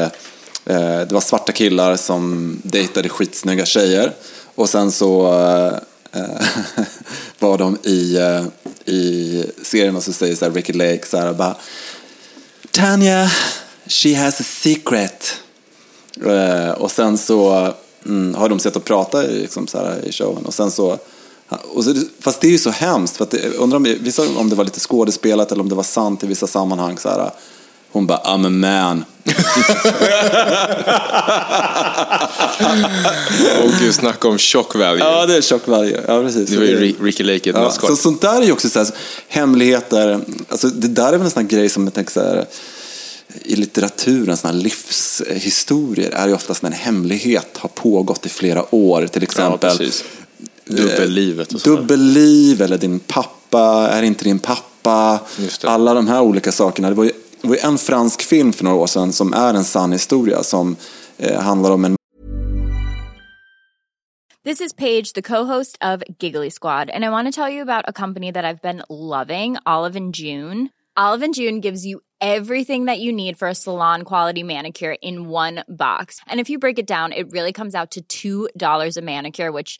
eh, 0.66 1.00
det 1.00 1.12
var 1.12 1.22
svarta 1.22 1.52
killar 1.52 1.96
som 1.98 2.58
dejtade 2.64 3.10
skitsnygga 3.10 3.66
tjejer. 3.66 4.14
Och 4.56 4.70
sen 4.70 4.92
så 4.92 5.34
eh, 6.12 6.24
var 7.40 7.58
de 7.58 7.78
i, 7.84 8.18
eh, 8.18 8.44
i 8.96 9.46
serien 9.64 9.96
och 9.96 10.04
så 10.04 10.14
säger 10.14 10.36
så 10.36 10.46
här 10.46 10.52
Ricky 10.52 10.74
Lake 10.74 11.06
så 11.08 11.18
här 11.18 11.34
bara 11.34 11.56
Tanya, 12.72 13.32
she 13.88 14.16
has 14.16 14.42
a 14.42 14.44
secret. 14.44 15.34
Eh, 16.26 16.72
och 16.72 16.92
sen 16.92 17.18
så 17.18 17.74
mm, 18.06 18.36
har 18.36 18.50
de 18.50 18.60
sett 18.60 18.76
och 18.76 18.86
prata 18.86 19.26
i, 19.26 19.42
liksom, 19.42 19.68
så 19.68 19.78
här, 19.78 20.06
i 20.06 20.12
showen. 20.12 20.46
Och 20.46 20.54
sen 20.54 20.72
så, 20.72 20.98
och 21.74 21.84
så, 21.84 21.94
fast 22.20 22.42
det 22.42 22.48
är 22.48 22.52
ju 22.52 22.58
så 22.58 22.70
hemskt. 22.70 23.18
För 23.18 23.24
att 23.24 23.32
det, 23.32 23.50
undrar 23.58 23.76
om, 23.78 23.84
vissa, 24.00 24.24
om 24.38 24.50
det 24.50 24.56
var 24.56 24.64
lite 24.64 24.80
skådespelat 24.80 25.52
eller 25.52 25.62
om 25.62 25.70
det 25.70 25.76
var 25.76 25.84
sant 25.84 26.24
i 26.24 26.28
vissa 26.28 26.48
sammanhang. 26.48 26.98
Så 26.98 27.10
här, 27.10 27.32
hon 27.92 28.08
bara, 28.08 28.18
I'm 28.20 28.46
a 28.46 28.50
man. 28.50 29.06
Och 33.64 33.72
gud, 33.80 33.96
snacka 33.96 34.28
om 34.28 34.38
shock 34.38 34.76
value. 34.76 35.00
Ja, 35.06 35.26
det 35.26 35.38
är 35.38 35.42
chock 35.42 35.68
varje. 35.68 36.02
Ja, 36.08 36.22
precis. 36.22 36.50
Det 36.50 36.58
var 36.58 36.66
ju 36.66 36.80
Ri- 36.80 37.04
Ricky 37.04 37.24
Lake 37.24 37.50
i 37.50 37.54
Ja, 37.54 37.72
så, 37.72 37.96
sånt 37.96 38.22
där 38.22 38.42
är 38.42 38.46
ju 38.46 38.52
också 38.52 38.70
så 38.70 38.80
här, 38.80 38.88
hemligheter. 39.28 40.20
Alltså, 40.50 40.68
det 40.68 40.88
där 40.88 41.08
är 41.08 41.12
väl 41.18 41.22
en 41.22 41.32
sån 41.32 41.48
grej 41.48 41.70
som 41.70 41.84
jag 41.84 41.94
tänker 41.94 42.12
så 42.12 42.20
här, 42.20 42.46
i 43.44 43.56
litteraturen, 43.56 44.38
såna 44.38 44.54
här 44.54 44.60
livshistorier 44.62 46.12
är 46.12 46.28
ju 46.28 46.34
oftast 46.34 46.62
när 46.62 46.70
en 46.70 46.76
hemlighet 46.78 47.58
har 47.58 47.70
pågått 47.70 48.26
i 48.26 48.30
flera 48.30 48.76
år. 48.76 49.08
Till 49.08 49.22
Ja, 49.22 49.24
exempel 49.24 49.78
precis. 49.78 50.04
Dubbellivet 50.78 51.54
och 51.54 51.60
dubbelliv 51.60 52.62
eller 52.62 52.78
din 52.78 53.00
pappa 53.00 53.90
är 53.92 54.04
inte 54.04 54.24
din 54.24 54.40
pappa. 54.40 55.20
Just 55.40 55.62
det. 55.62 55.70
Alla 55.70 55.94
de 55.94 56.08
här 56.08 56.22
olika 56.22 56.52
sakerna. 56.52 56.90
Det 56.90 56.96
var, 56.96 57.04
ju, 57.04 57.12
det 57.42 57.48
var 57.48 57.56
ju 57.56 57.62
en 57.62 57.78
fransk 57.78 58.22
film 58.22 58.54
för 58.54 58.64
några 58.64 58.78
år 58.78 58.88
sedan 58.88 59.14
som 59.14 59.34
är 59.34 59.54
en 59.54 59.64
sann 59.64 59.92
historia 59.92 60.44
som 60.44 60.76
eh, 61.18 61.42
handlar 61.42 61.72
om 61.72 61.86
en 61.86 61.96
This 64.44 64.60
is 64.60 64.74
Paige, 64.74 65.14
the 65.14 65.22
co-host 65.22 65.78
of 65.82 66.02
Giggly 66.20 66.50
Squad, 66.50 66.90
and 66.90 67.06
I 67.06 67.10
want 67.10 67.28
to 67.28 67.32
tell 67.32 67.48
you 67.48 67.62
about 67.62 67.86
a 67.88 67.94
company 67.94 68.32
that 68.32 68.44
I've 68.44 68.62
been 68.62 68.82
loving, 68.90 69.58
Olive 69.68 69.96
and 69.96 70.16
June. 70.16 70.70
Olive 70.98 71.22
and 71.22 71.36
June 71.36 71.62
gives 71.62 71.86
you 71.86 72.02
everything 72.20 72.86
that 72.86 73.00
you 73.00 73.12
need 73.12 73.38
for 73.38 73.48
a 73.48 73.54
salon 73.54 74.02
quality 74.04 74.42
manicure 74.44 74.96
in 75.02 75.30
one 75.30 75.64
box. 75.70 76.20
And 76.28 76.40
if 76.40 76.50
you 76.50 76.58
break 76.58 76.80
it 76.80 76.88
down, 76.88 77.12
it 77.12 77.32
really 77.32 77.54
comes 77.54 77.76
out 77.76 77.98
to 78.10 78.50
$2 78.58 78.98
a 78.98 79.02
manicure, 79.02 79.52
which 79.52 79.80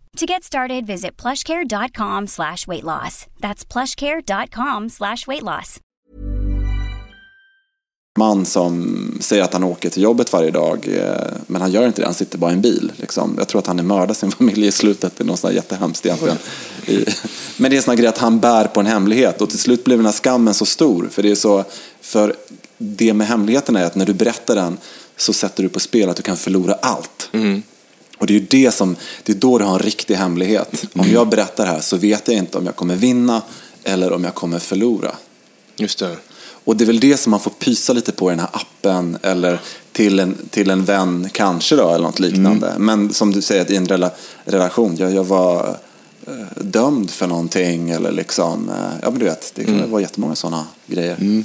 To 0.17 0.25
get 0.25 0.43
started, 0.43 0.85
visit 0.85 1.21
plushcare.com 1.21 2.27
slash 2.27 2.67
weight 2.67 2.83
loss. 2.83 3.27
That's 3.39 3.65
plushcare.com 3.73 4.89
slash 4.89 5.27
weight 5.27 5.43
loss. 5.43 5.79
man 8.17 8.45
som 8.45 9.17
säger 9.21 9.43
att 9.43 9.53
han 9.53 9.63
åker 9.63 9.89
till 9.89 10.03
jobbet 10.03 10.33
varje 10.33 10.51
dag, 10.51 10.87
eh, 10.97 11.31
men 11.47 11.61
han 11.61 11.71
gör 11.71 11.87
inte 11.87 12.01
det, 12.01 12.05
han 12.05 12.13
sitter 12.13 12.37
bara 12.37 12.51
i 12.51 12.53
en 12.53 12.61
bil. 12.61 12.91
Liksom. 12.95 13.35
Jag 13.37 13.47
tror 13.47 13.59
att 13.59 13.67
han 13.67 13.79
är 13.79 13.83
mördar 13.83 14.13
sin 14.13 14.31
familj 14.37 14.67
i 14.67 14.71
slutet, 14.71 15.17
det 15.17 15.23
är 15.23 15.25
något 15.25 15.39
sånt 15.39 15.53
jättehemskt 15.53 16.05
egentligen. 16.05 16.37
Men 17.57 17.71
det 17.71 17.75
är 17.75 17.77
en 17.77 17.83
sån 17.83 17.95
grej 17.95 18.07
att 18.07 18.17
han 18.17 18.39
bär 18.39 18.65
på 18.65 18.79
en 18.79 18.85
hemlighet 18.85 19.41
och 19.41 19.49
till 19.49 19.59
slut 19.59 19.83
blir 19.83 19.95
den 19.97 20.05
här 20.05 20.13
skammen 20.13 20.53
så 20.53 20.65
stor, 20.65 21.07
för 21.11 21.23
det 21.23 21.31
är 21.31 21.35
så, 21.35 21.63
för 22.01 22.35
det 22.77 23.13
med 23.13 23.27
hemligheten 23.27 23.75
är 23.75 23.85
att 23.85 23.95
när 23.95 24.05
du 24.05 24.13
berättar 24.13 24.55
den 24.55 24.77
så 25.17 25.33
sätter 25.33 25.63
du 25.63 25.69
på 25.69 25.79
spel 25.79 26.09
att 26.09 26.17
du 26.17 26.23
kan 26.23 26.37
förlora 26.37 26.73
allt. 26.73 27.29
Och 28.21 28.27
det 28.27 28.33
är 28.33 28.39
ju 28.39 28.45
det 28.49 28.71
som, 28.71 28.95
det 29.23 29.31
är 29.31 29.35
då 29.37 29.57
du 29.57 29.65
har 29.65 29.73
en 29.73 29.79
riktig 29.79 30.15
hemlighet. 30.15 30.83
Om 30.93 31.09
jag 31.11 31.29
berättar 31.29 31.65
här 31.65 31.79
så 31.79 31.97
vet 31.97 32.27
jag 32.27 32.37
inte 32.37 32.57
om 32.57 32.65
jag 32.65 32.75
kommer 32.75 32.95
vinna 32.95 33.41
eller 33.83 34.13
om 34.13 34.23
jag 34.23 34.35
kommer 34.35 34.59
förlora. 34.59 35.11
Just 35.77 35.99
det. 35.99 36.17
Och 36.63 36.75
det 36.75 36.83
är 36.83 36.85
väl 36.85 36.99
det 36.99 37.17
som 37.17 37.31
man 37.31 37.39
får 37.39 37.51
pysa 37.51 37.93
lite 37.93 38.11
på 38.11 38.29
i 38.29 38.31
den 38.31 38.39
här 38.39 38.49
appen 38.53 39.17
eller 39.21 39.59
till 39.91 40.19
en, 40.19 40.37
till 40.49 40.69
en 40.69 40.85
vän 40.85 41.29
kanske 41.33 41.75
då 41.75 41.89
eller 41.89 42.03
något 42.03 42.19
liknande. 42.19 42.67
Mm. 42.69 42.85
Men 42.85 43.13
som 43.13 43.31
du 43.31 43.41
säger, 43.41 43.71
i 43.71 43.75
en 43.75 43.87
rela, 43.87 44.11
relation, 44.45 44.95
jag, 44.97 45.11
jag 45.13 45.23
var 45.23 45.77
eh, 46.27 46.63
dömd 46.63 47.11
för 47.11 47.27
någonting 47.27 47.89
eller 47.89 48.11
liksom, 48.11 48.69
eh, 48.69 48.75
ja 49.01 49.09
men 49.09 49.19
du 49.19 49.25
vet, 49.25 49.51
det 49.55 49.63
kan 49.63 49.75
Mm. 49.75 49.91
vara 49.91 50.01
jättemånga 50.01 50.35
sådana 50.35 50.65
grejer. 50.87 51.43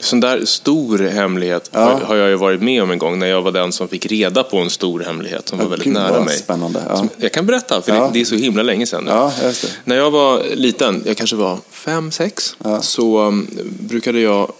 Sån 0.00 0.20
där 0.20 0.44
stor 0.44 0.98
hemlighet 0.98 1.70
Ja. 1.72 1.80
har, 1.80 2.00
har 2.00 2.16
jag 2.16 2.28
ju 2.28 2.34
varit 2.34 2.62
med 2.62 2.82
om 2.82 2.90
en 2.90 2.98
gång 2.98 3.18
när 3.18 3.26
jag 3.26 3.42
var 3.42 3.52
den 3.52 3.72
som 3.72 3.88
fick 3.88 4.06
reda 4.06 4.42
på 4.42 4.58
en 4.58 4.70
stor 4.70 5.00
hemlighet 5.00 5.48
som 5.48 5.58
var 5.58 5.66
väldigt 5.66 5.84
gud, 5.84 5.94
nära 5.94 6.24
mig. 6.24 6.38
spännande, 6.38 6.82
ja. 6.88 6.96
Som, 6.96 7.08
jag 7.16 7.32
kan 7.32 7.46
berätta, 7.46 7.82
för 7.82 7.92
det, 7.92 8.10
det 8.12 8.20
är 8.20 8.24
så 8.24 8.34
himla 8.34 8.62
länge 8.62 8.86
sedan 8.86 9.04
nu. 9.04 9.52
När 9.84 9.96
jag 9.96 10.10
var 10.10 10.42
liten, 10.54 11.02
jag 11.06 11.16
kanske 11.16 11.36
var 11.36 11.58
fem, 11.70 12.10
sex, 12.10 12.56
så 12.80 13.20
um, 13.20 13.48
brukade 13.80 14.20
jag 14.20 14.52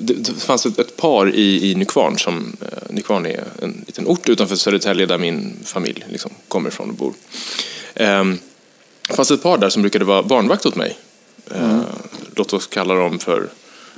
det, 0.00 0.28
fanns 0.38 0.66
ett, 0.66 0.96
par 0.96 1.34
i, 1.34 1.70
i 1.70 1.74
Nykvarn, 1.74 2.18
som, 2.18 2.56
uh, 2.62 2.78
Nykvarn 2.90 3.26
är 3.26 3.44
en 3.62 3.84
liten 3.86 4.06
ort 4.06 4.28
utanför 4.28 4.56
Södertälje 4.56 5.06
där 5.06 5.18
min 5.18 5.56
familj 5.64 6.04
liksom, 6.08 6.30
kommer 6.48 6.68
ifrån 6.68 6.88
och 6.90 6.94
bor. 6.94 7.12
Um, 7.94 8.38
det 9.08 9.14
fanns 9.14 9.30
ett 9.30 9.42
par 9.42 9.58
där 9.58 9.68
som 9.68 9.82
brukade 9.82 10.04
vara 10.04 10.22
barnvakt 10.22 10.66
åt 10.66 10.76
mig. 10.76 10.98
Mm. 11.54 11.70
Uh, 11.70 11.80
låt 12.36 12.52
oss 12.52 12.66
kalla 12.66 12.94
dem 12.94 13.18
för 13.18 13.48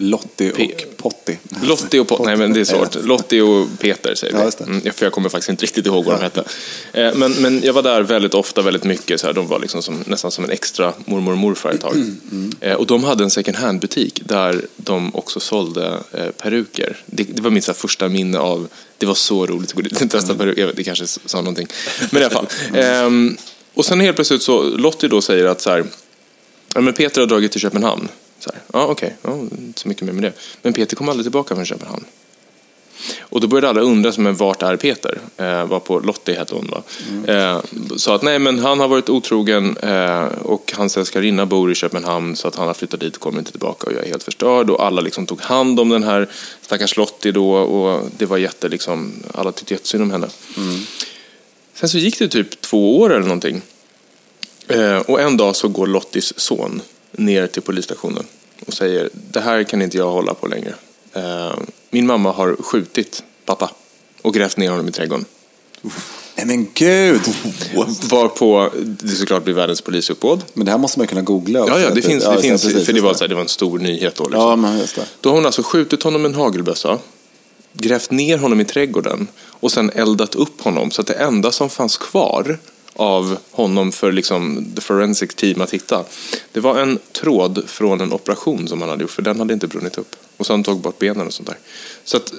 Lottie 0.02 0.50
P- 0.50 0.64
och 0.74 0.96
Potty. 0.96 1.36
Lottie 1.62 2.00
och 2.00 2.08
Pot- 2.08 2.24
nej 2.26 2.36
men 2.36 2.52
det 2.52 2.60
är 2.60 2.64
svårt. 2.64 2.94
Lottie 3.04 3.42
och 3.42 3.66
Peter 3.78 4.14
säger 4.14 4.34
vi. 4.36 4.40
Ja. 4.58 4.64
Mm, 4.66 4.80
för 4.94 5.06
jag 5.06 5.12
kommer 5.12 5.28
faktiskt 5.28 5.48
inte 5.50 5.62
riktigt 5.62 5.86
ihåg 5.86 6.04
vad 6.04 6.14
de 6.18 6.22
hette. 6.22 6.44
Eh, 6.92 7.14
Men, 7.14 7.32
men 7.32 7.62
jag 7.64 7.72
var 7.72 7.82
där 7.82 8.02
väldigt 8.02 8.34
ofta, 8.34 8.62
väldigt 8.62 8.84
mycket. 8.84 9.20
Så 9.20 9.26
här, 9.26 9.34
de 9.34 9.46
var 9.46 9.58
liksom 9.58 9.82
som, 9.82 10.04
nästan 10.06 10.30
som 10.30 10.44
en 10.44 10.50
extra 10.50 10.92
mormor 11.04 11.32
och 11.32 11.38
morfar 11.38 11.70
ett 11.70 11.80
tag. 11.80 11.94
Mm, 11.94 12.50
Eh, 12.60 12.74
Och 12.74 12.86
de 12.86 13.04
hade 13.04 13.24
en 13.24 13.30
second 13.30 13.56
hand-butik 13.56 14.20
där 14.24 14.60
de 14.76 15.14
också 15.14 15.40
sålde 15.40 15.98
eh, 16.12 16.26
peruker. 16.42 16.96
Det, 17.06 17.22
det 17.24 17.42
var 17.42 17.50
mitt 17.50 17.64
så 17.64 17.70
här, 17.72 17.76
första 17.76 18.08
minne 18.08 18.38
av, 18.38 18.68
det 18.98 19.06
var 19.06 19.14
så 19.14 19.46
roligt 19.46 19.70
att 19.70 19.74
gå 19.76 19.82
dit 19.82 20.02
och 20.02 20.10
testa 20.10 20.34
peruker. 20.34 20.60
Jag 20.60 20.66
vet, 20.66 20.76
Det 20.76 20.84
kanske 20.84 21.06
sa 21.06 21.38
någonting. 21.38 21.66
Men 22.10 22.22
i 22.22 22.24
alla 22.24 22.34
fall. 22.34 22.46
Ehm, 22.74 23.36
och 23.74 23.84
sen 23.84 24.00
helt 24.00 24.16
plötsligt 24.16 24.42
så, 24.42 24.62
Lottie 24.62 25.08
då 25.08 25.20
säger 25.20 25.44
att 25.44 25.60
så 25.60 25.70
här, 25.70 25.84
Ja, 26.74 26.80
men 26.80 26.94
Peter 26.94 27.20
har 27.20 27.28
dragit 27.28 27.52
till 27.52 27.60
Köpenhamn. 27.60 28.08
Så 28.40 28.50
här, 28.52 28.60
ja, 28.72 28.86
okej, 28.86 29.16
ja, 29.22 29.32
inte 29.32 29.80
så 29.80 29.88
mycket 29.88 30.04
mer 30.04 30.12
med 30.12 30.22
det. 30.22 30.32
Men 30.62 30.72
Peter 30.72 30.96
kom 30.96 31.08
aldrig 31.08 31.24
tillbaka 31.24 31.54
från 31.54 31.64
Köpenhamn. 31.64 32.04
Och 33.20 33.40
då 33.40 33.46
började 33.46 33.68
alla 33.68 33.80
undra, 33.80 34.12
men 34.18 34.36
vart 34.36 34.62
är 34.62 34.76
Peter? 34.76 35.18
Eh, 35.36 35.66
var 35.66 35.80
på 35.80 36.00
Lottie 36.00 36.38
hette 36.38 36.54
hon 36.54 36.70
va? 36.70 36.82
Eh, 37.34 37.60
sa 37.96 38.14
att 38.14 38.22
nej, 38.22 38.38
men 38.38 38.58
han 38.58 38.80
har 38.80 38.88
varit 38.88 39.08
otrogen 39.08 39.76
eh, 39.76 40.24
och 40.42 40.72
hans 40.76 40.96
älskarinna 40.96 41.46
bor 41.46 41.72
i 41.72 41.74
Köpenhamn 41.74 42.36
så 42.36 42.48
att 42.48 42.56
han 42.56 42.66
har 42.66 42.74
flyttat 42.74 43.00
dit 43.00 43.16
och 43.16 43.22
kommer 43.22 43.38
inte 43.38 43.50
tillbaka 43.50 43.86
och 43.86 43.92
jag 43.92 44.04
är 44.04 44.08
helt 44.08 44.22
förstörd. 44.22 44.70
Och 44.70 44.84
alla 44.84 45.00
liksom 45.00 45.26
tog 45.26 45.40
hand 45.40 45.80
om 45.80 45.88
den 45.88 46.02
här 46.02 46.28
stackars 46.60 46.96
Lottie 46.96 47.32
då 47.32 47.52
och 47.52 48.08
det 48.18 48.26
var 48.26 48.36
jätte, 48.36 48.68
liksom, 48.68 49.12
alla 49.34 49.52
tyckte 49.52 49.74
jättesynd 49.74 50.02
om 50.02 50.10
henne. 50.10 50.28
Sen 51.74 51.88
så 51.88 51.98
gick 51.98 52.18
det 52.18 52.28
typ 52.28 52.60
två 52.60 53.00
år 53.00 53.10
eller 53.10 53.26
någonting. 53.26 53.62
Eh, 54.68 54.98
och 54.98 55.20
en 55.20 55.36
dag 55.36 55.56
så 55.56 55.68
går 55.68 55.86
Lottis 55.86 56.32
son 56.36 56.82
ner 57.12 57.46
till 57.46 57.62
polisstationen 57.62 58.24
och 58.66 58.72
säger 58.72 59.10
det 59.12 59.40
här 59.40 59.62
kan 59.64 59.82
inte 59.82 59.96
jag 59.96 60.10
hålla 60.10 60.34
på 60.34 60.46
längre. 60.46 60.74
Eh, 61.12 61.52
min 61.90 62.06
mamma 62.06 62.32
har 62.32 62.56
skjutit 62.56 63.22
pappa 63.44 63.70
och 64.22 64.34
grävt 64.34 64.56
ner 64.56 64.70
honom 64.70 64.88
i 64.88 64.92
trädgården. 64.92 65.24
Nej 66.36 66.46
men 66.46 66.68
gud! 66.74 67.20
Varpå 68.10 68.70
det 68.84 69.08
såklart 69.08 69.44
blir 69.44 69.54
världens 69.54 69.80
polisuppbåd. 69.80 70.44
Men 70.54 70.64
det 70.64 70.70
här 70.70 70.78
måste 70.78 70.98
man 70.98 71.06
kunna 71.06 71.22
googla. 71.22 71.62
också. 71.62 71.74
Ja, 71.74 71.80
ja, 71.80 71.90
det 71.90 72.02
finns, 72.02 72.24
Ja, 72.24 72.30
det 72.30 72.42
finns 72.42 72.64
precis, 72.64 72.86
för 72.86 72.92
det 72.92 73.00
var, 73.00 73.14
så 73.14 73.24
här, 73.24 73.28
det 73.28 73.34
var 73.34 73.42
en 73.42 73.48
stor 73.48 73.78
nyhet 73.78 74.14
då. 74.14 74.24
Liksom. 74.24 74.40
Ja, 74.40 74.56
men 74.56 74.78
just 74.78 74.94
det. 74.96 75.04
Då 75.20 75.28
har 75.28 75.36
hon 75.36 75.46
alltså 75.46 75.62
skjutit 75.62 76.02
honom 76.02 76.22
med 76.22 76.28
en 76.28 76.34
hagelbössa, 76.34 76.98
grävt 77.72 78.10
ner 78.10 78.38
honom 78.38 78.60
i 78.60 78.64
trädgården 78.64 79.28
och 79.40 79.72
sen 79.72 79.90
eldat 79.90 80.34
upp 80.34 80.60
honom 80.60 80.90
så 80.90 81.00
att 81.00 81.06
det 81.06 81.14
enda 81.14 81.52
som 81.52 81.70
fanns 81.70 81.96
kvar 81.96 82.58
av 82.92 83.38
honom 83.50 83.92
för 83.92 84.12
liksom 84.12 84.66
the 84.74 84.80
forensic 84.80 85.34
team 85.34 85.60
att 85.60 85.70
hitta, 85.70 86.04
det 86.52 86.60
var 86.60 86.78
en 86.78 86.98
tråd 87.12 87.62
från 87.66 88.00
en 88.00 88.12
operation 88.12 88.68
som 88.68 88.80
han 88.80 88.90
hade 88.90 89.02
gjort, 89.02 89.10
för 89.10 89.22
den 89.22 89.38
hade 89.38 89.54
inte 89.54 89.66
brunnit 89.66 89.98
upp. 89.98 90.16
Och 90.36 90.46
så 90.46 90.52
han 90.52 90.62
tog 90.62 90.80
bort 90.80 90.98
benen 90.98 91.26
och 91.26 91.32
sånt 91.32 91.48
där. 91.48 91.58
Så 92.04 92.16
att, 92.16 92.32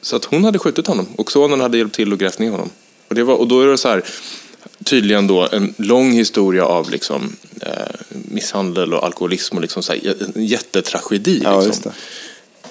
så 0.00 0.16
att 0.16 0.24
hon 0.24 0.44
hade 0.44 0.58
skjutit 0.58 0.86
honom 0.86 1.06
och 1.16 1.32
sonen 1.32 1.60
hade 1.60 1.78
hjälpt 1.78 1.94
till 1.94 2.12
och 2.12 2.18
grävt 2.18 2.38
ner 2.38 2.50
honom. 2.50 2.70
Och, 3.08 3.14
det 3.14 3.22
var, 3.22 3.34
och 3.34 3.48
då 3.48 3.60
är 3.60 3.66
det 3.66 3.78
så 3.78 3.88
här, 3.88 4.04
tydligen 4.84 5.26
då 5.26 5.48
en 5.52 5.74
lång 5.76 6.12
historia 6.12 6.64
av 6.64 6.90
liksom, 6.90 7.36
eh, 7.60 7.70
misshandel 8.10 8.94
och 8.94 9.04
alkoholism 9.04 9.56
och 9.56 9.62
liksom 9.62 9.82
så 9.82 9.92
här, 9.92 10.14
en 10.34 10.46
jättetragedi. 10.46 11.40
Ja, 11.44 11.60
liksom. 11.60 11.82
det. 11.82 11.92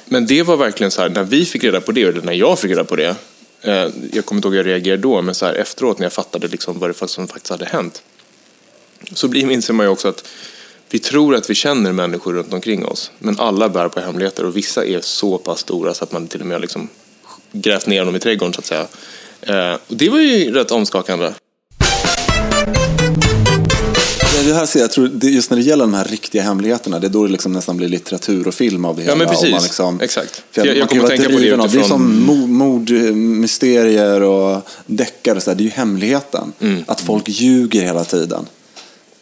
Men 0.06 0.26
det 0.26 0.44
var 0.44 0.58
verkligen 0.58 0.92
så 0.92 1.02
här, 1.02 1.10
när 1.10 1.24
vi 1.24 1.46
fick 1.46 1.64
reda 1.64 1.82
på 1.82 1.92
det, 1.92 2.02
eller 2.02 2.22
när 2.22 2.34
jag 2.34 2.60
fick 2.60 2.72
reda 2.72 2.84
på 2.84 2.96
det, 2.96 3.16
Eh, 3.64 3.88
jag 4.12 4.26
kommer 4.26 4.38
inte 4.40 4.48
ihåg 4.48 4.54
hur 4.56 4.58
jag 4.58 4.68
reagerade 4.68 5.02
då, 5.02 5.22
men 5.22 5.36
så 5.36 5.46
här, 5.46 5.54
efteråt 5.54 6.00
när 6.00 6.06
jag 6.06 6.14
fattade 6.14 6.48
liksom 6.48 6.80
vad 6.80 6.90
det 6.90 6.94
faktiskt- 6.94 7.16
som 7.16 7.28
faktiskt 7.28 7.50
hade 7.50 7.66
hänt, 7.66 8.04
så 9.14 9.28
blir, 9.28 9.52
inser 9.52 9.74
man 9.74 9.86
ju 9.86 9.90
också 9.92 10.08
att 10.08 10.28
vi 10.90 11.00
tror 11.00 11.36
att 11.36 11.50
vi 11.50 11.56
känner 11.56 11.92
människor 11.92 12.34
runt 12.34 12.54
omkring 12.54 12.86
oss, 12.86 13.12
men 13.20 13.40
alla 13.40 13.70
bär 13.70 13.88
på 13.88 14.00
hemligheter 14.00 14.46
och 14.46 14.58
vissa 14.58 14.86
är 14.86 15.02
så 15.02 15.38
pass 15.38 15.60
stora 15.60 15.94
så 15.94 16.04
att 16.04 16.12
man 16.12 16.28
till 16.28 16.42
och 16.42 16.46
med 16.48 16.56
har 16.56 16.62
liksom 16.62 16.90
grävt 17.52 17.88
ner 17.88 18.06
dem 18.06 18.16
i 18.16 18.20
trädgården 18.20 18.54
så 18.54 18.60
att 18.60 18.66
säga. 18.66 18.88
Eh, 19.42 19.78
och 19.88 19.96
det 19.98 20.10
var 20.10 20.20
ju 20.20 20.52
rätt 20.52 20.72
omskakande 20.72 21.32
det 24.48 24.54
här 24.54 24.66
ser 24.66 24.80
jag, 24.80 24.86
jag 24.86 24.92
tror 24.92 25.24
just 25.26 25.50
när 25.50 25.58
det 25.58 25.64
gäller 25.64 25.84
de 25.84 25.94
här 25.94 26.06
riktiga 26.06 26.42
hemligheterna, 26.42 27.00
det 27.00 27.08
är 27.08 27.10
då 27.10 27.26
det 27.26 27.32
liksom 27.32 27.54
nästan 27.54 27.78
blir 27.78 27.88
litteratur 27.88 28.48
och 28.48 28.54
film 28.54 28.86
av 28.86 28.96
det 28.96 29.04
Ja, 29.04 29.16
men 29.16 29.20
hela. 29.28 29.32
precis. 29.40 29.64
liksom, 29.64 30.02
Exakt. 30.02 30.44
För 30.52 30.66
jag- 30.66 30.68
jag 30.68 30.80
man 30.80 30.88
kan 30.88 30.98
kommer 30.98 31.10
tänka 31.10 31.24
på 31.30 31.40
det 31.40 31.52
av- 31.52 31.58
Det 31.58 31.64
är 31.64 31.68
utifrån- 31.68 31.88
som 31.90 32.30
mo- 32.30 32.48
mordmysterier 32.48 34.22
och 34.22 34.62
deckare, 34.86 35.36
och 35.36 35.44
så 35.44 35.50
här, 35.52 35.56
det 35.58 35.62
är 35.62 35.66
ju 35.66 35.70
hemligheten. 35.72 36.54
Mm. 36.60 36.84
Att 36.88 37.02
folk 37.02 37.30
ljuger 37.30 37.82
hela 37.82 38.04
tiden. 38.04 38.46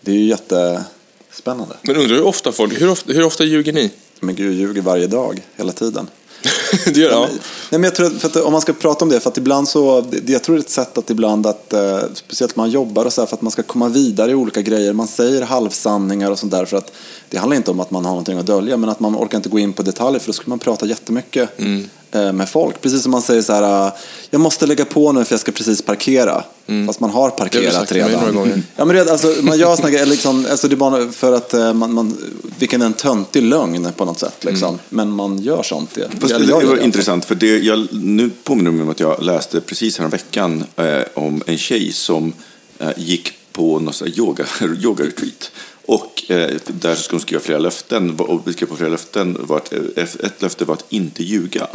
Det 0.02 0.12
är 0.12 0.16
ju 0.16 0.26
jättespännande. 0.26 1.76
Men 1.82 1.96
undrar 1.96 2.16
hur 2.16 2.24
ofta 2.26 2.52
folk, 2.52 2.82
hur 2.82 2.90
ofta, 2.90 3.14
hur 3.14 3.24
ofta 3.24 3.44
ljuger 3.44 3.74
ni? 3.74 3.92
Men 4.20 4.36
gud, 4.36 4.48
jag 4.52 4.54
ljuger 4.60 4.82
varje 4.82 5.08
dag, 5.08 5.42
hela 5.56 5.72
tiden. 5.72 6.08
det 6.86 6.98
gör 6.98 7.12
ja. 7.12 7.28
Nej, 7.30 7.40
men 7.70 7.84
jag 7.84 7.96
tror 7.96 8.08
att, 8.08 8.26
att 8.26 8.36
om 8.36 8.52
man 8.52 8.62
ska 8.62 8.74
prata 8.74 9.06
om 9.06 9.10
det, 9.10 9.20
för 9.20 9.30
att 9.30 9.38
ibland 9.38 9.68
så, 9.68 10.02
det, 10.02 10.30
jag 10.30 10.44
tror 10.44 10.56
det 10.56 10.60
är 10.60 10.64
ett 10.64 10.70
sätt 10.70 10.98
att 10.98 11.10
ibland 11.10 11.48
att, 11.48 11.74
eh, 11.74 12.00
speciellt 12.14 12.56
när 12.56 12.64
man 12.64 12.72
jobbar 12.72 13.06
och 13.06 13.14
så 13.14 13.22
här, 13.22 13.26
för 13.26 13.36
att 13.36 13.42
man 13.42 13.52
ska 13.52 13.64
komma 13.64 13.88
vidare 13.88 14.32
i 14.32 14.36
olika 14.36 14.62
grejer, 14.62 14.94
man 14.94 15.08
säger 15.08 15.42
halvsanningar 15.42 16.32
och 16.32 16.40
sånt 16.40 16.52
där, 16.52 16.66
för 16.66 16.78
att 16.78 16.92
det 17.30 17.38
handlar 17.38 17.58
inte 17.58 17.72
om 17.72 17.80
att 17.80 17.92
man 17.92 18.06
har 18.06 18.12
någonting 18.12 18.38
att 18.38 18.46
dölja, 18.46 18.78
men 18.78 18.90
att 18.90 19.00
man 19.00 19.16
orkar 19.16 19.38
inte 19.38 19.50
gå 19.50 19.60
in 19.60 19.74
på 19.74 19.84
detaljer, 19.84 20.20
för 20.20 20.28
då 20.28 20.34
skulle 20.34 20.50
man 20.50 20.60
prata 20.60 20.86
jättemycket. 20.86 21.60
Eh, 21.60 21.66
med 22.12 22.50
folk. 22.50 22.82
Precis 22.82 23.04
som 23.04 23.12
man 23.12 23.22
säger 23.22 23.42
så 23.42 23.54
här, 23.54 23.88
eh, 23.88 23.94
jag 24.30 24.42
måste 24.42 24.66
lägga 24.66 24.86
på 24.86 25.12
nu 25.12 25.26
för 25.26 25.34
jag 25.34 25.40
ska 25.40 25.52
precis 25.52 25.82
parkera, 25.82 26.44
fast 26.88 27.00
man 27.00 27.10
har 27.10 27.30
parkerat 27.30 27.74
sagt 27.74 27.92
redan. 27.92 28.34
gånger. 28.34 28.62
Ja, 28.76 28.86
men 28.86 28.96
redan, 28.96 29.12
alltså, 29.12 29.36
man 29.42 29.60
gör 29.60 29.76
såna 29.76 29.90
liksom, 29.90 30.46
alltså, 30.52 30.68
det 30.68 30.74
är 30.74 30.78
bara 30.78 31.12
för 31.12 31.34
att 31.34 31.54
eh, 31.54 31.74
man, 31.74 31.94
man, 31.94 32.18
vilken 32.60 32.82
en 32.82 32.94
töntig 32.94 33.44
lögn 33.44 33.88
på 33.98 34.06
något 34.06 34.20
sätt, 34.20 34.44
liksom. 34.44 34.80
men 34.90 35.12
man 35.12 35.38
gör 35.40 35.64
sånt. 35.64 35.90
Det, 35.94 36.10
Fast 36.20 36.38
det, 36.38 36.44
jag 36.44 36.62
det 36.62 36.66
var 36.66 36.78
intressant, 36.78 37.26
för 37.26 37.36
det, 37.36 37.58
jag, 37.58 37.88
nu 37.92 38.30
påminner 38.44 38.72
mig 38.72 38.82
om 38.82 38.90
att 38.90 39.00
jag 39.00 39.24
läste 39.24 39.62
precis 39.62 40.00
här 40.00 40.08
veckan 40.08 40.64
eh, 40.76 40.86
om 41.14 41.44
en 41.46 41.58
tjej 41.58 41.92
som 41.92 42.34
eh, 42.80 42.90
gick 42.98 43.34
på 43.52 43.80
någon 43.80 43.94
yoga, 44.06 44.46
yoga 44.84 45.06
retreat. 45.06 45.52
Och 45.92 46.32
eh, 46.32 46.58
där 46.68 46.96
skulle 46.96 47.16
hon 47.16 47.22
skriva 47.22 47.42
flera 47.42 47.60
löften. 47.60 48.20
Och 48.20 48.48
vi 48.48 48.54
skrev 48.54 48.68
på 48.68 48.76
flera 48.76 48.90
löften. 48.90 49.38
Var 49.40 49.58
att, 49.58 49.74
eh, 49.74 50.04
ett 50.04 50.42
löfte 50.42 50.66
var 50.66 50.74
att 50.74 50.86
inte 50.90 51.24
ljuga. 51.24 51.68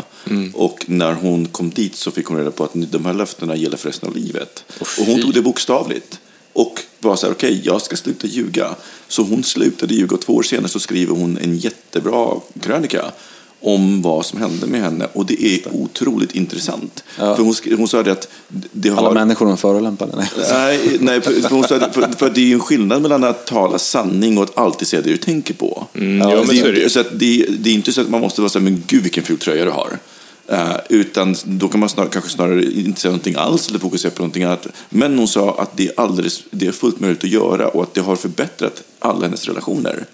Och 0.54 0.84
när 0.86 1.12
hon 1.12 1.46
kom 1.46 1.70
dit 1.70 1.96
så 1.96 2.10
fick 2.10 2.26
hon 2.26 2.38
reda 2.38 2.50
på 2.50 2.64
att 2.64 2.70
de 2.74 3.04
här 3.04 3.14
löftena 3.14 3.56
gäller 3.56 3.76
för 3.76 3.88
resten 3.88 4.08
av 4.08 4.16
livet. 4.16 4.64
och 4.80 5.06
hon 5.06 5.22
tog 5.22 5.34
det 5.34 5.42
bokstavligt. 5.42 6.20
Och 6.52 6.82
var 6.98 7.16
så 7.16 7.26
här, 7.26 7.34
okej, 7.34 7.62
jag 7.64 7.82
ska 7.82 7.96
sluta 7.96 8.26
ljuga. 8.26 8.74
Så 9.08 9.22
hon 9.22 9.44
slutade 9.44 9.94
ljuga 9.94 10.14
och 10.14 10.20
två 10.20 10.34
år 10.34 10.42
senare 10.42 10.68
så 10.68 10.80
skriver 10.80 11.14
hon 11.14 11.38
en 11.38 11.56
jättebra 11.56 12.40
krönika 12.60 13.12
om 13.60 14.02
vad 14.02 14.26
som 14.26 14.40
hände 14.40 14.66
med 14.66 14.80
henne. 14.80 15.06
Och 15.12 15.26
det 15.26 15.44
är 15.44 15.74
otroligt 15.74 16.34
intressant. 16.34 17.04
För 17.16 17.36
hon, 17.42 17.54
hon 17.78 17.88
sa 17.88 18.02
det 18.02 18.12
att 18.12 18.28
det 18.72 18.88
har... 18.88 18.98
Alla 18.98 19.10
människor 19.10 19.52
är 19.52 19.56
förolämpade. 19.56 20.12
Nej. 20.16 20.28
Nej, 20.52 20.96
nej 21.00 21.20
för, 21.20 21.32
för, 21.32 21.48
hon 21.50 21.64
sa 21.64 21.78
det- 21.78 21.92
för, 21.92 22.08
för 22.18 22.30
det 22.30 22.40
är 22.40 22.44
ju 22.44 22.54
en 22.54 22.60
skillnad 22.60 23.02
mellan 23.02 23.24
att 23.24 23.46
tala 23.46 23.78
sanning 23.78 24.38
och 24.38 24.44
att 24.44 24.58
alltid 24.58 24.88
säga 24.88 25.02
det 25.02 25.10
du 25.10 25.16
tänker 25.16 25.54
på. 25.54 25.86
Mm, 25.94 26.18
ja, 26.30 26.36
men 26.46 26.56
det, 26.56 26.84
är 26.84 26.88
så 26.88 27.00
att 27.00 27.18
det, 27.18 27.46
det 27.58 27.70
är 27.70 27.74
inte 27.74 27.92
så 27.92 28.00
att 28.00 28.08
man 28.10 28.20
måste 28.20 28.40
vara 28.40 28.48
så 28.48 28.58
här, 28.58 28.64
men 28.64 28.82
gud 28.86 29.02
vilken 29.02 29.24
ful 29.24 29.38
tröja 29.38 29.64
du 29.64 29.70
har. 29.70 29.98
Eh, 30.48 30.76
utan 30.88 31.36
då 31.44 31.68
kan 31.68 31.80
man 31.80 31.88
snar, 31.88 32.06
kanske 32.06 32.30
snarare 32.30 32.64
inte 32.64 33.00
säga 33.00 33.10
någonting 33.10 33.34
alls 33.38 33.68
eller 33.68 33.78
fokusera 33.78 34.10
på 34.10 34.22
någonting 34.22 34.42
annat. 34.44 34.66
Men 34.88 35.18
hon 35.18 35.28
sa 35.28 35.54
att 35.58 35.76
det 35.76 35.86
är, 35.86 35.92
alldeles, 35.96 36.42
det 36.50 36.66
är 36.66 36.72
fullt 36.72 37.00
möjligt 37.00 37.24
att 37.24 37.30
göra 37.30 37.68
och 37.68 37.82
att 37.82 37.94
det 37.94 38.00
har 38.00 38.16
förbättrat 38.16 38.82
alla 38.98 39.20
hennes 39.22 39.46
relationer. 39.48 40.06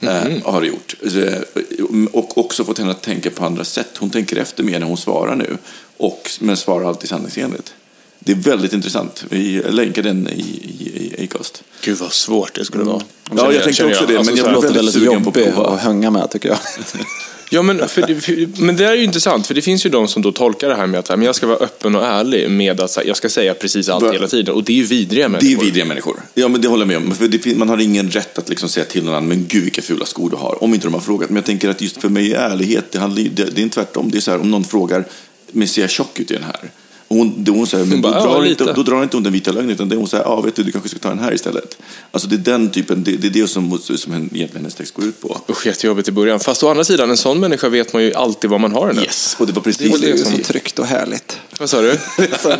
Eh, 0.00 0.24
har 0.44 0.60
det 0.60 0.66
gjort. 0.66 0.94
Eh, 1.02 2.08
Och 2.12 2.38
också 2.38 2.64
fått 2.64 2.78
henne 2.78 2.90
att 2.90 3.02
tänka 3.02 3.30
på 3.30 3.44
andra 3.44 3.64
sätt. 3.64 3.88
Hon 3.98 4.10
tänker 4.10 4.36
efter 4.36 4.62
mer 4.64 4.78
när 4.78 4.86
hon 4.86 4.96
svarar 4.96 5.36
nu. 5.36 5.56
Och, 5.96 6.30
men 6.40 6.56
svarar 6.56 6.88
alltid 6.88 7.08
sanningsenligt. 7.08 7.74
Det 8.18 8.32
är 8.32 8.36
väldigt 8.36 8.72
intressant. 8.72 9.24
Vi 9.28 9.62
länkar 9.62 10.02
den 10.02 10.28
i, 10.28 10.40
i, 10.40 11.14
i 11.18 11.24
Acast. 11.24 11.62
Gud 11.80 11.96
vad 11.98 12.12
svårt 12.12 12.54
det 12.54 12.64
skulle 12.64 12.84
vara. 12.84 13.02
Ja, 13.36 13.52
jag 13.52 13.64
tänkte 13.64 13.84
också 13.86 14.06
det, 14.06 14.12
men 14.12 14.16
jag 14.16 14.26
så 14.26 14.32
blev 14.32 14.46
här- 14.46 14.52
låter 14.52 14.68
väldigt 14.68 14.76
väldigt 14.76 14.94
sugen 14.94 15.24
på 15.24 15.30
att 15.30 15.34
prova. 15.54 15.68
att 15.74 15.80
hänga 15.80 16.10
med 16.10 16.30
tycker 16.30 16.48
jag. 16.48 16.58
Ja, 17.50 17.62
men, 17.62 17.88
för 17.88 18.02
det, 18.06 18.20
för, 18.20 18.62
men 18.62 18.76
det 18.76 18.84
är 18.84 18.94
ju 18.94 19.04
intressant, 19.04 19.46
för 19.46 19.54
det 19.54 19.62
finns 19.62 19.86
ju 19.86 19.90
de 19.90 20.08
som 20.08 20.22
då 20.22 20.32
tolkar 20.32 20.68
det 20.68 20.74
här 20.74 20.86
med 20.86 21.00
att 21.00 21.08
men 21.08 21.22
jag 21.22 21.34
ska 21.34 21.46
vara 21.46 21.58
öppen 21.58 21.94
och 21.94 22.04
ärlig 22.04 22.50
med 22.50 22.80
att 22.80 22.98
jag 23.06 23.16
ska 23.16 23.28
säga 23.28 23.54
precis 23.54 23.88
allt 23.88 24.14
hela 24.14 24.28
tiden. 24.28 24.54
Och 24.54 24.64
det 24.64 24.72
är 24.72 24.76
ju 24.76 24.84
vidriga 24.84 25.28
Det 25.28 25.36
är 25.36 25.42
människor. 25.42 25.64
vidriga 25.64 25.84
människor. 25.84 26.20
Ja, 26.34 26.48
men 26.48 26.60
det 26.60 26.68
håller 26.68 26.82
jag 26.82 26.88
med 26.88 26.96
om. 27.10 27.14
För 27.14 27.28
det, 27.28 27.56
man 27.56 27.68
har 27.68 27.78
ingen 27.78 28.10
rätt 28.10 28.38
att 28.38 28.48
liksom 28.48 28.68
säga 28.68 28.86
till 28.86 29.04
någon 29.04 29.14
annan, 29.14 29.28
men 29.28 29.46
gud 29.48 29.62
vilka 29.62 29.82
fula 29.82 30.06
skor 30.06 30.30
du 30.30 30.36
har. 30.36 30.64
Om 30.64 30.74
inte 30.74 30.86
de 30.86 30.94
har 30.94 31.00
frågat. 31.00 31.30
Men 31.30 31.36
jag 31.36 31.44
tänker 31.44 31.68
att 31.68 31.80
just 31.80 32.00
för 32.00 32.08
mig 32.08 32.32
är 32.34 32.50
ärlighet, 32.50 32.84
det, 32.92 32.98
handlar, 32.98 33.22
det, 33.22 33.44
det 33.44 33.62
är 33.62 33.68
tvärtom. 33.68 34.10
Det 34.10 34.18
är 34.18 34.20
så 34.20 34.30
här, 34.30 34.40
om 34.40 34.50
någon 34.50 34.64
frågar, 34.64 35.04
men 35.52 35.68
ser 35.68 35.82
jag 35.82 35.90
tjock 35.90 36.20
ut 36.20 36.30
i 36.30 36.34
den 36.34 36.44
här? 36.44 36.70
Hon, 37.18 37.44
då, 37.44 37.52
hon 37.52 37.66
säger, 37.66 37.84
men 37.84 38.00
bara, 38.00 38.12
då, 38.12 38.18
"Ja, 38.18 38.32
drar 38.32 38.42
lite." 38.42 38.62
inte, 38.64 38.72
då 38.74 38.82
drar 38.82 39.02
inte 39.02 39.16
hon 39.16 39.22
den 39.24 39.32
vita 39.32 39.52
lögnen, 39.52 39.70
utan 39.70 39.88
det 39.88 39.96
hon 39.96 40.08
säger, 40.08 40.24
ja 40.24 40.40
vet 40.40 40.54
du, 40.54 40.62
du 40.62 40.72
kanske 40.72 40.88
ska 40.90 40.98
ta 40.98 41.08
den 41.08 41.18
här 41.18 41.34
istället. 41.34 41.78
Alltså 42.10 42.28
det 42.28 42.34
är 42.34 42.38
den 42.38 42.70
typen, 42.70 43.04
det, 43.04 43.16
det 43.16 43.26
är 43.26 43.30
det 43.30 43.48
som, 43.48 43.78
som 43.78 44.12
egentligen 44.12 44.48
hennes 44.52 44.74
text 44.74 44.94
går 44.94 45.04
ut 45.04 45.20
på. 45.20 45.40
Usch, 45.50 45.66
jättejobbigt 45.66 46.08
i 46.08 46.12
början. 46.12 46.40
Fast 46.40 46.62
å 46.62 46.68
andra 46.68 46.84
sidan, 46.84 47.10
en 47.10 47.16
sån 47.16 47.40
människa 47.40 47.68
vet 47.68 47.92
man 47.92 48.02
ju 48.02 48.14
alltid 48.14 48.50
vad 48.50 48.60
man 48.60 48.72
har 48.72 48.86
henne. 48.86 49.02
Yes, 49.02 49.36
och 49.38 49.46
det 49.46 49.52
var 49.52 49.60
Det 49.60 49.64
precis 49.64 50.02
är 50.02 50.12
det 50.12 50.18
så 50.18 50.24
som... 50.24 50.38
tryggt 50.42 50.78
och 50.78 50.86
härligt. 50.86 51.38
Vad 51.58 51.70
sa 51.70 51.80
du? 51.80 51.88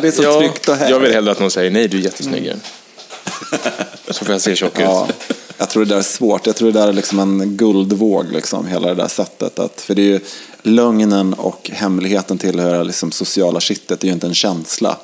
Det 0.01 0.07
är 0.07 0.11
så 0.11 0.23
ja, 0.23 0.39
tryggt 0.39 0.69
och 0.69 0.75
härligt. 0.75 0.91
jag 0.91 0.99
vill 0.99 1.11
hellre 1.11 1.31
att 1.31 1.39
någon 1.39 1.51
säger 1.51 1.71
nej, 1.71 1.87
du 1.87 1.97
är 1.97 2.01
jättesnygg. 2.01 2.53
Så 4.09 4.25
får 4.25 4.31
jag 4.33 4.41
se 4.41 4.55
tjock 4.55 4.79
ut. 4.79 4.79
Ja, 4.79 5.07
jag 5.57 5.69
tror 5.69 5.85
det 5.85 5.89
där 5.89 5.99
är 5.99 6.03
svårt. 6.03 6.45
Jag 6.47 6.55
tror 6.55 6.71
det 6.71 6.79
där 6.79 6.87
är 6.87 6.93
liksom 6.93 7.19
en 7.19 7.57
guldvåg, 7.57 8.25
liksom, 8.33 8.67
hela 8.67 8.87
det 8.87 8.95
där 8.95 9.07
sättet. 9.07 9.59
Att, 9.59 9.81
för 9.81 9.95
det 9.95 10.01
är 10.01 10.05
ju 10.05 10.19
lögnen 10.65 11.33
och 11.33 11.69
hemligheten 11.73 12.37
tillhör 12.37 12.83
liksom 12.83 13.11
sociala 13.11 13.59
kittet. 13.59 13.99
Det 13.99 14.05
är 14.05 14.09
ju 14.09 14.13
inte 14.13 14.27
en 14.27 14.33
känsla. 14.33 14.97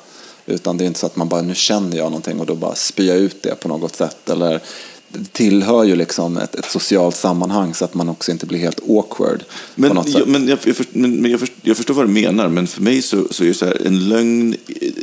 Utan 0.46 0.76
det 0.76 0.84
är 0.84 0.86
inte 0.86 1.00
så 1.00 1.06
att 1.06 1.16
man 1.16 1.28
bara, 1.28 1.42
nu 1.42 1.54
känner 1.54 1.96
jag 1.96 2.04
någonting 2.04 2.40
och 2.40 2.46
då 2.46 2.54
bara 2.54 2.74
spyr 2.74 3.08
jag 3.08 3.16
ut 3.18 3.42
det 3.42 3.54
på 3.54 3.68
något 3.68 3.96
sätt. 3.96 4.30
Eller 4.30 4.60
det 5.08 5.32
tillhör 5.32 5.84
ju 5.84 5.96
liksom 5.96 6.36
ett, 6.36 6.54
ett 6.54 6.70
socialt 6.70 7.16
sammanhang 7.16 7.74
så 7.74 7.84
att 7.84 7.94
man 7.94 8.08
också 8.08 8.32
inte 8.32 8.46
blir 8.46 8.58
helt 8.58 8.80
awkward 8.88 9.38
på 9.38 9.44
Men, 9.74 9.94
något 9.94 10.10
sätt. 10.10 10.18
jag, 10.18 10.28
men, 10.28 10.48
jag, 10.48 10.58
jag, 10.64 10.76
förstår, 10.76 10.98
men 10.98 11.30
jag, 11.30 11.40
förstår, 11.40 11.58
jag 11.62 11.76
förstår 11.76 11.94
vad 11.94 12.06
du 12.06 12.12
menar, 12.12 12.48
men 12.48 12.66
för 12.66 12.82
mig 12.82 13.02
så, 13.02 13.24
så 13.30 13.44
är 13.44 13.48
det 13.48 13.54
så 13.54 13.66
här, 13.66 13.86
en 13.86 14.08
lögn, 14.08 14.56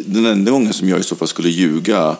den 0.05 0.25
enda 0.25 0.51
gången 0.51 0.73
som 0.73 0.89
jag 0.89 0.99
i 0.99 1.03
så 1.03 1.15
fall 1.15 1.27
skulle 1.27 1.49
ljuga, 1.49 2.15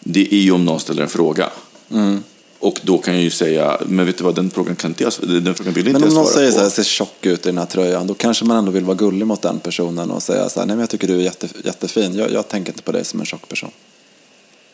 det 0.00 0.34
är 0.34 0.40
ju 0.40 0.52
om 0.52 0.64
någon 0.64 0.80
ställer 0.80 1.02
en 1.02 1.08
fråga. 1.08 1.50
Mm. 1.90 2.22
Och 2.64 2.80
då 2.82 2.98
kan 2.98 3.14
jag 3.14 3.22
ju 3.22 3.30
säga, 3.30 3.78
men 3.86 4.06
vet 4.06 4.18
du 4.18 4.24
vad, 4.24 4.34
den 4.34 4.50
frågan 4.50 4.76
kan 4.76 4.90
inte 4.90 5.02
jag, 5.02 5.12
den 5.42 5.54
frågan 5.54 5.74
vill 5.74 5.88
inte 5.88 6.00
Men 6.00 6.08
om 6.08 6.14
någon 6.14 6.26
säger 6.26 6.50
på. 6.50 6.56
så 6.56 6.62
här, 6.62 6.68
ser 6.68 6.82
tjock 6.82 7.26
ut 7.26 7.46
i 7.46 7.48
den 7.48 7.58
här 7.58 7.66
tröjan, 7.66 8.06
då 8.06 8.14
kanske 8.14 8.44
man 8.44 8.56
ändå 8.56 8.70
vill 8.70 8.84
vara 8.84 8.96
gullig 8.96 9.26
mot 9.26 9.42
den 9.42 9.58
personen 9.58 10.10
och 10.10 10.22
säga 10.22 10.48
så 10.48 10.60
här, 10.60 10.66
nej 10.66 10.76
men 10.76 10.80
jag 10.80 10.90
tycker 10.90 11.08
du 11.08 11.14
är 11.14 11.20
jätte, 11.22 11.48
jättefin, 11.64 12.14
jag, 12.14 12.30
jag 12.32 12.48
tänker 12.48 12.72
inte 12.72 12.82
på 12.82 12.92
dig 12.92 13.04
som 13.04 13.20
en 13.20 13.26
tjock 13.26 13.48
person. 13.48 13.70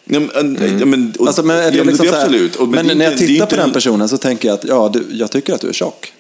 Ja, 0.05 0.21
men, 0.21 0.59
ja, 0.81 0.87
men, 0.87 1.15
och, 1.19 1.27
Alltså, 1.27 1.43
men 1.43 1.57
är 1.57 1.71
det 1.71 1.77
ja, 1.79 1.85
men 1.85 1.87
liksom 1.87 2.07
det 2.07 2.11
så 2.13 2.17
är 2.17 2.19
här- 2.19 2.25
absolut. 2.27 2.57
Och, 2.57 2.69
men 2.69 2.87
det 2.87 2.93
är 2.93 2.97
när 2.97 3.05
jag 3.05 3.19
tittar 3.19 3.47
på 3.47 3.57
den 3.57 3.65
en- 3.65 3.73
personen 3.73 4.09
så 4.09 4.19
tänker 4.19 4.49
jag 4.49 4.55
att 4.55 4.65
ja, 4.65 4.91
du, 4.93 5.07
jag 5.11 5.31
tycker 5.31 5.55
att 5.55 5.61
du 5.61 5.69
är 5.69 5.73
tjock. 5.73 6.13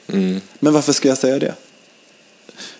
Men 0.58 0.72
varför 0.72 0.92
ska 0.92 1.08
jag 1.08 1.18
säga 1.18 1.38
det? 1.38 1.54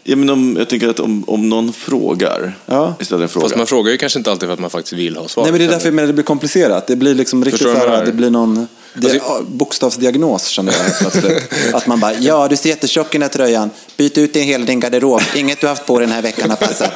Ja, 0.04 0.16
men 0.16 0.30
om, 0.30 0.56
jag 0.58 0.68
tänker 0.68 0.88
att 0.88 1.00
om, 1.00 1.24
om 1.26 1.48
någon 1.48 1.72
frågar, 1.72 2.52
Ja. 2.66 2.94
istället 3.00 3.30
för 3.30 3.32
fråga. 3.32 3.44
Fast 3.48 3.56
man 3.56 3.66
frågar 3.66 3.92
ju 3.92 3.98
kanske 3.98 4.18
inte 4.18 4.30
alltid 4.30 4.46
för 4.48 4.54
att 4.54 4.60
man 4.60 4.70
faktiskt 4.70 4.92
vill 4.92 5.16
ha 5.16 5.28
svar. 5.28 5.42
Nej, 5.42 5.52
men 5.52 5.58
det 5.60 5.64
är 5.66 5.70
därför 5.70 5.86
jag 5.86 5.94
menar, 5.94 6.06
det 6.06 6.12
blir 6.12 6.24
komplicerat. 6.24 6.86
Det 6.86 6.96
blir 6.96 7.14
liksom 7.14 7.44
riktigt 7.44 7.62
Förstår 7.62 7.80
så 7.80 7.88
här, 7.88 8.04
det 8.06 8.12
blir 8.12 8.30
någon 8.30 8.68
dia- 8.94 9.12
Alltså- 9.12 9.42
bokstavsdiagnos 9.48 10.46
känner 10.46 10.72
jag 10.72 10.98
plötsligt. 10.98 11.42
att 11.74 11.86
man 11.86 12.00
bara, 12.00 12.14
ja 12.14 12.48
du 12.48 12.56
ser 12.56 12.68
jättetjock 12.68 13.06
i 13.06 13.12
den 13.12 13.22
här 13.22 13.28
tröjan, 13.28 13.70
byt 13.96 14.18
ut 14.18 14.36
en 14.36 14.42
hela 14.42 14.64
din 14.64 14.80
garderob, 14.80 15.20
inget 15.34 15.60
du 15.60 15.66
haft 15.68 15.86
på 15.86 15.98
den 15.98 16.10
här 16.12 16.22
veckan 16.22 16.50
har 16.50 16.56
passat. 16.56 16.90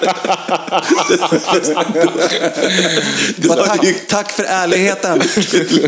Bara, 3.36 3.64
tack, 3.66 3.86
tack 4.09 4.32
för 4.32 4.44
ärligheten. 4.44 5.22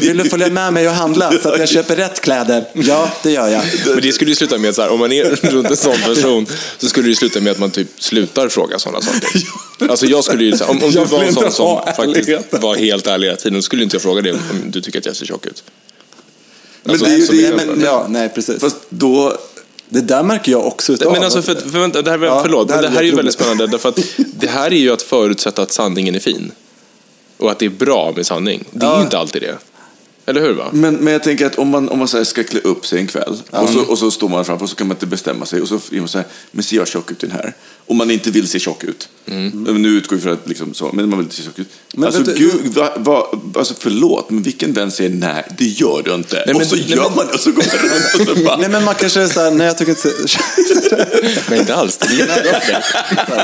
Vill 0.01 0.17
du 0.17 0.25
följa 0.25 0.51
med 0.51 0.73
mig 0.73 0.89
och 0.89 0.95
handla 0.95 1.33
så 1.43 1.49
att 1.53 1.59
jag 1.59 1.69
köper 1.69 1.97
rätt 1.97 2.21
kläder? 2.21 2.65
Ja, 2.75 3.11
det 3.23 3.31
gör 3.31 3.49
jag. 3.49 3.63
Men 3.87 4.01
det 4.03 4.13
skulle 4.13 4.31
ju 4.31 4.35
sluta 4.35 4.59
med 4.59 4.71
att 4.71 4.77
så 4.77 4.83
här, 4.83 4.91
om 4.93 4.99
man 5.01 5.13
är 5.13 5.25
runt 5.25 5.71
en 5.71 5.77
sån 5.77 5.99
person 6.07 6.47
så 6.79 6.89
skulle 6.89 7.06
det 7.07 7.11
ju 7.11 7.17
sluta 7.17 7.41
med 7.41 7.53
att 7.53 7.59
man 7.59 7.71
typ 7.71 7.89
slutar 7.99 8.49
fråga 8.49 8.79
sådana 8.79 9.01
saker. 9.03 9.29
Alltså 9.91 10.07
jag 10.07 10.25
skulle 10.25 10.45
ju, 10.45 10.53
om, 10.53 10.71
om 10.71 10.79
du 10.79 10.99
Jag 10.99 11.07
var 11.07 11.23
en 11.25 11.35
sån 11.35 11.53
som 11.53 11.81
faktiskt 11.97 12.53
var 12.63 12.77
helt 12.77 13.07
ärlig 13.07 13.27
hela 13.27 13.37
tiden, 13.37 13.63
skulle 13.63 13.83
inte 13.83 13.95
jag 13.95 14.03
fråga 14.03 14.23
dig 14.23 14.33
om 14.33 14.39
du 14.71 14.81
tycker 14.81 14.99
att 14.99 15.07
jag 15.07 15.17
ser 15.17 15.27
tjock 15.27 15.47
ut. 15.47 15.65
Men 16.83 16.91
Alltså, 16.91 17.07
det 17.07 17.13
är 17.13 17.17
ju 17.19 17.27
det, 17.27 17.53
mycket- 17.53 17.67
Men, 17.67 17.81
ja, 17.81 18.07
nej, 18.09 18.29
precis. 18.29 18.61
Fast 18.61 18.77
då... 18.89 19.39
Det 19.89 20.01
där 20.01 20.23
märker 20.23 20.53
jag 20.53 20.67
också 20.67 20.93
utav. 20.93 21.13
Men 21.13 21.23
alltså, 21.25 21.43
för, 21.43 21.55
för, 21.55 21.79
vänta, 21.79 22.03
det 22.03 22.11
här, 22.11 22.19
Ja, 22.19 22.43
förlåt, 22.43 22.69
det 22.69 22.75
här 22.75 22.83
men 22.83 22.91
det 22.91 22.95
är 22.95 22.99
här 22.99 23.05
är 23.05 23.11
ju 23.11 23.17
väldigt 23.17 23.35
spännande 23.35 23.67
därför 23.67 23.89
att 23.89 23.99
det 24.17 24.47
här 24.47 24.67
är 24.67 24.77
ju 24.77 24.93
att 24.93 25.03
förutsätta 25.03 25.63
att 25.63 25.73
sanningen 25.73 26.15
är 26.15 26.19
fin. 26.21 26.53
Och 27.37 27.51
att 27.51 27.59
det 27.59 27.67
är 27.67 27.71
bra 27.71 28.13
med 28.17 28.27
sanning. 28.27 28.65
Det 28.71 28.87
är 28.87 28.91
Ja. 28.91 28.97
ju 28.99 29.03
inte 29.05 29.19
alltid 29.19 29.43
det. 29.43 29.55
Eller 30.27 30.41
hur? 30.41 30.53
va? 30.53 30.71
Men, 30.73 30.95
men 30.95 31.13
jag 31.13 31.23
tänker 31.23 31.47
att 31.47 31.59
om 31.59 31.69
man, 31.69 31.89
om 31.89 31.99
man 31.99 32.09
så 32.09 32.25
ska 32.25 32.45
klä 32.45 32.61
upp 32.61 32.87
sig 32.87 32.99
en 32.99 33.07
kväll 33.07 33.43
och, 33.51 33.69
så, 33.69 33.81
och 33.81 33.99
så 33.99 34.11
står 34.11 34.29
man 34.29 34.45
framför 34.45 34.65
och 34.65 34.71
så 34.71 34.77
kan 34.77 34.87
man 34.87 34.95
inte 34.95 35.07
bestämma 35.07 35.47
sig 35.47 35.61
och 35.63 35.69
så 35.69 35.75
är 35.75 35.99
man 35.99 36.09
så 36.09 36.19
här, 36.19 36.27
men 36.51 36.63
ser 36.63 36.77
jag 36.77 36.89
tjock 36.89 37.11
ut 37.11 37.25
i 37.25 37.27
den 37.27 37.37
här? 37.37 37.55
Om 37.89 37.97
man 37.97 38.11
inte 38.11 38.31
vill 38.31 38.49
se 38.49 38.59
tjock 38.59 38.85
ut. 38.85 39.09
Men 39.25 39.83
Nu 39.83 39.89
utgår 39.89 40.17
vi 40.17 40.23
från 40.23 40.33
att 40.33 40.49
liksom 40.49 40.75
så, 40.75 40.91
men 40.93 41.09
man 41.11 41.19
vill 41.19 41.25
inte 41.27 41.37
se 41.37 41.43
tjock 41.43 41.59
ut. 41.59 41.69
Men 41.95 42.05
alltså, 42.05 42.23
du- 42.23 42.35
gud, 42.35 42.75
va, 42.75 42.93
va, 42.97 43.27
alltså 43.57 43.75
förlåt, 43.79 44.31
men 44.31 44.43
vilken 44.43 44.73
vän 44.73 44.91
säger 44.91 45.11
nej, 45.11 45.45
det 45.59 45.65
gör 45.65 46.03
du 46.05 46.15
inte. 46.15 46.37
Nej, 46.37 46.45
men- 46.47 46.57
och 46.57 46.63
så 46.63 46.77
nej, 46.77 46.85
gör 46.91 46.97
men- 47.03 47.17
man 47.17 47.27
det 47.27 47.33
och 47.33 47.41
så 47.41 47.51
går 47.51 47.65
man 47.73 47.91
runt 47.91 48.31
och 48.31 48.37
så 48.37 48.45
bara, 48.45 48.57
Nej, 48.57 48.69
men 48.69 48.85
man 48.85 48.95
kanske 48.95 49.21
är 49.21 49.29
så 49.29 49.41
här, 49.41 49.51
nej 49.51 49.67
jag 49.67 49.79
tycker 49.79 49.91
inte... 49.93 50.13
Men 51.49 51.59
inte 51.59 51.75
alls. 51.75 51.97
Det 51.97 52.07
är 52.07 52.27
bra 52.27 52.61
för 52.61 53.37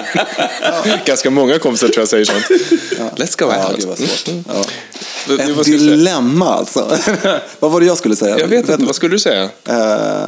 det. 0.88 1.00
Ganska 1.06 1.30
många 1.30 1.58
kompisar 1.58 1.88
tror 1.88 2.00
jag 2.00 2.08
säger 2.08 2.24
sånt. 2.24 2.44
Let's 3.16 3.38
go 3.38 3.50
Ja, 3.52 3.70
out. 3.72 3.84
vad 3.84 3.98
svårt. 3.98 4.34
Ja. 5.28 5.34
Ett 5.34 5.64
dilemma 5.64 6.46
alltså. 6.54 6.96
vad 7.60 7.70
var 7.70 7.80
det 7.80 7.86
jag 7.86 7.98
skulle 7.98 8.16
säga? 8.16 8.38
Jag 8.38 8.48
vet 8.48 8.68
inte, 8.68 8.84
vad 8.84 8.94
skulle 8.94 9.14
du 9.14 9.18
säga? 9.18 9.42
Eh, 9.68 10.24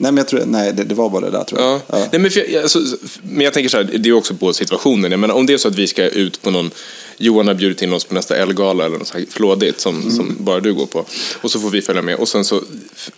nej, 0.00 0.12
men 0.12 0.16
jag 0.16 0.28
tror, 0.28 0.42
nej 0.46 0.72
det, 0.72 0.84
det 0.84 0.94
var 0.94 1.10
bara 1.10 1.24
det 1.24 1.30
där 1.30 1.44
tror 1.44 1.60
jag. 1.60 1.70
Ja. 1.70 1.80
Ja. 1.86 1.98
Nej, 2.12 2.20
men, 2.20 2.30
jag- 2.34 2.62
alltså, 2.62 2.78
men 3.22 3.40
jag 3.44 3.52
tänker 3.54 3.68
så 3.70 3.76
här, 3.76 3.84
det 3.98 4.08
är 4.08 4.12
också 4.12 4.34
på 4.34 4.52
situationen. 4.52 5.10
Jag 5.10 5.20
menar, 5.20 5.34
om 5.34 5.46
det 5.46 5.52
är 5.52 5.58
så 5.58 5.68
att 5.68 5.74
vi 5.74 5.86
ska 5.86 6.02
ut 6.04 6.42
på 6.42 6.50
någon, 6.50 6.70
Johan 7.16 7.46
har 7.46 7.54
bjudit 7.54 7.82
in 7.82 7.92
oss 7.92 8.04
på 8.04 8.14
nästa 8.14 8.36
Elgala 8.36 8.84
eller 8.86 8.98
något 8.98 9.08
så 9.08 9.18
här 9.18 9.26
flådigt 9.30 9.80
som, 9.80 9.96
Mm. 9.96 10.10
som 10.10 10.36
bara 10.40 10.60
du 10.60 10.74
går 10.74 10.86
på. 10.86 11.04
Och 11.42 11.50
så 11.50 11.60
får 11.60 11.70
vi 11.70 11.82
följa 11.82 12.02
med 12.02 12.14
och 12.16 12.28
sen 12.28 12.44
så 12.44 12.62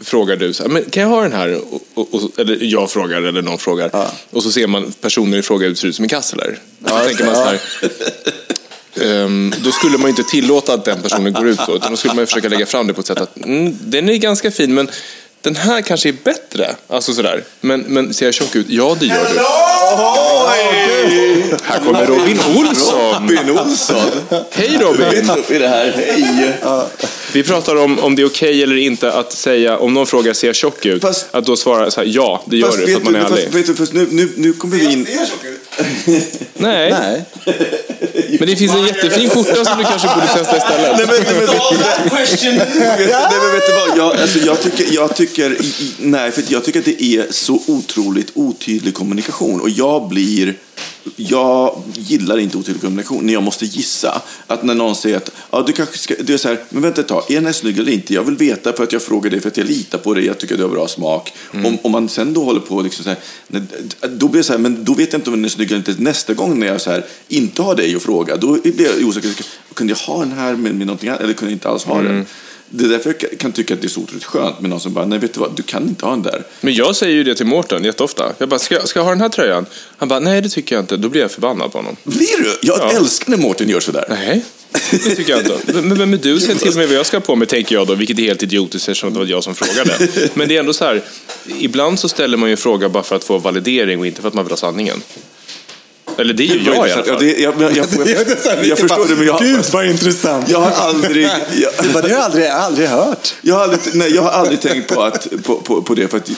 frågar 0.01 0.37
du 0.37 0.53
så 0.53 0.62
här, 0.62 0.70
men 0.70 0.85
kan 0.91 1.03
jag 1.03 1.11
ha 1.11 1.22
den 1.22 1.33
här? 1.33 1.61
Och, 1.70 1.83
och, 1.95 2.14
och, 2.14 2.31
eller 2.39 2.59
jag 2.61 2.91
frågar 2.91 3.22
eller 3.22 3.43
någon 3.43 3.59
frågar. 3.59 3.91
Och 4.31 4.43
så 4.43 4.51
ser 4.53 4.66
man 4.66 4.93
personen 5.01 5.35
i 5.39 5.43
fråga 5.43 5.66
ut 5.66 5.78
ser 5.78 5.89
ut 5.89 5.97
som 5.97 6.03
en 6.03 6.09
kassler. 6.09 6.59
Då 6.78 6.89
tänker 6.89 7.24
man 7.24 7.35
så 7.35 7.43
här, 7.45 7.61
Ehm, 9.01 9.53
då 9.64 9.70
skulle 9.72 9.93
man 9.99 10.03
ju 10.03 10.09
inte 10.09 10.22
tillåta 10.31 10.74
att 10.74 10.85
den 10.85 11.03
personen 11.03 11.33
går 11.33 11.49
ut 11.49 11.61
så, 11.66 11.76
utan 11.76 11.91
då 11.91 11.97
skulle 11.97 12.14
man 12.14 12.22
ju 12.22 12.26
försöka 12.26 12.49
lägga 12.49 12.66
fram 12.66 12.87
det 12.87 12.95
på 12.95 13.01
ett 13.01 13.07
sätt 13.07 13.20
att 13.20 13.37
mm, 13.45 13.76
den 13.81 14.09
är 14.09 14.16
ganska 14.16 14.51
fin, 14.51 14.74
men 14.74 14.89
den 15.43 15.57
här 15.57 15.82
kanske 15.82 16.09
är 16.09 16.16
bättre. 16.24 16.74
Alltså 16.88 17.12
sådär. 17.12 17.45
Men, 17.61 17.80
men 17.80 18.14
ser 18.14 18.26
jag 18.26 18.34
tjock 18.34 18.57
ut? 18.57 18.66
Ja, 18.68 18.97
det 19.01 19.07
gör 19.07 19.28
du. 19.34 19.41
Här 21.64 21.78
kommer 21.78 22.07
Robin 22.07 22.41
Olsson. 22.57 23.28
Robin 23.28 23.59
Olsson. 23.59 24.11
Hej 24.51 24.78
Robin! 24.80 25.30
upp 25.30 25.51
i 25.51 25.59
det 25.59 25.68
här. 25.68 25.93
Hej! 25.97 26.55
Vi 27.33 27.43
pratar 27.43 27.76
om 27.76 27.99
om 27.99 28.16
det 28.16 28.22
är 28.22 28.26
okej 28.26 28.62
eller 28.62 28.76
inte 28.76 29.12
att 29.12 29.33
säga, 29.33 29.78
om 29.78 29.95
någon 29.95 30.07
frågar 30.07 30.33
ser 30.33 30.47
jag 30.47 30.57
tjock 30.57 30.87
ut, 30.87 31.03
Fast- 31.03 31.26
att 31.31 31.47
då 31.47 31.57
svara 31.57 31.91
så 31.91 32.01
här, 32.01 32.09
ja, 32.09 32.43
det 32.47 32.57
gör 32.57 32.76
du, 32.76 32.87
för 32.87 32.97
att 32.97 33.05
man 33.05 33.14
är 33.14 33.18
ärlig. 33.18 33.45
fast, 33.45 33.55
vet 33.55 33.66
du, 33.66 33.74
fast 33.74 33.93
nu, 33.93 34.07
nu, 34.11 34.28
nu 34.37 34.53
kommer 34.53 34.76
vi 34.76 34.93
in... 34.93 35.07
Nej. 36.55 36.91
Nej. 36.91 37.24
men 38.39 38.49
det 38.49 38.57
finns 38.57 38.72
en 38.74 38.87
jättefin 38.87 39.31
skjorta 39.31 39.64
som 39.64 39.78
du 39.78 39.85
kanske 39.85 40.09
borde 40.14 40.26
testa 40.26 40.57
istället. 40.57 40.97
Nej, 40.97 41.07
men, 41.07 41.07
nej, 41.24 41.35
men, 41.35 42.99
vet, 42.99 43.11
nej, 43.11 43.39
men 43.43 43.53
vet 43.53 43.66
du 43.66 43.72
vad? 43.72 43.99
Jag, 43.99 44.16
alltså, 44.20 44.39
jag 44.39 44.62
tycker, 44.62 44.95
jag 44.95 45.16
tycker, 45.16 45.57
nej, 45.99 46.31
för 46.31 46.43
jag 46.49 46.64
tycker 46.64 46.78
att 46.78 46.85
det 46.85 47.03
är 47.03 47.26
så 47.31 47.62
otroligt 47.66 48.31
otydlig 48.35 48.95
kommunikation. 48.95 49.61
Och 49.61 49.70
jag 49.70 50.09
blir, 50.09 50.55
jag 51.16 51.82
gillar 51.94 52.38
inte 52.38 52.59
otydlig 52.59 52.80
kommunikation 52.80 53.26
när 53.26 53.32
jag 53.32 53.42
måste 53.42 53.66
gissa. 53.66 54.22
Att 54.46 54.62
när 54.62 54.74
någon 54.74 54.94
säger 54.94 55.16
att, 55.16 55.30
ja, 55.51 55.62
du 55.66 55.72
kanske 55.72 55.98
ska, 55.98 56.14
det 56.20 56.32
är 56.32 56.36
så 56.36 56.48
här, 56.48 56.59
men 56.68 56.82
vänta 56.82 57.01
ett 57.01 57.09
tag, 57.09 57.24
är 57.28 57.34
den 57.34 57.46
här 57.46 57.53
snygg 57.53 57.78
eller 57.78 57.92
inte? 57.92 58.14
Jag 58.14 58.22
vill 58.22 58.36
veta 58.36 58.72
för 58.72 58.84
att 58.84 58.92
jag 58.92 59.03
frågar 59.03 59.30
dig 59.30 59.40
för 59.40 59.48
att 59.48 59.57
jag 59.57 59.66
litar 59.66 59.98
på 59.98 60.14
dig, 60.14 60.26
jag 60.26 60.38
tycker 60.38 60.55
att 60.55 60.59
du 60.59 60.64
har 60.64 60.70
bra 60.70 60.88
smak. 60.88 61.32
Om, 61.53 61.78
om 61.82 61.92
man 61.92 62.09
sen 62.09 62.34
då 62.34 62.44
håller 62.44 62.61
på 62.61 62.82
liksom 62.82 63.05
så 63.05 63.11
här, 63.11 63.18
då 64.09 64.28
blir 64.28 64.40
det 64.40 64.44
så 64.44 64.53
här, 64.53 64.61
men 64.61 64.84
då 64.84 64.94
vet 64.94 65.12
jag 65.12 65.18
inte 65.18 65.30
om 65.30 65.36
den 65.36 65.44
är 65.44 65.48
snygg 65.48 65.70
eller 65.70 65.78
inte. 65.88 66.03
Nästa 66.03 66.34
gång 66.34 66.59
när 66.59 66.66
jag 66.66 66.80
så 66.80 66.90
här, 66.90 67.05
inte 67.28 67.62
har 67.62 67.74
dig 67.74 67.96
att 67.96 68.03
fråga, 68.03 68.36
då 68.36 68.53
blir 68.62 68.98
jag 68.98 69.09
osäker. 69.09 69.30
Kunde 69.74 69.92
jag 69.92 69.98
ha 69.98 70.20
den 70.20 70.32
här 70.32 70.57
med, 70.57 70.74
med 70.74 70.86
någonting 70.86 71.09
annat 71.09 71.20
eller 71.20 71.34
kunde 71.34 71.53
jag 71.53 71.57
inte 71.57 71.68
alls 71.68 71.84
ha 71.84 72.03
den? 72.03 72.26
Det 72.73 72.85
är 72.85 72.89
därför 72.89 73.14
jag 73.31 73.39
kan 73.39 73.53
tycka 73.53 73.75
att 73.75 73.81
det 73.81 73.87
är 73.87 73.89
så 73.89 74.01
otroligt 74.01 74.25
skönt 74.25 74.61
med 74.61 74.71
någon 74.71 74.81
som 74.81 74.93
bara, 74.93 75.07
nej 75.07 75.18
vet 75.18 75.35
du 75.35 75.41
vad, 75.41 75.57
du 75.57 75.62
kan 75.62 75.83
inte 75.89 76.05
ha 76.05 76.12
den 76.12 76.23
där. 76.23 76.43
Men 76.61 76.75
jag 76.75 76.97
säger 76.97 77.14
ju 77.14 77.25
det 77.25 77.35
till 77.35 77.47
Mårten 77.47 77.85
jätteofta. 77.85 78.33
Jag 78.39 78.49
bara, 78.49 78.59
ska 78.59 78.75
jag, 78.75 78.89
ska 78.89 78.99
jag 78.99 79.05
ha 79.05 79.11
den 79.11 79.21
här 79.21 79.29
tröjan? 79.29 79.66
Han 79.97 80.09
bara, 80.09 80.21
nej 80.21 80.41
det 80.41 80.49
tycker 80.49 80.75
jag 80.77 80.83
inte. 80.83 80.97
Då 80.97 81.09
blir 81.09 81.21
jag 81.21 81.31
förbannad 81.31 81.73
på 81.73 81.79
honom. 81.79 81.97
Blir 82.05 82.43
du? 82.43 82.59
Jag 82.62 82.79
Ja. 82.79 82.91
älskar 82.93 83.31
när 83.31 83.39
Mårten 83.39 83.68
gör 83.68 83.81
sådär. 83.81 84.05
Nej, 84.09 84.45
det 84.91 84.99
tycker 85.16 85.31
jag 85.33 85.41
inte. 85.41 85.59
Men 85.83 85.99
vem 85.99 86.12
är 86.12 86.16
du 86.16 86.41
säga 86.41 86.55
till 86.59 86.75
mig 86.77 86.87
vad 86.87 86.97
jag 86.97 87.07
ska 87.07 87.16
ha 87.16 87.23
på 87.23 87.37
mig, 87.37 87.49
tänker 87.49 87.75
jag 87.75 87.87
då, 87.87 87.95
vilket 87.95 88.18
är 88.18 88.23
helt 88.23 88.43
idiotiskt 88.43 88.89
eftersom 88.89 89.12
det 89.12 89.18
var 89.18 89.27
jag 89.27 89.45
som 89.45 89.55
frågade. 89.55 90.09
Men 90.35 90.49
det 90.49 90.57
är 90.57 90.61
ändå 90.61 90.73
så 90.73 90.85
här, 90.85 91.03
ibland 91.59 91.99
så 91.99 92.09
ställer 92.09 92.37
man 92.37 92.49
ju 92.49 92.53
en 92.53 92.57
fråga 92.57 92.89
bara 92.89 93.03
för 93.03 93.16
att 93.16 93.25
få 93.25 93.39
validering 93.39 94.01
och 94.01 94.07
inte 94.07 94.21
för 94.21 94.29
att 94.29 94.35
man 94.35 94.45
vill 94.45 94.53
ha 94.53 94.57
sanningen. 94.57 95.03
Eller 96.18 96.34
det 96.34 96.42
är 96.42 96.46
ju 96.46 96.62
jag 96.62 96.74
i 96.74 96.78
alla 96.78 96.88
Ja, 96.88 97.02
fall. 97.04 98.08
jag, 98.68 98.78
förstår 98.78 99.08
det, 99.08 99.16
men 99.16 99.26
jag, 99.26 99.40
Gud 99.40 99.64
vad 99.72 99.86
intressant. 99.86 100.50
jag 100.50 100.61
har 100.61 100.70
aldrig... 100.70 101.24
Jag, 101.52 101.72
Det 101.92 102.00
har 102.00 102.08
jag 102.08 102.20
aldrig, 102.20 102.46
aldrig 102.46 102.88
hört. 102.88 103.34
Jag 103.42 103.54
har 103.54 103.62
aldrig, 103.62 103.80
nej, 103.92 104.14
jag 104.14 104.22
har 104.22 104.30
aldrig 104.30 104.61
tänkt 104.61 104.94
på, 104.94 105.02
att, 105.02 105.28
på, 105.44 105.54
på, 105.61 105.82
på 105.82 105.94
det. 105.94 106.08
För 106.08 106.16
att 106.16 106.30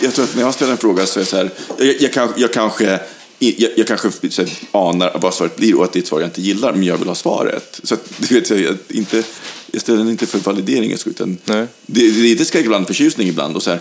jag 0.00 0.14
tror 0.14 0.24
att 0.24 0.34
när 0.34 0.42
jag 0.42 0.54
ställer 0.54 0.72
en 0.72 0.78
fråga 0.78 1.06
så 1.06 1.20
är 1.20 1.24
det 1.24 1.30
så 1.30 1.36
här, 1.36 1.50
jag, 1.78 2.00
jag, 2.00 2.12
kan, 2.12 2.32
jag 2.36 2.52
kanske, 2.52 3.00
jag, 3.38 3.70
jag 3.76 3.86
kanske 3.86 4.10
så 4.30 4.42
här, 4.42 4.50
anar 4.72 5.18
vad 5.20 5.34
svaret 5.34 5.56
blir 5.56 5.78
och 5.78 5.84
att 5.84 5.92
det 5.92 5.98
är 5.98 6.00
ett 6.02 6.06
svar 6.08 6.20
jag 6.20 6.26
inte 6.28 6.40
gillar, 6.40 6.72
men 6.72 6.82
jag 6.82 6.96
vill 6.96 7.08
ha 7.08 7.14
svaret. 7.14 7.80
Så 7.82 7.94
att, 7.94 8.04
du 8.18 8.34
vet, 8.40 8.50
jag, 8.50 8.76
inte, 8.88 9.22
jag 9.70 9.82
ställer 9.82 9.98
den 9.98 10.08
inte 10.10 10.26
för 10.26 10.38
valideringens 10.38 11.00
skull, 11.00 11.12
utan 11.12 11.38
Nej. 11.44 11.66
det, 11.86 12.00
det 12.00 12.06
är 12.20 12.22
lite 12.22 12.44
skräck 12.44 12.64
ibland, 12.64 12.86
förtjusning 12.86 13.28
ibland. 13.28 13.56
Och 13.56 13.62
så 13.62 13.70
här, 13.70 13.80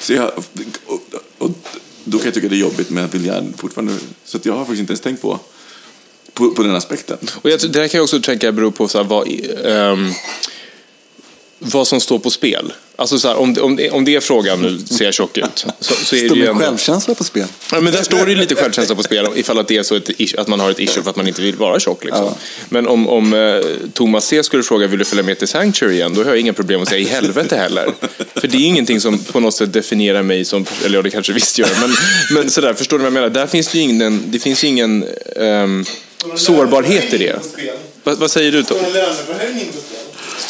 så 0.00 0.12
jag, 0.12 0.30
och, 0.86 1.00
och, 1.38 1.50
då 2.10 2.18
kan 2.18 2.24
jag 2.24 2.34
tycka 2.34 2.48
det 2.48 2.56
är 2.56 2.60
jobbigt, 2.60 2.90
med 2.90 3.04
att 3.04 3.14
vilja... 3.14 3.44
fortfarande... 3.56 3.92
Så 4.24 4.36
att 4.36 4.46
jag 4.46 4.52
har 4.52 4.60
faktiskt 4.60 4.80
inte 4.80 4.90
ens 4.90 5.00
tänkt 5.00 5.22
på, 5.22 5.40
på, 6.34 6.50
på 6.50 6.62
den 6.62 6.74
aspekten. 6.74 7.18
Och 7.42 7.50
jag, 7.50 7.60
det 7.72 7.80
här 7.80 7.88
kan 7.88 7.98
jag 7.98 8.04
också 8.04 8.20
tänka 8.20 8.52
beror 8.52 8.70
på 8.70 8.88
så 8.88 8.98
här, 8.98 9.04
vad, 9.04 9.28
um, 9.64 10.12
vad 11.62 11.88
som 11.88 12.00
står 12.00 12.18
på 12.18 12.30
spel. 12.30 12.72
Alltså 12.96 13.18
så 13.18 13.28
här, 13.28 13.36
om, 13.36 13.54
det- 13.54 13.60
om, 13.60 13.76
det, 13.76 13.90
om 13.90 14.04
det 14.04 14.14
är 14.14 14.20
frågan 14.20 14.62
nu, 14.62 14.78
ser 14.96 15.04
jag 15.04 15.14
tjock 15.14 15.38
ut? 15.38 15.66
Så, 15.80 15.94
så 15.94 16.16
är 16.16 16.20
det 16.22 16.26
Står 16.26 16.36
ju 16.36 16.42
min 16.42 16.50
ändå... 16.50 16.60
självkänsla 16.64 17.14
på 17.14 17.24
spel? 17.24 17.46
Ja, 17.72 17.80
men 17.80 17.92
där 17.92 18.02
står 18.02 18.24
det 18.24 18.30
ju 18.32 18.36
lite 18.38 18.54
självkänsla 18.54 18.94
på 18.94 19.02
spel 19.02 19.28
ifall 19.34 19.58
att 19.58 19.68
det 19.68 19.76
är 19.76 19.82
så 19.82 19.94
ett, 19.96 20.38
att 20.38 20.48
man 20.48 20.60
har 20.60 20.70
ett 20.70 20.78
issue 20.80 21.02
för 21.02 21.10
att 21.10 21.16
man 21.16 21.28
inte 21.28 21.42
vill 21.42 21.56
vara 21.56 21.80
tjock. 21.80 22.04
Liksom. 22.04 22.34
Men 22.68 22.88
om, 22.88 23.08
om 23.08 23.32
eh, 23.34 23.60
Thomas 23.92 24.26
C 24.26 24.42
skulle 24.42 24.62
fråga 24.62 24.86
vill 24.86 24.98
du 24.98 25.04
följa 25.04 25.22
med 25.24 25.38
till 25.38 25.48
Sanctuary 25.48 25.94
igen, 25.94 26.14
då 26.14 26.20
har 26.22 26.28
jag 26.28 26.38
inga 26.38 26.52
problem 26.52 26.82
att 26.82 26.88
säga 26.88 27.00
i 27.00 27.04
helvete 27.04 27.56
heller. 27.56 27.88
För 28.34 28.48
det 28.48 28.56
är 28.56 28.66
ingenting 28.66 29.00
som 29.00 29.18
på 29.18 29.40
något 29.40 29.54
sätt 29.54 29.72
definierar 29.72 30.22
mig 30.22 30.44
som, 30.44 30.66
eller 30.84 30.98
ja, 30.98 31.02
det 31.02 31.10
kanske 31.10 31.32
visst 31.32 31.58
gör, 31.58 31.68
men, 31.80 31.90
men 32.34 32.50
sådär, 32.50 32.74
förstår 32.74 32.98
du 32.98 33.02
vad 33.02 33.06
jag 33.06 33.14
menar? 33.14 33.28
Där 33.30 33.46
finns 33.46 33.68
det 33.68 33.78
ju 33.78 33.84
ingen, 33.84 34.22
det 34.26 34.38
finns 34.38 34.64
ju 34.64 34.68
ingen 34.68 35.04
ehm, 35.36 35.84
sårbarhet 36.36 37.14
i 37.14 37.18
det. 37.18 37.36
Vad, 38.04 38.18
vad 38.18 38.30
säger 38.30 38.52
du? 38.52 38.62
Tom? 38.62 38.78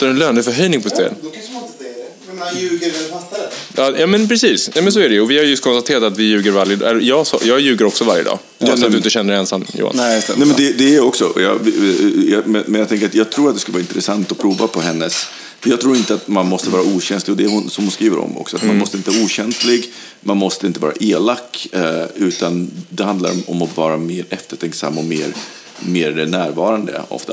Står 0.01 0.09
en 0.09 0.19
löneförhöjning 0.19 0.83
på 0.83 0.89
spel? 0.89 1.07
Spel? 1.07 1.15
Då 1.23 1.31
kanske 1.31 1.53
man 1.53 1.63
inte 1.63 1.79
säger 1.79 1.95
det. 1.95 2.11
Men 2.27 2.39
man 2.39 2.57
ljuger 2.59 2.91
väl 2.91 3.11
fastare? 3.11 3.43
Ja, 3.77 3.99
ja 4.01 4.07
men 4.07 4.29
precis. 4.29 4.71
Ja, 4.75 4.83
men 4.83 4.93
så 4.93 5.01
är 5.01 5.09
det 5.09 5.15
ju. 5.15 5.21
Och 5.21 5.31
vi 5.31 5.39
har 5.39 5.45
just 5.45 5.63
konstaterat 5.63 6.03
att 6.03 6.19
vi 6.19 6.23
ljuger 6.25 6.51
varje 6.51 6.77
dag. 6.77 7.03
Jag, 7.03 7.27
jag 7.45 7.61
ljuger 7.61 7.85
också 7.85 8.05
varje 8.05 8.23
dag. 8.23 8.39
Jag 8.59 8.79
så 8.79 8.85
att 8.87 8.91
du 8.91 8.97
inte 8.97 9.11
känner 9.11 9.33
dig 9.33 9.41
ensam, 9.41 9.65
Johan. 9.73 9.93
Nej, 9.97 10.23
Nej, 10.37 10.47
men 10.47 10.57
det, 10.57 10.73
det 10.73 10.85
är 10.93 10.95
jag 10.97 11.07
också. 11.07 11.33
Jag, 11.37 11.59
jag, 12.29 12.47
men 12.47 12.75
jag 12.75 12.89
tänker 12.89 13.07
att 13.07 13.15
jag 13.15 13.31
tror 13.31 13.49
att 13.49 13.55
det 13.55 13.61
skulle 13.61 13.73
vara 13.73 13.81
intressant 13.83 14.33
att 14.33 14.39
prova 14.39 14.67
på 14.67 14.81
hennes. 14.81 15.27
För 15.61 15.71
jag 15.71 15.81
tror 15.81 15.97
inte 15.97 16.15
att 16.15 16.29
man 16.29 16.47
måste 16.47 16.71
vara 16.71 16.83
okänslig, 16.83 17.33
och 17.33 17.37
det 17.37 17.45
är 17.45 17.49
hon 17.49 17.71
som 17.71 17.85
hon 17.85 17.91
skriver 17.93 18.19
om 18.19 18.39
också. 18.39 18.57
Att 18.57 18.63
Man 18.65 18.79
måste 18.79 18.97
inte 18.97 19.11
vara 19.11 19.23
okänslig, 19.25 19.93
man 20.21 20.37
måste 20.37 20.67
inte 20.67 20.81
vara 20.81 20.93
elak, 21.01 21.69
eh, 21.73 22.05
utan 22.17 22.71
det 22.89 23.05
handlar 23.05 23.31
om- 23.47 23.63
att 23.63 23.77
vara 23.77 23.97
mer 23.97 24.25
eftertänksam 24.31 24.99
och 24.99 25.05
mer, 25.05 25.27
mer 25.81 26.27
närvarande 26.27 27.03
ofta. 27.09 27.33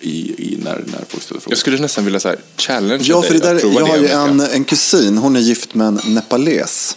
I, 0.00 0.08
i 0.52 0.58
när, 0.64 0.70
när 0.86 1.04
folk 1.08 1.22
ställer 1.22 1.40
frågor. 1.40 1.52
Jag 1.52 1.58
skulle 1.58 1.78
nästan 1.78 2.04
vilja 2.04 2.20
så 2.20 2.28
här, 2.28 2.38
challenge 2.56 3.04
Ja, 3.06 3.22
för 3.22 3.34
det 3.34 3.40
där, 3.40 3.60
jag 3.74 3.86
har 3.86 3.96
ju 3.96 4.08
en, 4.08 4.40
en 4.40 4.64
kusin, 4.64 5.18
hon 5.18 5.36
är 5.36 5.40
gift 5.40 5.74
med 5.74 5.86
en 5.86 6.00
nepales. 6.04 6.96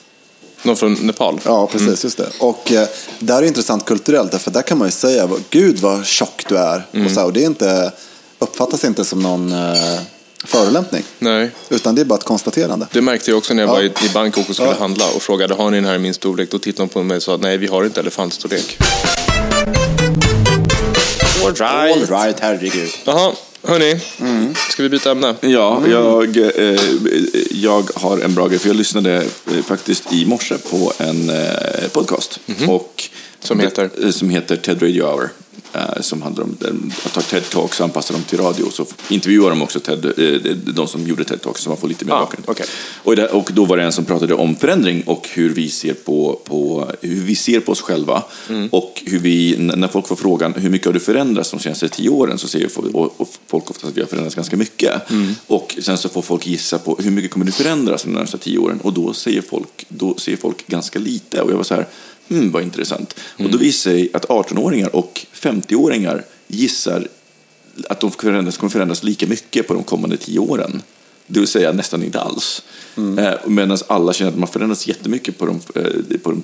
Någon 0.63 0.75
från 0.77 0.93
Nepal? 0.93 1.39
Ja, 1.45 1.67
precis. 1.67 2.03
Just 2.03 2.17
det. 2.17 2.29
Och 2.39 2.71
eh, 2.71 2.87
där 3.19 3.37
är 3.37 3.41
det 3.41 3.47
intressant 3.47 3.85
kulturellt, 3.85 4.31
därför 4.31 4.51
där 4.51 4.61
kan 4.61 4.77
man 4.77 4.87
ju 4.87 4.91
säga, 4.91 5.25
vad- 5.27 5.39
gud 5.49 5.79
vad 5.79 6.05
tjock 6.05 6.45
du 6.49 6.57
är. 6.57 6.87
Och, 7.05 7.11
så, 7.11 7.23
och 7.23 7.33
det 7.33 7.41
är 7.41 7.45
inte, 7.45 7.91
uppfattas 8.39 8.83
inte 8.85 9.05
som 9.05 9.19
någon 9.19 9.51
eh, 9.53 9.99
förolämpning, 10.45 11.03
Nej. 11.19 11.51
utan 11.69 11.95
det 11.95 12.01
är 12.01 12.05
bara 12.05 12.19
ett 12.19 12.23
konstaterande. 12.25 12.87
Det 12.91 13.01
märkte 13.01 13.31
jag 13.31 13.37
också 13.37 13.53
när 13.53 13.63
jag 13.63 13.69
Ja. 13.69 13.73
var 13.73 13.81
i, 13.81 13.85
i 13.85 14.09
Bangkok 14.13 14.49
och 14.49 14.55
skulle 14.55 14.69
Ja. 14.71 14.75
handla 14.79 15.05
och 15.15 15.21
frågade 15.21 15.53
har 15.53 15.71
ni 15.71 15.77
den 15.77 15.85
här 15.85 15.95
i 15.95 15.99
min 15.99 16.13
storlek? 16.13 16.51
Då 16.51 16.59
tittade 16.59 16.87
de 16.87 16.93
på 16.93 17.03
mig 17.03 17.17
och 17.17 17.23
sa 17.23 17.37
nej, 17.37 17.57
vi 17.57 17.67
har 17.67 17.85
inte 17.85 17.99
elefantstorlek. 17.99 18.77
All 21.43 21.51
right. 21.51 22.09
right, 22.09 22.39
herregud. 22.39 22.89
Jaha, 23.05 23.33
hörni. 23.63 23.99
Ska 24.69 24.83
vi 24.83 24.89
byta 24.89 25.11
ämne? 25.11 25.35
Ja, 25.41 25.81
jag, 25.87 26.37
eh, 26.37 26.81
jag 27.51 27.89
har 27.95 28.17
en 28.19 28.35
bra 28.35 28.47
grej, 28.47 28.59
för 28.59 28.69
jag 28.69 28.75
lyssnade 28.75 29.15
eh, 29.15 29.63
faktiskt 29.67 30.13
i 30.13 30.25
morse 30.25 30.55
på 30.57 30.93
en 30.97 31.29
eh, 31.29 31.87
podcast. 31.91 32.39
Och 32.67 33.03
Som 33.43 33.59
heter? 33.59 33.89
eh, 34.03 34.09
Som 34.09 34.29
heter 34.29 34.55
TED 34.55 34.81
Radio 34.81 35.03
Hour. 35.03 35.29
Eh, 35.75 36.01
som 36.01 36.21
handlar 36.21 36.43
om 36.43 36.57
att 37.05 37.13
ta 37.13 37.21
TED-talks 37.21 37.79
och 37.79 37.81
anpassa 37.81 38.13
dem 38.13 38.23
till 38.23 38.39
radio. 38.39 38.69
Så 38.71 38.85
intervjuar 39.09 39.49
de 39.49 39.61
också 39.61 39.79
TED, 39.79 40.05
eh, 40.05 40.51
de 40.55 40.87
som 40.87 41.07
gjorde 41.07 41.23
TED-talks 41.23 41.57
så 41.57 41.69
man 41.69 41.77
får 41.77 41.87
lite 41.87 42.05
mer 42.05 42.13
Ah, 42.13 42.19
bakgrund. 42.19 42.43
okej. 42.47 42.65
Och, 43.03 43.13
och 43.13 43.49
då 43.53 43.65
var 43.65 43.77
det 43.77 43.83
en 43.83 43.91
som 43.91 44.05
pratade 44.05 44.33
om 44.33 44.55
förändring 44.55 45.03
och 45.05 45.27
hur 45.33 45.49
vi 45.49 45.69
ser 45.69 45.93
på, 45.93 46.39
på, 46.43 46.87
hur 47.01 47.21
vi 47.23 47.35
ser 47.35 47.59
på 47.59 47.71
oss 47.71 47.81
själva. 47.81 48.23
Mm. 48.49 48.67
Och 48.71 49.03
hur 49.05 49.19
vi, 49.19 49.55
när 49.57 49.87
folk 49.87 50.07
får 50.07 50.15
frågan 50.15 50.53
hur 50.53 50.69
mycket 50.69 50.85
har 50.85 50.93
du 50.93 50.99
förändrats 50.99 51.51
de 51.51 51.59
senaste 51.59 51.89
tio 51.89 52.09
åren 52.09 52.37
så 52.37 52.47
säger 52.47 52.69
folk 53.47 53.69
ofta 53.69 53.87
att 53.87 53.97
vi 53.97 54.01
har 54.01 54.07
förändrats 54.07 54.35
ganska 54.35 54.57
mycket. 54.57 55.09
Mm. 55.11 55.35
Och 55.47 55.75
sen 55.81 55.97
så 55.97 56.09
får 56.09 56.21
folk 56.21 56.47
gissa 56.47 56.77
på 56.79 56.97
hur 57.03 57.11
mycket 57.11 57.31
kommer 57.31 57.45
du 57.45 57.51
förändras 57.51 58.03
de 58.03 58.09
närmaste 58.13 58.37
tio 58.37 58.57
åren. 58.57 58.79
Och 58.83 58.93
då 58.93 59.13
säger 59.13 59.41
folk, 59.41 59.85
då 59.89 60.15
säger 60.17 60.37
folk 60.37 60.67
ganska 60.67 60.99
lite. 60.99 61.41
Och 61.41 61.51
jag 61.51 61.55
var 61.57 61.63
så 61.63 61.75
här, 61.75 61.87
hmm, 62.29 62.51
vad 62.51 62.63
intressant. 62.63 63.15
Och 63.33 63.39
Mm. 63.39 63.51
då 63.51 63.57
visar 63.57 63.91
sig 63.91 64.09
att 64.13 64.25
18-åringar 64.25 64.95
och 64.95 65.25
50-åringar 65.33 66.23
gissar 66.47 67.07
att 67.89 67.99
de 67.99 68.11
förändras, 68.11 68.57
kommer 68.57 68.71
förändras 68.71 69.03
lika 69.03 69.27
mycket 69.27 69.67
på 69.67 69.73
de 69.73 69.83
kommande 69.83 70.17
tio 70.17 70.39
åren. 70.39 70.81
det 71.27 71.39
vill 71.39 71.47
säga 71.47 71.71
nästan 71.71 72.03
inte 72.03 72.19
alls. 72.21 72.63
Eh, 72.97 73.33
Medan 73.47 73.77
alla 73.87 74.13
känner 74.13 74.31
att 74.31 74.37
man 74.37 74.47
förändras 74.47 74.87
jättemycket 74.87 75.37
på 75.37 75.45
de, 75.45 75.59
eh, 75.75 76.17
på 76.23 76.31
de 76.31 76.43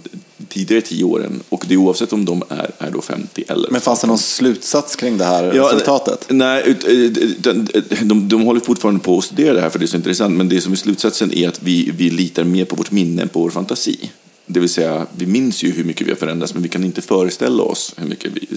tidigare 0.50 0.82
tio 0.82 1.04
åren. 1.04 1.40
Och 1.50 1.64
det 1.68 1.74
är 1.74 1.78
oavsett 1.78 2.14
om 2.14 2.26
de 2.26 2.44
är, 2.50 2.72
är 2.78 2.92
då 2.92 3.02
50 3.02 3.44
eller 3.48 3.70
Men 3.70 3.82
fanns 3.82 4.02
det 4.02 4.08
någon 4.08 4.18
slutsats 4.18 4.96
kring 4.96 5.18
det 5.18 5.26
här 5.26 5.54
Ja, 5.56 5.64
resultatet? 5.64 6.26
Nej, 6.30 6.64
ut- 6.66 6.84
eh, 6.88 7.28
de, 7.40 7.68
de, 8.04 8.28
de 8.30 8.42
håller 8.42 8.60
fortfarande 8.62 9.00
på 9.02 9.18
att 9.18 9.24
studera 9.24 9.54
det 9.54 9.62
här 9.62 9.70
för 9.70 9.80
det 9.80 9.86
är 9.86 9.88
så 9.88 9.98
intressant. 9.98 10.38
Men 10.38 10.50
det 10.50 10.62
som 10.62 10.72
är 10.72 10.76
slutsatsen 10.78 11.34
är 11.34 11.48
att 11.48 11.64
vi, 11.64 11.92
vi 11.98 12.10
litar 12.10 12.44
mer 12.44 12.66
på 12.66 12.76
vårt 12.76 12.92
minne 12.92 13.22
än 13.22 13.30
på 13.30 13.40
vår 13.42 13.50
fantasi. 13.50 14.12
Det 14.52 14.60
vill 14.60 14.70
säga, 14.70 15.08
vi 15.18 15.26
minns 15.26 15.64
ju 15.64 15.72
hur 15.72 15.84
mycket 15.84 16.08
vi 16.08 16.12
har 16.12 16.18
förändrats 16.18 16.54
men 16.54 16.64
vi 16.64 16.70
kan 16.70 16.84
inte 16.84 17.02
föreställa 17.02 17.64
oss 17.64 17.94
hur 17.98 18.08
mycket 18.08 18.32
vi, 18.34 18.48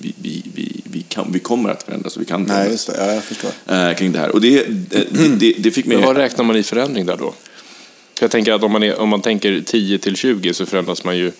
vi, 0.00 0.14
vi, 0.22 0.42
vi, 0.54 0.80
vi, 0.84 1.02
kan, 1.08 1.32
vi 1.32 1.38
kommer 1.38 1.70
att 1.70 1.82
förändras 1.82 2.16
och 2.16 2.22
vi 2.22 2.26
kan 2.26 2.40
Nej, 2.42 2.48
förändras. 2.48 2.72
just 2.72 2.86
det. 2.86 2.94
Ja, 3.06 3.12
jag 3.12 3.24
förstår. 3.24 3.50
eh, 3.66 3.94
kring 3.94 4.12
det 4.12 4.18
här. 4.18 4.30
Och 4.30 4.40
det, 4.40 4.58
eh, 4.58 4.64
det, 5.10 5.28
det, 5.38 5.54
det 5.58 5.70
fick 5.70 5.86
mig... 5.86 5.96
Men 5.96 6.06
vad 6.06 6.16
räknar 6.16 6.44
man 6.44 6.56
i 6.56 6.62
förändring 6.62 7.06
där 7.06 7.16
då? 7.16 7.34
För 8.18 8.24
jag 8.24 8.30
tänker 8.30 8.52
att 8.52 8.62
om 8.62 8.72
man, 8.72 8.82
är, 8.82 8.98
om 9.00 9.08
man 9.08 9.20
tänker 9.20 9.60
10 9.66 9.98
till 9.98 10.16
20 10.16 10.54
så 10.54 10.66
förändras 10.66 11.04
man 11.04 11.16
ju 11.18 11.32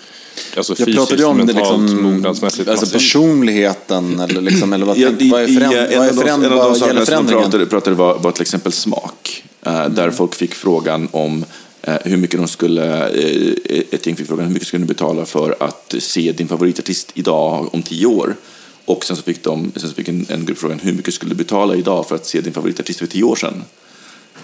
alltså 0.56 0.72
Jag 0.72 0.76
fysiskt, 0.78 0.96
pratade 0.96 1.24
om 1.24 1.38
det 1.38 1.44
mentalt, 1.54 1.82
liksom, 1.82 2.02
mognadsmässigt. 2.02 2.68
alltså 2.68 2.86
personligheten 2.86 4.20
eller, 4.20 4.40
liksom, 4.40 4.72
eller 4.72 4.86
vad, 4.86 4.96
Ja, 4.98 5.08
tänk, 5.18 5.32
vad 5.32 5.42
är, 5.42 5.48
i- 5.48 5.54
föränd, 5.54 5.72
i- 5.74 5.76
vad 5.76 5.84
är 5.86 5.92
en 5.96 6.00
av 6.00 6.06
de- 6.16 6.20
föränd, 6.22 6.44
en 6.44 6.52
av 6.52 6.58
de 6.58 6.64
vad 6.68 6.76
sakerna 6.76 7.06
som 7.06 7.26
de 7.26 7.32
pratade, 7.32 7.66
pratade 7.66 7.96
var, 7.96 8.18
var 8.18 8.32
till 8.32 8.42
exempel 8.42 8.72
smak. 8.72 9.44
eh, 9.66 9.88
Där 9.88 10.10
folk 10.10 10.34
fick 10.34 10.54
frågan 10.54 11.08
om 11.12 11.44
hur 11.86 12.16
mycket 12.16 12.40
de 12.40 12.48
skulle, 12.48 13.08
eh, 13.08 13.82
ett 13.90 14.06
gäng 14.06 14.16
fick 14.16 14.26
frågan 14.26 14.46
hur 14.46 14.52
mycket 14.52 14.68
skulle 14.68 14.82
du 14.82 14.88
betala 14.88 15.26
för 15.26 15.56
att 15.60 15.94
se 15.98 16.32
din 16.32 16.48
favoritartist 16.48 17.10
idag 17.14 17.74
om 17.74 17.82
tio 17.82 18.06
år? 18.06 18.36
Och 18.84 19.04
sen 19.04 19.16
så 19.16 19.22
fick, 19.22 19.44
de, 19.44 19.72
sen 19.76 19.88
så 19.88 19.94
fick 19.94 20.08
en, 20.08 20.26
en 20.28 20.46
grupp 20.46 20.58
frågan 20.58 20.78
hur 20.78 20.92
mycket 20.92 21.14
skulle 21.14 21.30
du 21.30 21.36
betala 21.36 21.74
idag 21.74 22.08
för 22.08 22.14
att 22.14 22.26
se 22.26 22.40
din 22.40 22.52
favoritartist 22.52 22.98
för 22.98 23.06
tio 23.06 23.22
år 23.22 23.36
sedan? 23.36 23.64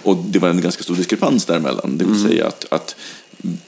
Och 0.03 0.17
det 0.17 0.39
var 0.39 0.49
en 0.49 0.61
ganska 0.61 0.83
stor 0.83 0.95
diskrepans 0.95 1.45
däremellan. 1.45 1.97
Det 1.97 2.05
vill 2.05 2.21
säga 2.21 2.47
att, 2.47 2.65
att 2.69 2.95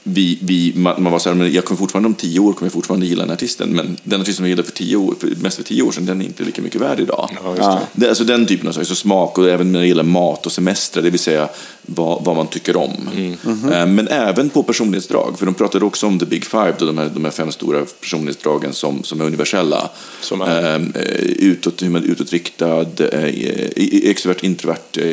vi, 0.02 0.38
vi, 0.42 0.72
man, 0.76 1.02
man 1.02 1.12
var 1.12 1.18
så 1.18 1.28
här, 1.28 1.36
men 1.36 1.52
jag 1.52 1.64
kommer 1.64 1.78
fortfarande 1.78 2.06
om 2.06 2.14
tio 2.14 2.40
år 2.40 2.52
kommer 2.52 2.66
jag 2.66 2.72
fortfarande 2.72 3.06
gilla 3.06 3.22
den 3.22 3.32
artisten, 3.32 3.68
men 3.68 3.96
den 4.02 4.20
artisten 4.20 4.44
jag 4.44 4.48
gillade 4.50 4.68
för 4.68 4.76
tio 4.76 4.96
år, 4.96 5.14
för, 5.20 5.28
mest 5.42 5.56
för 5.56 5.64
tio 5.64 5.82
år 5.82 5.92
sedan, 5.92 6.06
den 6.06 6.20
är 6.20 6.24
inte 6.24 6.44
lika 6.44 6.62
mycket 6.62 6.80
värd 6.80 7.00
idag. 7.00 7.30
Ja, 7.44 7.56
just 7.56 7.86
det. 7.92 8.08
alltså 8.08 8.24
den 8.24 8.46
typen 8.46 8.68
av 8.68 8.72
saker, 8.72 8.86
så 8.86 8.94
smak 8.94 9.38
och 9.38 9.48
även 9.48 9.72
när 9.72 9.80
det 9.80 9.86
gäller 9.86 10.02
mat 10.02 10.46
och 10.46 10.52
semester, 10.52 11.02
det 11.02 11.10
vill 11.10 11.20
säga 11.20 11.48
vad, 11.82 12.24
vad 12.24 12.36
man 12.36 12.46
tycker 12.46 12.76
om. 12.76 12.92
Eh, 13.72 13.86
Men 13.86 14.08
även 14.08 14.48
på 14.50 14.62
personlighetsdrag, 14.62 15.38
för 15.38 15.46
de 15.46 15.54
pratade 15.54 15.84
också 15.84 16.06
om 16.06 16.18
the 16.18 16.26
big 16.26 16.44
five, 16.44 16.74
då 16.78 16.86
de, 16.86 16.98
här, 16.98 17.10
de 17.14 17.24
här 17.24 17.32
fem 17.32 17.52
stora 17.52 17.84
personlighetsdragen 18.00 18.72
som, 18.72 19.02
som 19.02 19.20
är 19.20 19.24
universella. 19.24 19.90
Som 20.20 20.40
är? 20.40 20.74
Eh, 20.78 21.12
utåt, 21.38 21.82
hur 21.82 21.90
man 21.90 22.02
är 22.02 22.06
utåtriktad, 22.06 22.86
eh, 23.12 23.24
extrovert, 24.10 24.42
introvert 24.42 24.96
eh, 24.98 25.04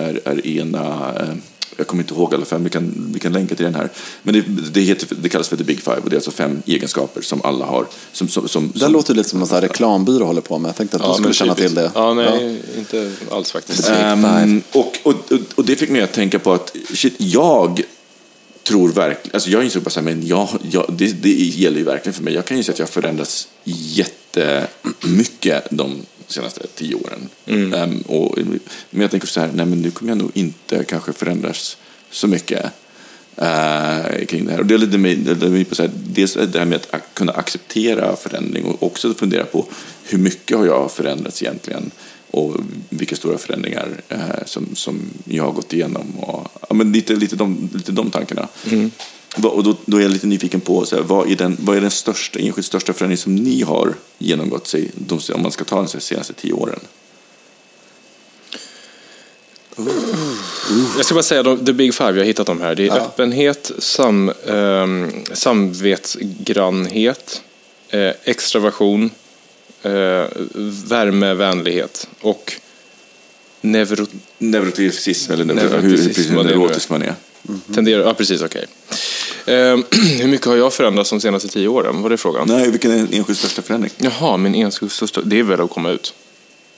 är, 0.00 0.20
är 0.24 0.46
ena. 0.46 1.12
eh, 1.20 1.34
Jag 1.80 1.86
kommer 1.86 2.02
inte 2.02 2.14
ihåg 2.14 2.34
alla 2.34 2.44
fem, 2.44 2.64
vi 2.64 2.70
kan, 2.70 3.10
vi 3.14 3.20
kan 3.20 3.32
länka 3.32 3.54
till 3.54 3.64
den 3.64 3.74
här. 3.74 3.88
Men 4.22 4.34
det, 4.34 4.40
det, 4.72 4.80
heter, 4.80 5.08
det 5.22 5.28
kallas 5.28 5.48
för 5.48 5.56
the 5.56 5.64
big 5.64 5.80
five 5.80 5.96
och 5.96 6.10
det 6.10 6.14
är 6.14 6.18
alltså 6.18 6.30
fem 6.30 6.62
egenskaper 6.66 7.22
som 7.22 7.40
alla 7.44 7.64
har. 7.64 7.86
Som, 8.12 8.28
som, 8.28 8.48
som, 8.48 8.70
Det 8.74 8.78
som, 8.78 8.92
låter 8.92 9.14
lite 9.14 9.28
som 9.28 9.42
en 9.42 9.60
reklambyrå 9.60 10.24
håller 10.24 10.40
på 10.40 10.58
med. 10.58 10.68
Jag 10.68 10.76
tänkte 10.76 10.96
att 10.96 11.02
du 11.02 11.08
Ja, 11.08 11.14
skulle 11.14 11.26
men 11.26 11.34
känna 11.34 11.54
till 11.54 11.74
det. 11.74 11.90
Ja, 11.94 12.14
nej, 12.14 12.62
inte 12.78 13.12
alls 13.30 13.52
faktiskt. 13.52 13.88
Ehm, 13.88 14.62
och, 14.72 14.98
och, 15.02 15.32
och, 15.32 15.38
och 15.54 15.64
det 15.64 15.76
fick 15.76 15.90
mig 15.90 16.02
att 16.02 16.12
tänka 16.12 16.38
på 16.38 16.52
att 16.52 16.76
shit, 16.94 17.14
jag 17.18 17.82
tror 18.62 18.88
verkligen, 18.88 19.34
alltså 19.34 19.50
jag 19.50 19.64
insåg 19.64 19.82
bara 19.82 19.90
så 19.90 20.00
här, 20.00 20.04
men 20.04 20.26
jag, 20.26 20.48
jag, 20.70 20.84
det, 20.88 21.22
det 21.22 21.32
gäller 21.32 21.78
ju 21.78 21.84
verkligen 21.84 22.14
för 22.14 22.22
mig. 22.22 22.34
Jag 22.34 22.44
kan 22.44 22.56
ju 22.56 22.62
säga 22.62 22.72
att 22.72 22.78
jag 22.78 22.86
har 22.86 22.92
förändrats 22.92 23.48
jättemycket 23.64 25.66
de 25.70 25.96
senaste 26.32 26.66
tio 26.74 26.94
åren. 26.94 27.28
Ehm, 27.74 28.00
och, 28.00 28.38
men 28.90 29.00
jag 29.02 29.10
tänker 29.10 29.26
så 29.28 29.40
här, 29.40 29.50
nej 29.54 29.66
men 29.66 29.80
nu 29.82 29.90
kommer 29.90 30.10
jag 30.10 30.18
nog 30.18 30.30
inte 30.34 30.84
kanske 30.84 31.12
förändras 31.12 31.76
så 32.10 32.26
mycket. 32.28 32.66
eh, 33.36 34.24
kring 34.28 34.44
det 34.46 34.52
här. 34.52 34.60
Och 34.60 34.66
det 34.66 34.78
det 34.78 34.86
leder 35.24 35.48
mig 35.48 35.64
på 35.64 35.74
så 35.74 35.82
här, 35.82 35.90
dels 35.94 36.34
det 36.34 36.58
här 36.58 36.64
med 36.64 36.80
att 36.90 37.14
kunna 37.14 37.32
acceptera 37.32 38.16
förändring 38.16 38.64
och 38.64 38.82
också 38.82 39.14
fundera 39.14 39.44
på 39.44 39.66
hur 40.04 40.18
mycket 40.18 40.56
har 40.58 40.66
jag 40.66 40.90
förändrats 40.92 41.42
egentligen 41.42 41.90
och 42.30 42.56
vilka 42.88 43.16
stora 43.16 43.38
förändringar 43.38 43.88
eh, 44.08 44.18
som, 44.46 44.68
som 44.74 45.00
jag 45.24 45.44
har 45.44 45.52
gått 45.52 45.72
igenom. 45.72 46.18
Och, 46.18 46.48
ja, 46.68 46.74
men 46.74 46.92
lite, 46.92 47.14
lite, 47.16 47.36
de, 47.36 47.68
lite 47.74 47.92
de 47.92 48.10
tankarna. 48.10 48.48
Va- 48.62 48.88
Och 49.36 49.64
då, 49.64 49.76
då 49.84 49.96
är 49.96 50.02
jag 50.02 50.10
lite 50.10 50.26
nyfiken 50.26 50.60
på 50.60 50.86
så 50.86 50.96
här, 50.96 51.02
vad, 51.02 51.30
är 51.30 51.36
den, 51.36 51.56
vad 51.60 51.76
är 51.76 51.80
den 51.80 51.90
största, 51.90 52.38
enskilt 52.38 52.66
största 52.66 52.92
förändring 52.92 53.18
som 53.18 53.34
ni 53.34 53.62
har 53.62 53.94
genomgått 54.18 54.66
sig, 54.66 54.90
de, 54.94 55.20
om 55.34 55.42
man 55.42 55.52
ska 55.52 55.64
ta 55.64 55.76
de 55.76 55.88
senaste 56.00 56.32
tio 56.32 56.52
åren? 56.52 56.80
Jag 60.96 61.04
ska 61.04 61.14
bara 61.14 61.22
säga 61.22 61.42
de, 61.42 61.64
the 61.64 61.72
big 61.72 61.94
five, 61.94 62.10
jag 62.10 62.16
har 62.18 62.24
hittat 62.24 62.46
dem 62.46 62.60
här. 62.60 62.74
Det 62.74 62.88
är 62.88 62.92
öppenhet, 62.92 63.70
sam, 63.78 64.32
ehm, 64.46 65.10
samvetsgrannhet, 65.32 67.42
eh, 67.88 68.12
extraversion, 68.24 69.10
eh, 69.82 70.24
värme, 70.88 71.34
vänlighet 71.34 72.08
och 72.20 72.52
neuro, 73.60 74.06
Neuroticism 74.38 75.32
eller 75.32 75.44
neuro, 75.44 75.60
hur, 75.60 75.70
Neuroticism, 75.70 76.08
hur, 76.08 76.14
precis, 76.14 76.30
är. 76.30 76.44
neurotisk 76.44 76.90
man 76.90 77.02
är. 77.02 77.14
tenderar, 77.74 78.02
ja 78.02 78.14
precis, 78.14 78.42
okej. 78.42 78.64
Ehm, 78.64 78.96
hur 80.20 80.28
mycket 80.28 80.46
har 80.46 80.56
jag 80.56 80.72
förändrats 80.72 81.10
de 81.10 81.20
senaste 81.20 81.48
tio 81.48 81.68
åren? 81.68 82.02
Var 82.02 82.10
det 82.10 82.16
frågan? 82.16 82.46
Nej, 82.48 82.70
vilken 82.70 82.90
är 82.90 82.96
den 82.96 83.12
enskilt 83.12 83.38
största 83.38 83.62
förändring? 83.62 83.92
Jaha, 83.98 84.36
min 84.36 84.54
enskilt 84.54 84.92
största, 84.92 85.20
det 85.22 85.38
är 85.38 85.42
väl 85.42 85.60
att 85.60 85.70
komma 85.70 85.90
ut. 85.90 86.14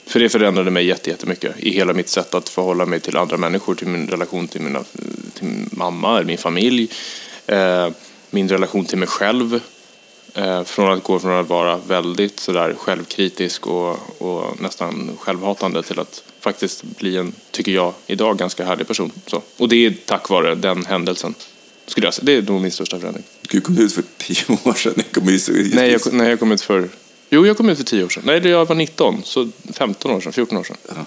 För 0.07 0.21
det 0.21 0.29
förändrade 0.29 0.71
mig 0.71 0.87
jätte- 0.87 1.11
jättemycket 1.11 1.55
i 1.59 1.71
hela 1.71 1.93
mitt 1.93 2.09
sätt 2.09 2.35
att 2.35 2.49
förhålla 2.49 2.87
mig 2.87 3.01
till 3.01 3.17
andra 3.17 3.37
människor, 3.37 3.75
till 3.75 3.87
min 3.87 4.09
relation 4.09 4.49
till, 4.49 4.61
mina, 4.61 4.85
till 5.35 5.45
min 5.45 5.69
mamma, 5.73 6.17
eller 6.17 6.27
min 6.27 6.39
familj, 6.39 6.89
eh, 7.47 7.89
min 8.31 8.49
relation 8.49 8.85
till 8.85 8.99
mig 8.99 9.09
själv. 9.09 9.61
Eh, 10.35 10.65
från 10.65 10.93
att 10.93 11.03
gå 11.03 11.19
från 11.19 11.33
att 11.41 11.49
vara 11.49 11.77
väldigt 11.77 12.41
sådär 12.41 12.75
självkritisk 12.79 13.67
och, 13.67 14.23
och 14.23 14.61
nästan 14.61 15.11
självhatande 15.21 15.83
till 15.83 15.99
att 15.99 16.23
faktiskt 16.41 16.83
bli 16.83 17.17
en, 17.17 17.33
tycker 17.51 17.73
jag, 17.73 17.93
idag 18.07 18.37
ganska 18.39 18.65
härlig 18.65 18.87
person. 18.87 19.13
Så. 19.27 19.43
Och 19.57 19.69
det 19.69 19.87
är 19.87 19.95
tack 20.07 20.29
vare 20.29 20.55
den 20.55 20.85
händelsen. 20.87 21.35
Skulle 21.93 22.07
jag 22.07 22.14
säga. 22.14 22.24
Det 22.24 22.32
är 22.32 22.43
nog 22.43 22.61
min 22.61 22.70
största 22.70 23.01
förändring. 23.01 23.24
Gud, 23.43 23.64
kom 23.64 23.74
du 23.74 23.82
ut 23.82 23.93
för 23.93 24.05
tio 24.18 24.59
år 24.64 24.74
sedan? 24.74 24.93
Jag 24.97 25.12
kom 25.12 25.28
ut, 25.28 25.49
Nej, 25.74 25.93
jag, 25.93 26.12
nej, 26.12 26.28
jag 26.28 26.40
kom 26.40 26.53
ut 26.53 26.61
för... 26.61 26.88
Jo, 27.30 27.47
jag 27.47 27.57
kom 27.57 27.68
ut 27.68 27.78
för 27.78 27.84
10 27.84 28.05
år 28.05 28.09
sedan. 28.09 28.22
Nej, 28.26 28.49
jag 28.49 28.66
var 28.66 28.74
19, 28.74 29.22
så 29.24 29.49
15 29.72 30.11
år 30.11 30.20
sedan, 30.20 30.32
14 30.32 30.59
år 30.59 30.64
sedan. 30.64 30.76
Ja, 30.88 31.05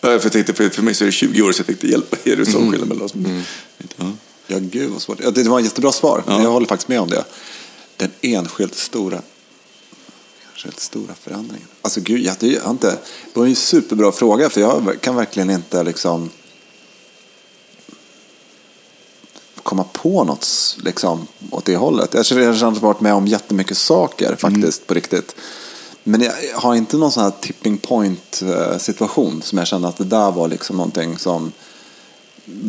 för, 0.00 0.12
jag 0.12 0.32
tänkte, 0.32 0.54
för, 0.54 0.68
för 0.68 0.82
mig 0.82 0.94
så 0.94 1.04
är 1.04 1.06
det 1.06 1.12
20 1.12 1.42
år 1.42 1.52
så 1.52 1.60
jag 1.60 1.66
tänkte 1.66 1.86
hjälpa 1.86 2.16
er. 2.24 2.36
Det 2.36 2.42
är 2.42 2.44
sån 2.44 2.70
skillnad 2.70 2.88
mellan 2.88 3.04
oss. 3.04 3.14
Ja. 3.96 4.12
Ja, 4.46 4.58
gud 4.60 4.90
vad 4.90 5.02
svårt. 5.02 5.18
Ja, 5.22 5.30
det 5.30 5.42
var 5.42 5.58
ett 5.58 5.64
jättebra 5.64 5.92
svar. 5.92 6.22
Ja. 6.26 6.42
Jag 6.42 6.50
håller 6.50 6.66
faktiskt 6.66 6.88
med 6.88 7.00
om 7.00 7.08
det. 7.08 7.24
Den 7.96 8.10
enskilt 8.20 8.74
stora, 8.74 9.22
enskilt 10.52 10.80
stora 10.80 11.14
förändringen. 11.22 11.68
Alltså 11.82 12.00
gud, 12.00 12.20
jag, 12.20 12.36
det, 12.40 12.46
jag 12.46 12.70
inte, 12.70 12.90
det 13.32 13.38
var 13.38 13.44
ju 13.44 13.50
en 13.50 13.56
superbra 13.56 14.12
fråga 14.12 14.50
för 14.50 14.60
jag 14.60 15.00
kan 15.00 15.16
verkligen 15.16 15.50
inte 15.50 15.82
liksom 15.82 16.30
komma 19.64 19.84
på 19.92 20.24
något 20.24 20.76
liksom, 20.84 21.26
åt 21.50 21.64
det 21.64 21.76
hållet. 21.76 22.14
Jag 22.14 22.26
känner 22.26 22.42
jag 22.42 22.54
har 22.54 22.70
varit 22.70 23.00
med 23.00 23.14
om 23.14 23.26
jättemycket 23.26 23.76
saker 23.76 24.36
faktiskt 24.36 24.86
på 24.86 24.94
riktigt. 24.94 25.36
Men 26.02 26.22
jag 26.22 26.32
har 26.54 26.74
inte 26.74 26.96
någon 26.96 27.12
sån 27.12 27.22
här 27.22 27.32
tipping 27.40 27.78
point 27.78 28.42
eh, 28.42 28.78
situation 28.78 29.42
som 29.42 29.58
jag 29.58 29.66
kände 29.66 29.88
att 29.88 29.96
det 29.96 30.04
där 30.04 30.30
var 30.30 30.48
liksom 30.48 30.76
någonting 30.76 31.18
som 31.18 31.52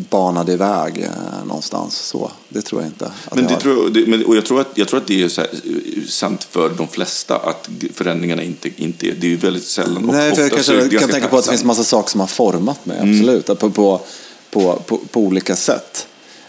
banade 0.10 0.54
iväg 0.54 1.04
eh, 1.04 1.46
någonstans. 1.48 1.98
Så, 1.98 2.32
det 2.50 2.62
tror 2.62 2.82
jag 2.82 2.90
inte. 2.90 3.12
Men 3.32 3.44
jag 3.44 3.52
det 3.52 3.60
tror, 3.60 3.90
det, 3.90 4.08
men, 4.08 4.26
och 4.26 4.36
jag 4.36 4.46
tror, 4.46 4.62
att, 4.62 4.72
jag 4.76 4.88
tror 4.88 5.00
att 5.00 5.08
det 5.08 5.24
är 5.24 5.30
så 5.30 5.42
här, 5.42 5.50
eh, 5.54 6.04
sant 6.08 6.44
för 6.44 6.70
de 6.70 6.88
flesta 6.88 7.36
att 7.36 7.70
förändringarna 7.94 8.44
inte, 8.44 8.70
inte 8.76 9.08
är... 9.08 9.16
Det 9.20 9.34
är 9.34 9.38
väldigt 9.38 9.66
sällan. 9.66 10.10
och 10.10 10.16
Nej, 10.16 10.36
för 10.36 10.42
jag 10.42 10.52
kanske 10.52 10.90
kan 10.90 11.10
tänka 11.10 11.28
på 11.28 11.38
att 11.38 11.44
det 11.44 11.50
finns 11.50 11.64
massa 11.64 11.84
saker 11.84 12.10
som 12.10 12.20
har 12.20 12.28
format 12.28 12.86
mig, 12.86 12.98
absolut. 13.00 13.46
På, 13.46 13.56
på, 13.56 14.02
på, 14.50 14.82
på, 14.86 14.98
på 14.98 15.20
olika 15.20 15.56
sätt. 15.56 16.08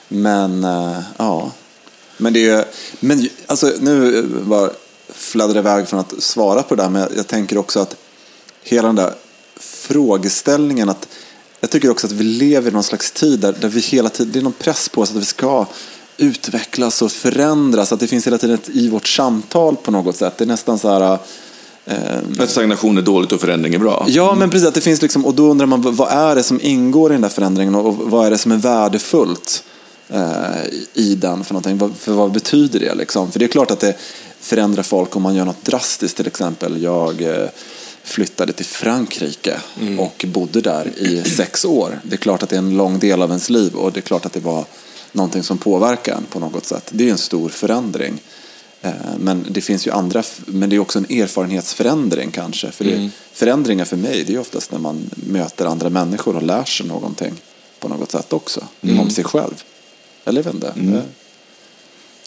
Men, 0.08 0.64
eh, 0.64 0.98
ja. 1.16 1.50
Men 2.16 2.32
det 2.32 2.48
är 2.48 2.64
men 3.00 3.28
alltså 3.46 3.72
nu 3.80 4.22
var 4.42 4.72
fladdrar 5.08 5.58
iväg 5.58 5.88
från 5.88 6.00
att 6.00 6.22
svara 6.22 6.62
på 6.62 6.74
det 6.74 6.82
där, 6.82 6.90
men 6.90 7.08
jag, 7.16 7.26
tänker 7.26 7.58
också 7.58 7.80
att 7.80 7.96
hela 8.62 8.88
den 8.88 8.96
där 8.96 9.14
frågeställningen 9.60 10.88
att 10.88 11.08
jag 11.60 11.70
tycker 11.70 11.90
också 11.90 12.06
att 12.06 12.12
vi 12.12 12.24
lever 12.24 12.70
i 12.70 12.74
någon 12.74 12.82
slags 12.82 13.12
tid 13.12 13.40
där, 13.40 13.54
där 13.60 13.68
vi 13.68 13.80
hela 13.80 14.08
tiden, 14.08 14.32
det 14.32 14.38
är 14.38 14.42
någon 14.42 14.52
press 14.52 14.88
på 14.88 15.00
oss 15.00 15.10
att 15.10 15.16
vi 15.16 15.24
ska 15.24 15.66
utvecklas 16.16 17.02
och 17.02 17.12
förändras, 17.12 17.92
att 17.92 18.00
det 18.00 18.06
finns 18.06 18.26
hela 18.26 18.38
tiden 18.38 18.54
ett, 18.54 18.68
i 18.68 18.88
vårt 18.88 19.06
samtal 19.06 19.76
på 19.76 19.90
något 19.90 20.16
sätt. 20.16 20.38
Det 20.38 20.44
är 20.44 20.48
nästan 20.48 20.78
så 20.78 20.88
här, 20.88 21.18
eh, 21.84 21.96
Att 22.38 22.50
stagnation 22.50 22.98
är 22.98 23.02
dåligt 23.02 23.32
och 23.32 23.40
förändring 23.40 23.74
är 23.74 23.78
bra. 23.78 24.04
Ja, 24.08 24.34
men 24.34 24.50
precis. 24.50 24.68
Att 24.68 24.74
det 24.74 24.80
finns 24.80 25.02
liksom, 25.02 25.26
och 25.26 25.34
då 25.34 25.50
undrar 25.50 25.66
man 25.66 25.96
vad 25.96 26.08
är 26.08 26.34
det 26.34 26.42
som 26.42 26.60
ingår 26.62 27.10
i 27.10 27.14
den 27.14 27.22
där 27.22 27.28
förändringen 27.28 27.74
och 27.74 27.96
vad 27.96 28.26
är 28.26 28.30
det 28.30 28.38
som 28.38 28.52
är 28.52 28.56
värdefullt 28.56 29.64
i 30.94 31.14
den 31.14 31.44
för 31.44 31.54
någonting? 31.54 31.94
För 31.94 32.12
vad 32.12 32.32
betyder 32.32 32.80
det 32.80 32.94
liksom? 32.94 33.32
För 33.32 33.38
det 33.38 33.44
är 33.44 33.48
klart 33.48 33.70
att 33.70 33.80
det 33.80 33.96
förändrar 34.40 34.82
folk 34.82 35.16
om 35.16 35.22
man 35.22 35.34
gör 35.34 35.44
något 35.44 35.64
drastiskt 35.64 36.16
till 36.16 36.26
exempel. 36.26 36.82
Jag 36.82 37.22
eh, 37.22 37.48
flyttade 38.02 38.52
till 38.52 38.66
Frankrike 38.66 39.60
och 39.98 40.24
bodde 40.28 40.60
där 40.60 40.92
i 40.98 41.22
sex 41.24 41.64
år. 41.64 42.00
Det 42.02 42.14
är 42.14 42.18
klart 42.18 42.42
att 42.42 42.48
det 42.50 42.56
är 42.56 42.58
en 42.58 42.76
lång 42.76 42.98
del 42.98 43.22
av 43.22 43.28
ens 43.30 43.50
liv 43.50 43.74
och 43.74 43.92
det 43.92 44.00
är 44.00 44.02
klart 44.02 44.26
att 44.26 44.32
det 44.32 44.40
var 44.40 44.64
någonting 45.12 45.42
som 45.42 45.58
påverkar 45.58 46.16
en 46.16 46.24
på 46.24 46.40
något 46.40 46.64
sätt. 46.66 46.90
Det 46.90 47.08
är 47.08 47.10
en 47.12 47.18
stor 47.18 47.48
förändring. 47.48 48.20
Eh, 48.82 48.90
Men 49.18 49.46
det 49.50 49.60
finns 49.60 49.86
ju 49.86 49.90
andra, 49.90 50.22
men 50.46 50.70
det 50.70 50.76
är 50.76 50.80
också 50.80 50.98
en 50.98 51.20
erfarenhetsförändring 51.22 52.30
kanske. 52.30 52.70
För 52.70 52.84
det, 52.84 53.10
Förändringar 53.32 53.84
för 53.84 53.96
mig, 53.96 54.24
det 54.26 54.34
är 54.34 54.38
oftast 54.38 54.72
när 54.72 54.78
man 54.78 55.10
möter 55.14 55.66
andra 55.66 55.90
människor 55.90 56.36
och 56.36 56.42
lär 56.42 56.64
sig 56.64 56.86
någonting 56.86 57.34
på 57.80 57.88
något 57.88 58.10
sätt 58.10 58.32
också. 58.32 58.60
Om 59.00 59.10
sig 59.10 59.24
själv. 59.24 59.64
Eller 60.26 60.38
jag 60.38 60.44
vet 60.44 60.54
inte. 60.54 60.66
Eh, 60.96 61.02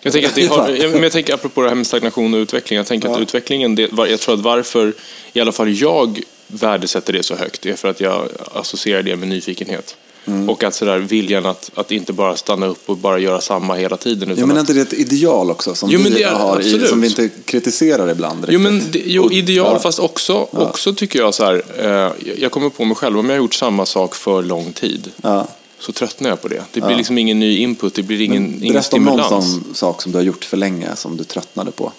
Jag 0.02 0.14
tänker, 0.14 0.30
att 0.30 0.36
det 0.36 0.48
har, 0.50 0.70
jag, 0.70 0.92
men 0.92 1.04
jag 1.04 1.12
tänker 1.12 1.34
apropå 1.34 1.62
det 1.62 1.68
här 1.70 1.76
med 1.76 1.88
stagnation 1.88 2.34
och 2.34 2.38
utveckling. 2.38 2.78
Jag 2.78 2.88
tänker 2.88 3.10
att 3.10 3.20
utvecklingen, 3.20 3.76
det, 3.76 3.90
jag 3.98 4.20
tror 4.20 4.36
att 4.36 4.42
varför 4.42 4.94
i 5.34 5.40
alla 5.40 5.52
fall 5.52 5.70
jag 5.76 6.20
värdesätter 6.48 7.14
det 7.14 7.24
så 7.24 7.36
högt 7.36 7.66
är 7.66 7.74
för 7.76 7.88
att 7.88 8.02
jag 8.02 8.28
associerar 8.54 9.04
det 9.04 9.16
med 9.16 9.28
nyfikenhet. 9.28 9.96
Mm. 10.26 10.50
Och 10.50 10.64
att 10.64 10.74
sådär 10.74 10.98
viljan 11.00 11.46
att, 11.46 11.72
att 11.76 11.92
inte 11.92 12.14
bara 12.14 12.36
stanna 12.36 12.66
upp 12.68 12.90
och 12.90 12.98
bara 12.98 13.20
göra 13.20 13.42
samma 13.42 13.76
hela 13.76 13.98
tiden. 13.98 14.30
Utan 14.32 14.40
Ja, 14.40 14.46
men 14.46 14.56
är 14.56 14.60
inte 14.60 14.74
det 14.74 14.82
ett 14.82 14.94
ideal 14.94 15.52
också 15.52 15.76
som, 15.76 15.90
Jo, 15.92 16.00
vi, 16.04 16.24
är- 16.24 16.32
har 16.32 16.60
i, 16.62 16.88
som 16.88 17.02
vi 17.02 17.08
inte 17.08 17.30
kritiserar 17.46 18.10
ibland? 18.12 18.46
Jo, 18.50 18.60
men 18.60 18.84
det, 18.92 19.02
jo, 19.06 19.32
ideal, 19.32 19.74
ja. 19.74 19.80
fast 19.80 20.00
också, 20.00 20.48
också 20.52 20.94
tycker 20.94 21.20
jag 21.20 21.34
så 21.34 21.46
här, 21.46 21.64
eh, 21.78 22.12
jag 22.38 22.52
kommer 22.52 22.70
på 22.70 22.86
mig 22.86 22.96
själv, 22.96 23.20
om 23.20 23.26
jag 23.30 23.36
har 23.36 23.38
gjort 23.44 23.54
samma 23.54 23.86
sak 23.86 24.16
för 24.16 24.44
lång 24.44 24.72
tid, 24.74 25.12
Ja. 25.22 25.48
Så 25.80 25.92
tröttnar 25.92 26.30
jag 26.30 26.42
på 26.42 26.48
det. 26.48 26.64
Det 26.72 26.82
blir 26.82 26.96
liksom 26.96 27.18
ingen 27.18 27.40
ny 27.40 27.58
input, 27.58 27.94
det 27.94 28.04
blir 28.04 28.22
ingen, 28.22 28.64
ingen 28.64 28.74
Berätta 28.74 28.96
om 28.96 29.04
någon 29.06 29.18
stimulans. 29.24 29.52
sån 29.54 29.76
sak 29.76 30.02
som 30.02 30.12
du 30.12 30.18
har 30.18 30.24
gjort 30.24 30.44
för 30.46 30.58
länge 30.58 30.96
som 30.96 31.18
du 31.18 31.24
tröttnade 31.24 31.72
på. 31.72 31.92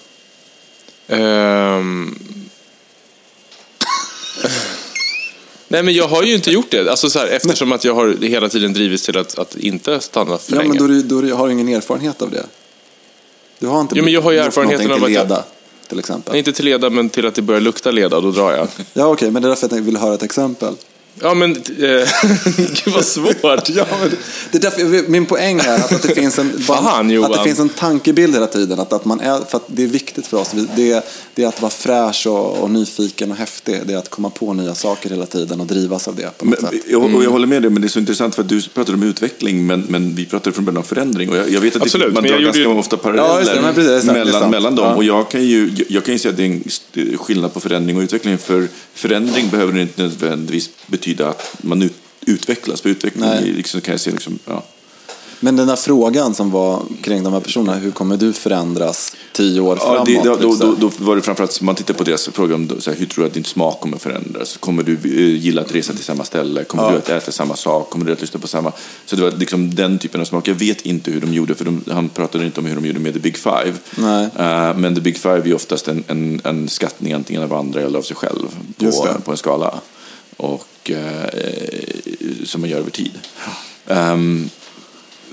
Ehm. 1.09 2.19
Nej 5.69 5.83
men 5.83 5.95
jag 5.95 6.09
har 6.09 6.23
ju 6.23 6.35
inte 6.35 6.51
gjort 6.51 6.71
det, 6.71 6.91
alltså 6.91 7.11
så 7.11 7.19
här, 7.19 7.27
eftersom 7.27 7.73
att 7.73 7.85
jag 7.85 7.95
har 7.95 8.17
hela 8.27 8.49
tiden 8.49 8.73
drivits 8.73 9.03
till 9.05 9.19
att, 9.19 9.39
att 9.39 9.57
inte 9.57 10.01
stanna 10.01 10.39
för 10.39 10.53
Ja, 10.53 10.59
länge. 10.63 10.81
men 10.81 11.09
då, 11.09 11.21
då 11.23 11.35
har 11.37 11.47
du 11.47 11.53
ingen 11.53 11.69
erfarenhet 11.69 12.23
av 12.23 12.31
det. 12.31 12.47
Du 13.59 13.67
har 13.67 13.81
inte 13.81 13.95
Jo, 13.99 14.05
men 14.05 14.13
jag 14.13 14.23
har 14.23 14.33
ju 14.33 14.39
erfarenheten 14.39 14.87
av 14.93 15.05
att 15.05 15.13
jag- 15.13 15.29
leda, 15.29 15.45
till 15.89 15.99
exempel. 15.99 16.33
Nej, 16.33 16.39
inte 16.39 16.53
till 16.53 16.65
leda, 16.65 16.91
men 16.91 17.09
till 17.09 17.27
att 17.27 17.35
det 17.35 17.43
börjar 17.43 17.61
lukta 17.61 17.91
leda, 17.91 18.21
då 18.21 18.31
drar 18.31 18.53
jag. 18.53 18.69
Ja, 18.93 19.07
okej, 19.07 19.31
men 19.31 19.43
det 19.43 19.47
är 19.49 19.51
därför 19.51 19.69
jag 19.77 19.83
vill 19.83 19.97
höra 19.97 20.15
ett 20.15 20.23
exempel. 20.23 20.75
Ja, 21.23 21.35
men... 21.35 21.51
Eh, 21.57 21.57
gud 22.57 22.95
vad 22.95 23.05
svårt. 23.05 23.69
Ja, 23.69 23.87
men 24.01 24.11
det 24.51 24.59
är 24.59 24.63
därför, 24.63 24.95
jag 24.95 25.09
min 25.09 25.27
poäng 25.27 25.59
är 25.61 25.75
att, 25.75 25.93
att, 25.93 26.03
det 26.03 26.15
finns 26.15 26.39
en, 26.39 26.59
Fan, 26.63 27.25
att 27.25 27.33
det 27.33 27.45
finns 27.45 27.59
en 27.59 27.69
tankebild 27.69 28.35
hela 28.35 28.47
tiden. 28.47 28.81
Att, 28.81 28.93
att 28.93 29.05
man 29.05 29.21
är, 29.21 29.41
för 29.51 29.57
att 29.57 29.65
det 29.67 29.83
är 29.83 29.87
viktigt 29.87 30.27
för 30.27 30.37
oss. 30.37 30.51
Det, 30.77 31.05
det 31.35 31.43
är 31.45 31.49
att 31.49 31.61
vara 31.63 31.71
fräsch 31.71 32.27
och, 32.27 32.59
och 32.59 32.71
nyfiken 32.71 33.31
och 33.31 33.37
häftig. 33.37 33.81
Det 33.87 33.93
är 33.93 33.99
att 33.99 34.11
komma 34.11 34.31
på 34.31 34.53
nya 34.53 34.75
saker 34.75 35.11
hela 35.11 35.27
tiden 35.27 35.61
och 35.61 35.67
drivas 35.67 36.09
av 36.09 36.17
det 36.17 36.39
på 36.39 36.45
något 36.45 36.61
Men, 36.63 36.71
sätt. 36.71 36.81
jag, 36.89 37.03
och 37.03 37.09
Mm. 37.11 37.23
jag 37.23 37.31
håller 37.31 37.47
med 37.47 37.63
dig, 37.63 37.71
men 37.71 37.83
det 37.83 37.87
är 37.87 37.91
så 37.91 37.99
intressant 37.99 38.35
för 38.35 38.43
att 38.43 38.49
du 38.49 38.63
pratade 38.63 38.97
om 38.97 39.03
utveckling, 39.03 39.67
men, 39.67 39.85
men 39.89 40.15
vi 40.15 40.27
pratade 40.27 40.55
från 40.55 40.65
början 40.65 40.77
om 40.77 40.83
förändring. 40.85 41.31
Och 41.31 41.37
jag, 41.37 41.51
jag 41.51 41.61
vet 41.61 41.77
att 41.77 41.83
Absolut, 41.83 42.07
det, 42.09 42.13
man 42.15 42.25
jag 42.25 42.35
drar 42.35 42.41
ganska 42.45 42.61
ju- 42.61 42.67
ofta 42.67 42.97
Ja, 42.97 43.03
paralleller 43.03 43.55
det, 43.55 43.61
men 43.61 43.75
precis, 43.75 43.91
det 43.91 43.97
är 43.97 44.01
sant, 44.01 44.15
det 44.15 44.21
är 44.21 44.25
mellan, 44.25 44.51
mellan 44.51 44.75
dem. 44.75 44.87
Ja. 44.87 44.95
Och 44.95 45.05
jag 45.05 45.31
kan, 45.31 45.45
ju, 45.45 45.73
jag, 45.77 45.87
jag 45.91 46.05
kan 46.05 46.15
ju 46.15 46.19
säga 46.19 46.31
att 46.33 46.37
det 46.37 46.45
är 46.45 47.11
en 47.13 47.19
skillnad 47.19 47.55
på 47.55 47.61
förändring 47.61 47.97
och 47.97 48.03
utveckling. 48.03 48.39
För 48.39 48.69
förändring 48.95 49.49
behöver 49.51 49.79
inte 49.79 50.03
nödvändigtvis 50.03 50.71
betyda 50.87 51.00
att 51.21 51.57
man 51.63 51.83
ut, 51.83 51.95
utvecklas. 52.27 52.81
För 52.81 52.89
utveckling 52.89 53.25
Nej. 53.25 53.53
liksom, 53.57 53.81
kan 53.81 53.93
jag 53.93 54.01
se 54.01 54.11
liksom, 54.11 54.39
ja. 54.47 54.63
Men 55.43 55.57
den 55.57 55.69
här 55.69 55.77
frågan 55.77 56.35
som 56.35 56.51
var 56.51 56.83
kring 57.03 57.23
de 57.23 57.33
här 57.33 57.41
personerna. 57.41 57.79
Hur 57.79 57.91
kommer 57.91 58.17
du 58.17 58.33
förändras 58.33 59.17
tio 59.33 59.61
år 59.61 59.79
Ja, 59.81 59.87
framåt? 59.87 60.07
det, 60.07 60.15
då, 60.25 60.37
då, 60.37 60.49
liksom? 60.51 60.77
då, 60.81 60.91
då 60.99 61.05
var 61.05 61.17
det 61.17 61.23
framförallt, 61.23 61.61
man 61.61 61.75
tittar 61.75 61.95
på 61.95 62.05
deras 62.05 62.29
fråga 62.29 62.55
om 62.55 62.71
så 62.79 62.91
här, 62.91 62.99
hur 62.99 63.07
tror 63.07 63.25
du 63.25 63.29
att 63.29 63.35
din 63.35 63.45
smak 63.45 63.81
kommer 63.81 63.99
förändras? 63.99 64.57
Kommer 64.57 64.83
du 64.83 64.93
eh, 64.93 65.45
gilla 65.45 65.63
att 65.63 65.75
resa 65.75 65.93
till 65.93 66.05
samma 66.05 66.25
ställe? 66.25 66.65
Kommer 66.65 66.85
Ja. 66.85 66.91
du 66.91 66.97
att 66.97 67.09
äta 67.09 67.33
samma 67.33 67.57
sak? 67.57 67.91
Kommer 67.91 68.07
du 68.07 68.13
att 68.13 68.21
lyssna 68.21 68.41
på 68.41 68.49
samma? 68.49 68.73
Så 69.07 69.17
det 69.17 69.23
var 69.23 69.31
liksom 69.31 69.75
den 69.75 69.99
typen 69.99 70.21
av 70.21 70.25
smak. 70.25 70.49
Jag 70.49 70.55
vet 70.55 70.81
inte 70.81 71.11
hur 71.11 71.21
de 71.21 71.35
gjorde, 71.35 71.55
för 71.55 71.65
de, 71.65 71.85
han 71.91 72.09
pratade 72.09 72.45
inte 72.47 72.61
om 72.61 72.67
hur 72.67 72.75
de 72.75 72.87
gjorde 72.87 73.01
med 73.01 73.13
The 73.15 73.21
Big 73.21 73.37
Five. 73.37 73.73
Nej. 73.97 74.29
Eh, 74.39 74.77
men 74.77 74.95
The 74.95 75.01
Big 75.01 75.17
Five 75.17 75.51
är 75.51 75.55
oftast 75.55 75.89
en, 75.89 76.05
en, 76.07 76.41
en 76.45 76.69
skattning 76.69 77.13
antingen 77.13 77.43
av 77.43 77.55
andra 77.55 77.81
eller 77.81 77.99
av 77.99 78.03
sig 78.03 78.17
själv 78.17 78.47
på, 78.79 79.07
på 79.25 79.31
en 79.31 79.37
skala. 79.37 79.81
Och, 80.41 80.91
eh, 80.91 81.29
som 82.45 82.61
man 82.61 82.71
gör 82.71 82.79
över 82.79 82.91
tid. 82.91 83.13
Ehm, 83.87 84.51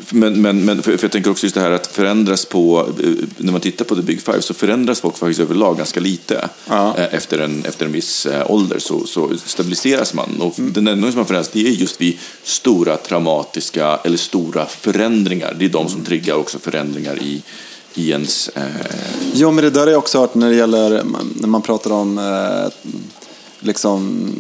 men, 0.10 0.41
men, 0.41 0.66
men 0.66 0.84
för, 0.84 0.97
för 0.97 1.03
jag 1.03 1.12
tänker 1.12 1.32
också 1.32 1.45
just 1.45 1.55
det 1.55 1.62
här 1.62 1.72
att 1.72 1.88
förändras 1.88 2.45
på, 2.45 2.89
eh, 3.03 3.10
när 3.38 3.51
man 3.51 3.62
tittar 3.62 3.86
på 3.86 3.95
The 3.95 4.01
Big 4.01 4.22
Five 4.22 4.41
så 4.41 4.53
förändras 4.53 5.01
folk 5.01 5.18
faktiskt 5.18 5.39
överlag 5.39 5.78
ganska 5.78 5.99
lite. 5.99 6.49
Ja. 6.68 6.97
Eh, 6.97 7.14
Efter, 7.14 7.39
en, 7.39 7.66
efter 7.66 7.86
en 7.86 7.91
viss 7.91 8.28
ålder 8.45 8.80
så, 8.80 9.05
så 9.05 9.32
stabiliseras 9.45 10.14
man. 10.14 10.41
Och 10.41 10.53
den 10.58 10.88
enda 10.88 11.12
som 11.12 11.18
har 11.18 11.26
förändrats 11.26 11.49
det 11.53 11.68
är 11.68 11.72
just 11.72 12.01
vid 12.01 12.18
stora 12.43 12.97
traumatiska 12.97 13.99
eller 14.03 14.18
stora 14.18 14.66
förändringar. 14.66 15.55
Det 15.60 15.66
är 15.66 15.70
de 15.70 15.89
som 15.89 16.03
triggar 16.03 16.36
också 16.36 16.60
förändringar 16.60 17.24
i, 17.24 17.41
i 17.93 18.10
ens... 18.10 18.49
Eh, 18.49 18.64
Ja, 19.34 19.51
men 19.51 19.64
det 19.64 19.70
där 19.70 19.82
har 19.82 19.88
jag 19.88 19.99
också 19.99 20.20
hört 20.20 20.36
när 20.36 20.49
det 20.49 20.55
gäller 20.55 21.03
när 21.36 21.47
man 21.47 21.62
pratar 21.62 21.91
om 21.91 22.18
eh, 22.18 22.93
liksom 23.60 24.32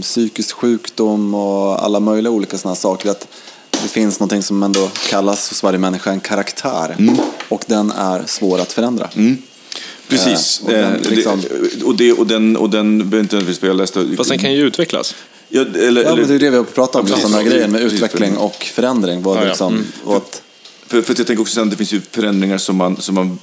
psykisk 0.00 0.52
sjukdom 0.56 1.34
och 1.34 1.84
alla 1.84 2.00
möjliga 2.00 2.30
olika 2.30 2.58
sådana 2.58 2.76
saker. 2.76 3.10
Att 3.10 3.28
det 3.70 3.88
finns 3.88 4.20
någonting 4.20 4.42
som 4.42 4.62
ändå 4.62 4.90
kallas 5.08 5.48
hos 5.48 5.62
varje 5.62 5.78
människa 5.78 6.10
en 6.10 6.20
karaktär. 6.20 6.96
Mm. 6.98 7.16
Och 7.48 7.64
den 7.66 7.90
är 7.90 8.22
svår 8.26 8.58
att 8.60 8.72
förändra. 8.72 9.08
precis. 10.08 10.60
Eh, 10.60 10.66
och 10.66 10.72
den 10.72 10.94
Eh, 11.04 11.10
liksom- 11.10 11.40
det, 11.40 11.82
och, 11.84 11.96
det, 11.96 12.12
och 12.12 12.26
den, 12.26 12.56
och 12.56 12.70
den 12.70 12.98
behöver 12.98 13.20
inte 13.20 13.36
nödvändigtvis 13.36 13.68
jag 13.68 13.76
läste... 13.76 14.16
Fast 14.16 14.30
den 14.30 14.38
kan 14.38 14.52
ju 14.54 14.62
utvecklas. 14.66 15.14
Ja, 15.48 15.60
eller, 15.60 16.02
Ja, 16.04 16.16
men 16.16 16.28
det 16.28 16.34
är 16.34 16.38
det 16.38 16.50
vi 16.50 16.56
har 16.56 16.64
pratat 16.64 16.96
om, 17.02 17.06
Ja, 17.06 17.12
just 17.12 17.22
den 17.22 17.32
här 17.32 17.38
precis. 17.40 17.54
grejen 17.54 17.72
med 17.72 17.80
Precis. 17.80 17.96
utveckling 18.02 18.36
och 18.36 18.64
förändring. 18.74 19.22
Vad 19.22 19.36
Ja, 19.36 19.42
ja. 19.42 19.48
liksom, 19.48 19.72
Mm. 20.06 20.20
För, 20.86 21.02
för 21.02 21.12
att 21.12 21.18
jag 21.18 21.26
tänker 21.26 21.40
också 21.42 21.60
att 21.60 21.70
det 21.70 21.76
finns 21.76 21.92
ju 21.92 22.00
förändringar 22.10 22.58
som 22.58 22.76
man, 22.76 22.96
som 23.00 23.14
man 23.14 23.38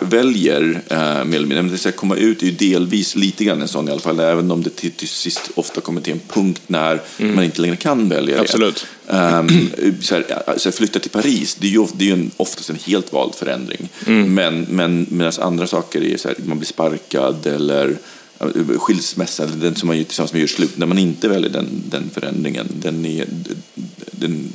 väljer 0.00 0.82
eh, 0.88 1.24
mer 1.24 1.36
eller 1.36 1.46
mindre. 1.46 1.62
Det 1.62 1.78
ska 1.78 1.92
komma 1.92 2.16
ut 2.16 2.42
är 2.42 2.46
ju 2.46 2.52
delvis 2.52 3.16
lite 3.16 3.44
grann 3.44 3.62
en 3.62 3.68
sån 3.68 3.88
i 3.88 3.90
alla 3.90 4.00
fall. 4.00 4.20
Även 4.20 4.50
om 4.50 4.62
det 4.62 4.70
till, 4.70 4.90
till 4.90 5.08
sist 5.08 5.50
ofta 5.54 5.80
kommer 5.80 6.00
till 6.00 6.12
en 6.12 6.20
punkt 6.28 6.62
när 6.66 7.00
man 7.18 7.44
inte 7.44 7.60
längre 7.60 7.76
kan 7.76 8.08
välja 8.08 8.40
Absolut. 8.40 8.86
det. 9.06 9.12
Ehm, 9.12 9.70
så 10.00 10.14
här, 10.14 10.42
alltså, 10.46 10.72
flytta 10.72 10.98
till 10.98 11.10
Paris, 11.10 11.56
det 11.60 11.66
är 11.66 11.70
ju, 11.70 11.86
det 11.94 12.04
är 12.04 12.06
ju 12.06 12.12
en, 12.12 12.30
oftast 12.36 12.70
en 12.70 12.78
helt 12.84 13.12
vald 13.12 13.34
förändring. 13.34 13.88
Men, 14.26 14.66
men 14.70 15.06
medan 15.10 15.32
andra 15.40 15.66
saker 15.66 16.04
är 16.04 16.16
så 16.16 16.28
här, 16.28 16.36
man 16.44 16.58
blir 16.58 16.66
sparkad 16.66 17.46
eller 17.46 17.96
ja, 18.38 18.46
skilsmässa, 18.78 19.44
eller 19.44 19.56
den 19.56 19.74
som 19.74 19.86
man 19.86 19.96
gör 19.96 20.04
tillsammans 20.04 20.32
med 20.32 20.40
gör 20.40 20.46
slut. 20.46 20.78
När 20.78 20.86
man 20.86 20.98
inte 20.98 21.28
väljer 21.28 21.50
den, 21.50 21.68
den 21.90 22.10
förändringen, 22.14 22.66
den 22.82 23.06
är... 23.06 23.26
Den, 24.10 24.52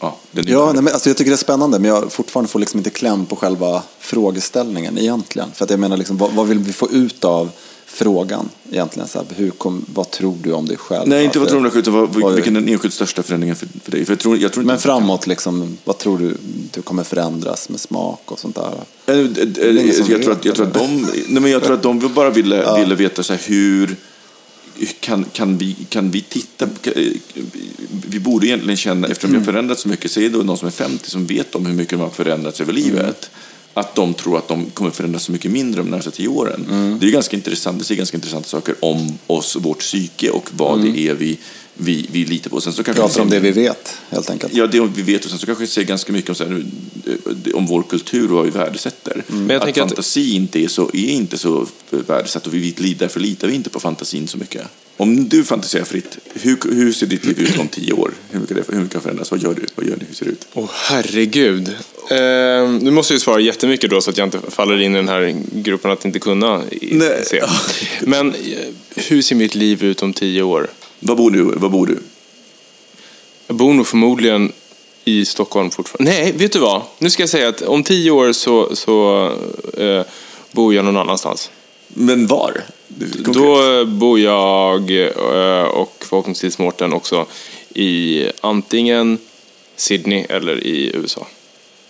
ja, 0.00 0.16
Ja, 0.32 0.72
nej, 0.72 0.82
men 0.82 0.92
alltså 0.92 1.08
jag 1.10 1.16
tycker 1.16 1.30
det 1.30 1.34
är 1.34 1.36
spännande, 1.36 1.78
men 1.78 1.90
jag 1.90 2.12
fortfarande 2.12 2.50
får 2.50 2.58
liksom 2.58 2.78
inte 2.80 2.90
kläm 2.90 3.26
på 3.26 3.36
själva 3.36 3.82
frågeställningen 3.98 4.98
egentligen. 4.98 5.48
För 5.54 5.64
att 5.64 5.70
jag 5.70 5.80
menar, 5.80 5.96
liksom, 5.96 6.16
vad, 6.16 6.32
vad 6.32 6.46
vill 6.46 6.58
vi 6.58 6.72
få 6.72 6.90
ut 6.90 7.24
av 7.24 7.50
frågan 7.86 8.48
egentligen? 8.70 9.08
Så 9.08 9.18
här, 9.18 9.26
hur 9.36 9.50
kom, 9.50 9.84
vad 9.94 10.10
tror 10.10 10.34
du 10.42 10.52
om 10.52 10.66
dig 10.66 10.76
själv? 10.76 11.08
Nej, 11.08 11.24
inte 11.24 11.38
vad 11.38 11.48
tror 11.48 11.60
du, 11.70 11.78
utan 11.78 11.94
vad, 11.94 12.08
Vad- 12.14 12.34
vilken 12.34 12.56
är 12.56 12.60
den 12.60 12.68
enskilt 12.68 12.94
största 12.94 13.22
förändringen 13.22 13.56
för, 13.56 13.68
för 13.84 13.90
dig? 13.90 14.04
För 14.04 14.12
jag 14.12 14.18
tror, 14.20 14.38
jag 14.38 14.52
tror 14.52 14.64
Men 14.64 14.78
framåt, 14.78 15.26
liksom, 15.26 15.78
vad 15.84 15.98
tror 15.98 16.18
du 16.18 16.36
du 16.72 16.82
kommer 16.82 17.04
förändras 17.04 17.68
med 17.68 17.80
smak 17.80 18.20
och 18.24 18.38
sånt 18.38 18.56
där? 18.56 18.72
Eh, 19.06 19.18
eh, 19.18 19.92
som 19.92 20.06
Jag 20.10 20.22
tror 20.22 20.32
att, 20.32 20.44
jag 20.44 20.54
tror 20.54 20.66
att 20.66 20.76
eller? 20.76 20.88
de, 20.88 21.06
nej 21.28 21.42
men 21.42 21.50
jag 21.50 21.62
tror 21.64 21.74
att 21.74 21.82
de 21.82 22.10
bara 22.14 22.30
ville, 22.30 22.78
ville 22.78 22.94
veta 22.94 23.22
så 23.22 23.32
här, 23.32 23.40
hur 23.44 23.96
kan, 25.00 25.24
kan, 25.32 25.58
vi, 25.58 25.76
kan 25.88 26.10
vi 26.10 26.20
titta 26.20 26.66
på- 26.66 26.90
vi 28.08 28.20
borde 28.20 28.46
egentligen 28.46 28.76
känna, 28.76 29.06
eftersom 29.08 29.30
vi 29.32 29.38
har 29.38 29.44
förändrats 29.44 29.82
så 29.82 29.88
mycket, 29.88 30.10
säg 30.10 30.28
då 30.28 30.38
någon 30.38 30.58
som 30.58 30.66
är 30.68 30.72
50 30.72 31.10
som 31.10 31.26
vet 31.26 31.54
om 31.54 31.66
hur 31.66 31.74
mycket 31.74 31.90
de 31.90 32.00
har 32.00 32.10
förändrats 32.10 32.60
över 32.60 32.72
livet, 32.72 33.30
att 33.74 33.94
de 33.94 34.14
tror 34.14 34.38
att 34.38 34.48
de 34.48 34.70
kommer 34.70 34.90
förändras 34.90 35.22
så 35.24 35.32
mycket 35.32 35.50
mindre 35.50 35.80
de 35.82 35.90
närmaste 35.90 36.10
tio 36.10 36.28
åren. 36.28 36.66
Det 37.00 37.06
är 37.06 37.10
ganska 37.10 37.36
intressant, 37.36 37.78
det 37.78 37.84
säger 37.84 37.98
ganska 37.98 38.16
intressanta 38.16 38.48
saker 38.48 38.74
om 38.80 39.18
oss, 39.26 39.56
vårt 39.60 39.78
psyke 39.80 40.30
och 40.30 40.50
vad 40.56 40.82
det 40.82 40.98
är 41.08 41.14
vi, 41.14 41.38
vi, 41.74 42.06
vi 42.12 42.24
litar 42.24 42.50
på. 42.50 42.60
Sen 42.60 42.72
så 42.72 42.82
kanske 42.84 43.02
Pratar 43.02 43.20
om 43.20 43.30
det 43.30 43.40
vi 43.40 43.50
vet, 43.50 43.96
helt 44.10 44.30
enkelt. 44.30 44.54
Ja, 44.54 44.66
det 44.66 44.80
vi 44.80 45.02
vet 45.02 45.24
och 45.24 45.30
sen 45.30 45.38
så 45.38 45.46
kanske 45.46 45.64
det 45.64 45.68
säger 45.68 45.88
ganska 45.88 46.12
mycket 46.12 46.28
om, 46.30 46.34
så 46.36 46.44
här, 46.44 46.64
eh, 47.06 47.54
om 47.54 47.66
vår 47.66 47.82
kultur 47.82 48.24
och 48.30 48.36
vad 48.36 48.44
vi 48.44 48.50
värdesätter. 48.50 49.24
Men 49.26 49.48
jag 49.50 49.56
att 49.56 49.62
tänker 49.64 49.82
att- 49.82 49.88
fantasi 49.88 50.34
inte 50.34 50.60
är, 50.64 50.68
så, 50.68 50.90
är 50.94 51.08
inte 51.08 51.38
så 51.38 51.66
värdesatt 51.90 52.46
och 52.46 52.54
vi, 52.54 52.74
vi- 52.78 52.94
därför 52.94 53.20
litar 53.20 53.48
vi 53.48 53.54
inte 53.54 53.70
på 53.70 53.80
fantasin 53.80 54.28
så 54.28 54.38
mycket. 54.38 54.62
Om 54.96 55.28
du 55.28 55.44
fantiserar 55.44 55.84
fritt, 55.84 56.18
hur, 56.34 56.58
hur 56.74 56.92
ser 56.92 57.06
ditt 57.06 57.24
liv 57.24 57.38
ut 57.40 57.58
om 57.58 57.68
tio 57.68 57.92
år? 57.92 58.10
Hur 58.30 58.40
mycket, 58.40 58.56
det, 58.56 58.64
hur 58.74 58.80
mycket 58.80 58.94
har 58.94 59.00
förändrats? 59.02 59.30
Vad 59.30 59.42
gör 59.42 59.54
du? 59.54 59.66
Vad 59.74 59.86
gör 59.86 59.96
ni? 59.96 60.04
Hur 60.08 60.14
ser 60.14 60.24
det 60.24 60.30
ut? 60.30 60.46
Åh 60.52 60.70
herregud. 60.72 61.68
Eh, 62.10 62.16
nu 62.80 62.90
måste 62.90 63.12
jag 63.12 63.16
ju 63.16 63.20
svara 63.20 63.40
jättemycket 63.40 63.90
då 63.90 64.00
så 64.00 64.10
att 64.10 64.16
jag 64.18 64.26
inte 64.26 64.38
faller 64.50 64.80
in 64.80 64.92
i 64.92 64.96
den 64.96 65.08
här 65.08 65.36
gruppen 65.52 65.90
att 65.90 66.04
inte 66.04 66.18
kunna 66.18 66.62
i- 66.70 67.00
se. 67.24 67.42
Men 68.00 68.28
eh, 68.30 68.34
hur 68.96 69.22
ser 69.22 69.36
mitt 69.36 69.54
liv 69.54 69.84
ut 69.84 70.02
om 70.02 70.12
tio 70.12 70.42
år? 70.42 70.66
Var 71.00 71.16
bor 71.16 71.30
du? 71.30 71.42
Var 71.42 71.68
bor 71.68 71.86
du? 71.86 71.98
Jag 73.46 73.56
bor 73.56 73.74
nog 73.74 73.86
förmodligen 73.86 74.52
i 75.04 75.24
Stockholm 75.24 75.70
fortfarande. 75.70 76.10
Nej, 76.10 76.32
vet 76.32 76.52
du 76.52 76.58
vad? 76.58 76.82
Nu 76.98 77.10
ska 77.10 77.22
jag 77.22 77.30
säga 77.30 77.48
att 77.48 77.62
om 77.62 77.82
tio 77.82 78.10
år 78.10 78.32
så, 78.32 78.76
så 78.76 79.30
eh, 79.76 80.02
bor 80.52 80.74
jag 80.74 80.84
någon 80.84 80.96
annanstans. 80.96 81.50
Men 81.88 82.26
var? 82.26 82.62
Då 83.18 83.84
bor 83.84 84.20
jag 84.20 84.90
eh, 84.90 85.64
och 85.64 86.04
förhoppningsvis 86.08 86.58
Mårten 86.58 86.92
också 86.92 87.26
i 87.74 88.24
antingen 88.40 89.18
Sydney 89.76 90.26
eller 90.28 90.66
i 90.66 90.90
USA. 90.94 91.26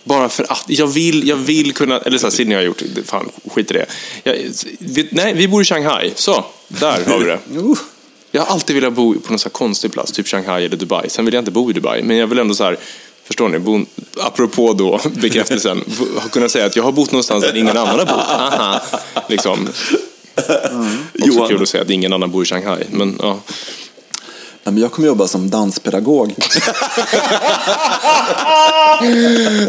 Bara 0.03 0.29
för 0.29 0.51
att. 0.51 0.63
Jag 0.67 0.87
vill, 0.87 1.27
jag 1.27 1.35
vill 1.35 1.73
kunna... 1.73 1.99
Eller 1.99 2.17
så 2.17 2.25
här, 2.25 2.31
Sydney 2.31 2.55
har 2.55 2.61
jag 2.61 2.67
gjort. 2.67 2.81
Fan, 3.05 3.29
skit 3.51 3.71
i 3.71 3.73
det. 3.73 3.85
Jag, 4.23 4.35
vi, 4.79 5.07
nej, 5.11 5.33
vi 5.33 5.47
bor 5.47 5.61
i 5.61 5.65
Shanghai. 5.65 6.11
Så, 6.15 6.45
där 6.67 7.05
har 7.05 7.19
vi 7.19 7.25
det. 7.25 7.39
Jag 8.35 8.41
har 8.41 8.53
alltid 8.53 8.75
velat 8.75 8.93
bo 8.93 9.13
på 9.13 9.29
någon 9.31 9.39
så 9.39 9.49
här 9.49 9.51
konstig 9.51 9.91
plats, 9.91 10.11
typ 10.11 10.27
Shanghai 10.27 10.65
eller 10.65 10.77
Dubai. 10.77 11.09
Sen 11.09 11.25
vill 11.25 11.33
jag 11.33 11.41
inte 11.41 11.51
bo 11.51 11.69
i 11.69 11.73
Dubai, 11.73 12.03
men 12.03 12.17
jag 12.17 12.27
vill 12.27 12.39
ändå 12.39 12.55
så 12.55 12.63
här, 12.63 12.77
förstår 13.23 13.49
ni, 13.49 13.59
bo, 13.59 13.85
apropå 14.19 14.73
då 14.73 14.99
bekräftelsen, 15.21 15.83
ha 16.15 16.29
kunnat 16.29 16.51
säga 16.51 16.65
att 16.65 16.75
jag 16.75 16.83
har 16.83 16.91
bott 16.91 17.11
någonstans 17.11 17.43
där 17.43 17.57
ingen 17.57 17.77
annan 17.77 17.99
har 17.99 18.05
bott. 18.05 18.25
Aha, 18.27 18.81
liksom. 19.29 19.69
Också 20.35 20.49
Johan. 21.13 21.47
kul 21.47 21.61
att 21.61 21.69
säga 21.69 21.83
att 21.83 21.89
ingen 21.89 22.13
annan 22.13 22.31
bor 22.31 22.43
i 22.43 22.45
Shanghai, 22.45 22.83
men 22.89 23.19
ja. 23.21 23.39
Ja, 24.63 24.71
men 24.71 24.81
jag 24.81 24.91
kommer 24.91 25.07
jobba 25.07 25.27
som 25.27 25.49
danspedagog. 25.49 26.35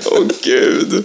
Åh 0.05 0.27
gud. 0.43 1.05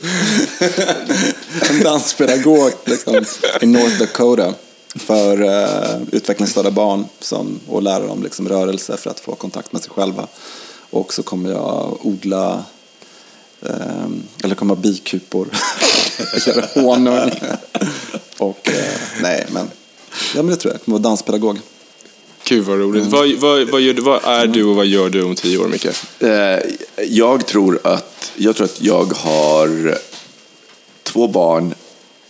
en 1.69 1.83
danspedagog 1.83 2.71
liksom, 2.85 3.25
i 3.61 3.65
North 3.65 3.97
Dakota 3.99 4.53
för 4.95 5.41
uh, 5.41 6.01
utvecklingsstörda 6.11 6.71
barn 6.71 7.05
som, 7.19 7.59
och 7.67 7.81
lära 7.81 8.07
dem 8.07 8.23
liksom, 8.23 8.49
rörelse 8.49 8.97
för 8.97 9.09
att 9.09 9.19
få 9.19 9.35
kontakt 9.35 9.71
med 9.71 9.81
sig 9.81 9.91
själva. 9.91 10.27
Och 10.89 11.13
så 11.13 11.23
kommer 11.23 11.51
jag 11.51 12.05
odla, 12.05 12.63
ehm, 13.61 14.23
eller 14.43 14.55
kommer 14.55 14.75
ha 14.75 14.81
bikupor, 14.81 15.47
göra 16.47 16.65
honung. 16.73 17.31
och 18.37 18.69
eh, 18.69 18.99
nej, 19.21 19.47
men, 19.51 19.67
ja, 20.35 20.43
men 20.43 20.47
det 20.47 20.55
tror 20.55 20.71
jag. 20.71 20.79
Jag 20.79 20.85
kommer 20.85 20.97
vara 20.97 21.09
danspedagog. 21.09 21.59
Gud 22.43 22.65
vad 22.65 22.79
roligt. 22.79 23.05
Vad, 23.05 23.31
vad, 23.31 23.69
vad, 23.69 23.81
gör 23.81 23.93
vad 23.93 24.23
är 24.23 24.47
du 24.47 24.63
och 24.63 24.75
vad 24.75 24.85
gör 24.85 25.09
du 25.09 25.23
om 25.23 25.35
tio 25.35 25.57
år, 25.57 25.67
Micke? 25.67 25.87
Eh, 26.19 26.59
jag, 27.07 27.45
tror 27.45 27.79
att, 27.83 28.31
jag 28.35 28.55
tror 28.55 28.65
att 28.65 28.81
jag 28.81 29.13
har 29.13 29.97
två 31.03 31.27
barn 31.27 31.73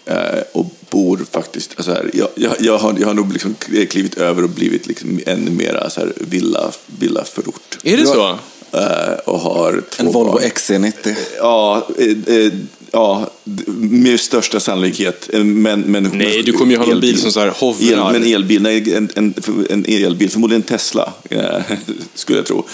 eh, 0.05 0.41
och 0.53 0.65
bor 0.91 1.25
faktiskt... 1.31 1.73
Alltså 1.77 1.91
här, 1.91 2.09
jag, 2.13 2.27
jag, 2.35 2.55
jag, 2.59 2.77
har, 2.77 2.95
jag 2.99 3.07
har 3.07 3.13
nog 3.13 3.33
liksom 3.33 3.55
klivit 3.89 4.17
över 4.17 4.43
och 4.43 4.49
blivit 4.49 4.87
liksom 4.87 5.19
ännu 5.25 5.51
mer 5.51 5.87
så 5.89 5.99
här 5.99 6.13
villa, 6.17 6.71
villaförort. 6.85 7.77
Är 7.83 7.97
det 7.97 8.05
så? 8.05 8.37
Eh, 8.73 9.13
och 9.25 9.39
har 9.39 9.83
två 9.89 10.03
En 10.03 10.11
Volvo 10.11 10.31
barn. 10.31 10.43
XC90. 10.43 11.15
Ja, 11.37 11.87
eh, 11.97 12.35
eh, 12.35 12.53
ja, 12.91 13.31
med 13.77 14.19
största 14.19 14.59
sannolikhet. 14.59 15.29
Men, 15.33 15.81
men, 15.81 16.11
Nej, 16.13 16.43
du 16.43 16.51
kommer 16.51 16.71
ju 16.71 16.77
ha 16.77 16.85
någon 16.85 16.99
bil 16.99 17.21
som 17.21 17.31
så 17.31 17.39
här 17.39 17.49
hovrar. 17.49 18.13
El, 18.13 18.19
men 18.19 18.33
elbil, 18.33 18.61
nej, 18.61 18.93
en, 18.93 19.09
en, 19.15 19.33
en 19.69 19.85
elbil, 19.85 20.29
förmodligen 20.29 20.61
en 20.61 20.67
Tesla, 20.67 21.13
eh, 21.29 21.61
skulle 22.13 22.37
jag 22.37 22.45
tro. 22.45 22.65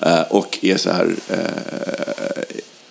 Eh, 0.00 0.20
och 0.20 0.58
är 0.62 0.76
så 0.76 0.90
här 0.90 1.16
eh, 1.28 1.38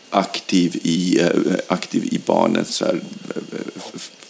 aktiv, 0.09 0.79
i, 0.83 1.19
eh, 1.19 1.29
aktiv 1.67 2.05
i 2.11 2.19
barnens 2.25 2.75
så 2.75 2.85
här, 2.85 3.01
eh, 3.35 3.41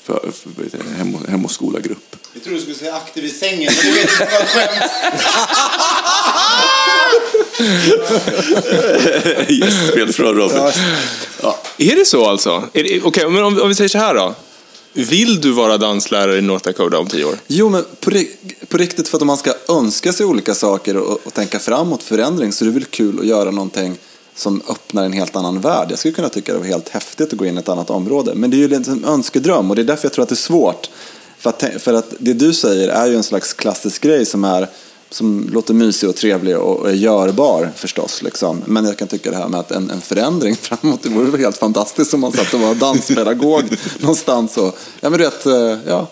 för, 0.06 0.32
för, 0.32 0.96
hem, 0.98 1.16
och- 1.16 1.28
hem 1.30 1.46
och 1.46 1.52
skola-grupp. 1.52 2.16
Jag 2.34 2.44
trodde 2.44 2.58
du 2.58 2.62
skulle 2.62 2.78
säga 2.78 2.96
aktiv 2.96 3.26
i 3.26 3.30
sängen, 3.30 3.74
men 3.76 3.86
du 3.86 3.92
vet 4.00 4.12
inte 4.12 4.28
vad 4.40 4.48
skämt. 4.48 4.92
väldigt 9.96 10.18
bra 10.18 10.34
Robin. 10.34 10.58
Ja. 11.42 11.60
Är 11.78 11.96
det 11.96 12.06
så 12.06 12.26
alltså? 12.26 12.64
Okej, 13.04 13.30
men 13.30 13.44
om, 13.44 13.62
om 13.62 13.70
vi 13.70 13.76
säger 13.76 13.90
så 13.90 13.98
här 13.98 14.16
då. 14.16 14.36
Vill 14.94 15.42
du 15.42 15.52
vara 15.52 15.78
danslärare 15.78 16.38
i 16.38 16.42
North 16.42 16.66
Dakota 16.66 16.98
om 17.00 17.08
tio 17.08 17.26
år? 17.26 17.36
Jo, 17.48 17.70
men 17.70 17.86
på, 18.00 18.12
på 18.68 18.78
riktigt 18.78 19.08
för 19.08 19.18
att 19.18 19.24
man 19.24 19.38
ska 19.38 19.54
önska 19.70 20.14
sig 20.14 20.26
olika 20.26 20.56
saker 20.56 20.98
och, 20.98 21.20
och 21.28 21.34
tänka 21.34 21.60
framåt 21.60 22.04
förändring 22.04 22.52
så 22.52 22.66
är 22.66 22.68
det 22.68 22.74
väl 22.74 22.86
kul 22.86 23.20
att 23.20 23.26
göra 23.26 23.52
någonting 23.52 23.98
som 24.36 24.62
öppnar 24.70 25.04
en 25.06 25.14
helt 25.14 25.36
annan 25.36 25.62
värld. 25.62 25.88
Jag 25.92 26.00
skulle 26.00 26.14
kunna 26.14 26.30
tycka 26.30 26.54
det 26.54 26.60
var 26.60 26.66
helt 26.66 26.90
häftigt 26.90 27.34
att 27.34 27.40
gå 27.40 27.46
in 27.46 27.58
i 27.58 27.60
ett 27.60 27.70
annat 27.70 27.90
område. 27.90 28.32
Men 28.36 28.52
det 28.52 28.64
är 28.64 28.68
ju 28.68 28.76
en 28.76 29.06
önskedröm 29.06 29.70
och 29.70 29.76
det 29.76 29.82
är 29.82 29.84
därför 29.84 30.06
jag 30.06 30.14
tror 30.14 30.24
att 30.24 30.30
det 30.30 30.34
är 30.34 30.36
svårt. 30.36 30.90
För 31.38 31.50
att, 31.50 31.82
för 31.82 31.94
att 31.94 32.14
det 32.20 32.34
du 32.34 32.54
säger 32.54 32.88
är 32.88 33.08
ju 33.08 33.16
en 33.16 33.24
slags 33.24 33.54
klassisk 33.54 34.02
grej 34.02 34.26
som, 34.26 34.44
är, 34.44 34.70
som 35.10 35.50
låter 35.54 35.74
mysig 35.74 36.10
och 36.10 36.16
trevlig 36.16 36.58
och, 36.58 36.78
och 36.78 36.90
är 36.90 36.94
görbar 36.94 37.72
förstås. 37.76 38.22
Liksom. 38.22 38.62
Men 38.66 38.86
jag 38.86 38.98
kan 38.98 39.08
tycka 39.08 39.32
det 39.32 39.38
här 39.38 39.48
med 39.48 39.60
att 39.60 39.72
en, 39.72 39.90
en 39.90 40.02
förändring 40.02 40.56
framåt, 40.62 41.04
det 41.04 41.10
vore 41.10 41.32
väl 41.32 41.42
helt 41.42 41.58
fantastiskt 41.58 42.14
om 42.14 42.20
man 42.20 42.32
satt 42.32 42.54
och 42.54 42.60
var 42.60 42.76
danspedagog 42.76 43.64
någonstans. 44.00 44.58
Och, 44.58 44.78
ja, 45.02 45.10
men 45.10 45.20
du 45.20 45.26
vet, 45.26 45.46
eh, 45.46 45.78
ja, 45.88 46.08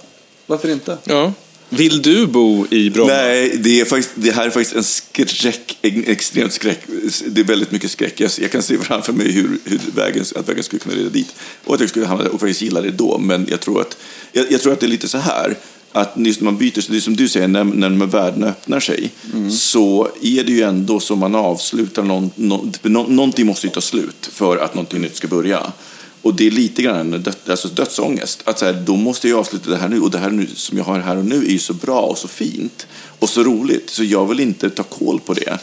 varför 0.45 0.69
inte? 0.69 0.97
Ja. 1.03 1.33
Vill 1.77 2.01
du 2.01 2.27
bo 2.27 2.67
i 2.69 2.89
Bromma? 2.89 3.13
Nej, 3.13 3.57
det, 3.57 3.81
är 3.81 3.85
faktiskt, 3.85 4.11
det 4.15 4.31
här 4.31 4.45
är 4.45 4.49
faktiskt 4.49 4.75
en 4.75 4.83
skräck, 5.27 5.77
en 5.81 6.03
extremt 6.07 6.53
skräck. 6.53 6.79
Det 7.27 7.41
är 7.41 7.45
väldigt 7.45 7.71
mycket 7.71 7.91
skräck. 7.91 8.19
Jag, 8.19 8.31
jag 8.41 8.51
kan 8.51 8.63
se 8.63 8.77
framför 8.77 9.13
mig 9.13 9.31
hur, 9.31 9.59
hur 9.63 9.79
vägen, 9.95 10.25
att 10.35 10.49
vägen 10.49 10.63
skulle 10.63 10.79
kunna 10.79 10.95
leda 10.95 11.09
dit. 11.09 11.35
Och 11.65 11.75
att 11.75 11.81
jag 11.81 11.89
skulle 11.89 12.05
hamna 12.05 12.29
och 12.29 12.39
faktiskt 12.39 12.61
gilla 12.61 12.81
det 12.81 12.91
då. 12.91 13.17
Men 13.17 13.47
jag 13.49 13.59
tror 13.59 13.81
att, 13.81 13.97
jag, 14.31 14.51
jag 14.51 14.61
tror 14.61 14.73
att 14.73 14.79
det 14.79 14.85
är 14.85 14.89
lite 14.89 15.07
så 15.07 15.17
här. 15.17 15.57
Att 15.91 16.13
just 16.15 16.41
när 16.41 16.45
man 16.45 16.57
byter, 16.57 16.91
det 16.91 16.97
är 16.97 17.01
som 17.01 17.15
du 17.15 17.29
säger, 17.29 17.47
när, 17.47 17.63
när 17.63 18.05
världen 18.05 18.43
öppnar 18.43 18.79
sig 18.79 19.11
så 19.51 20.09
är 20.21 20.43
det 20.43 20.51
ju 20.51 20.61
ändå 20.61 20.99
som 20.99 21.19
man 21.19 21.35
avslutar 21.35 22.03
någon, 22.03 22.31
någon, 22.35 22.71
någonting 23.15 23.45
måste 23.45 23.67
ju 23.67 23.73
ta 23.73 23.81
slut 23.81 24.29
för 24.33 24.57
att 24.57 24.75
någonting 24.75 25.01
nytt 25.01 25.15
ska 25.15 25.27
börja. 25.27 25.71
Och 26.23 26.35
det 26.35 26.47
är 26.47 26.51
lite 26.51 26.81
grann 26.81 27.11
död, 27.11 27.35
alltså 27.47 27.67
dödsångest. 27.67 28.41
Att 28.45 28.59
så 28.59 28.65
här, 28.65 28.73
då 28.73 28.95
måste 28.95 29.29
jag 29.29 29.39
avsluta 29.39 29.69
det 29.69 29.77
här 29.77 29.89
nu 29.89 29.99
och 29.99 30.11
det 30.11 30.17
här 30.17 30.29
nu, 30.29 30.47
som 30.55 30.77
jag 30.77 30.85
har 30.85 30.99
här 30.99 31.17
och 31.17 31.25
nu 31.25 31.35
är 31.35 31.49
ju 31.49 31.59
så 31.59 31.73
bra 31.73 32.01
och 32.01 32.17
så 32.17 32.27
fint 32.27 32.87
och 33.19 33.29
så 33.29 33.43
roligt. 33.43 33.89
Så 33.89 34.03
jag 34.03 34.25
vill 34.25 34.39
inte 34.39 34.69
ta 34.69 34.83
koll 34.83 35.19
på 35.19 35.33
det. 35.33 35.59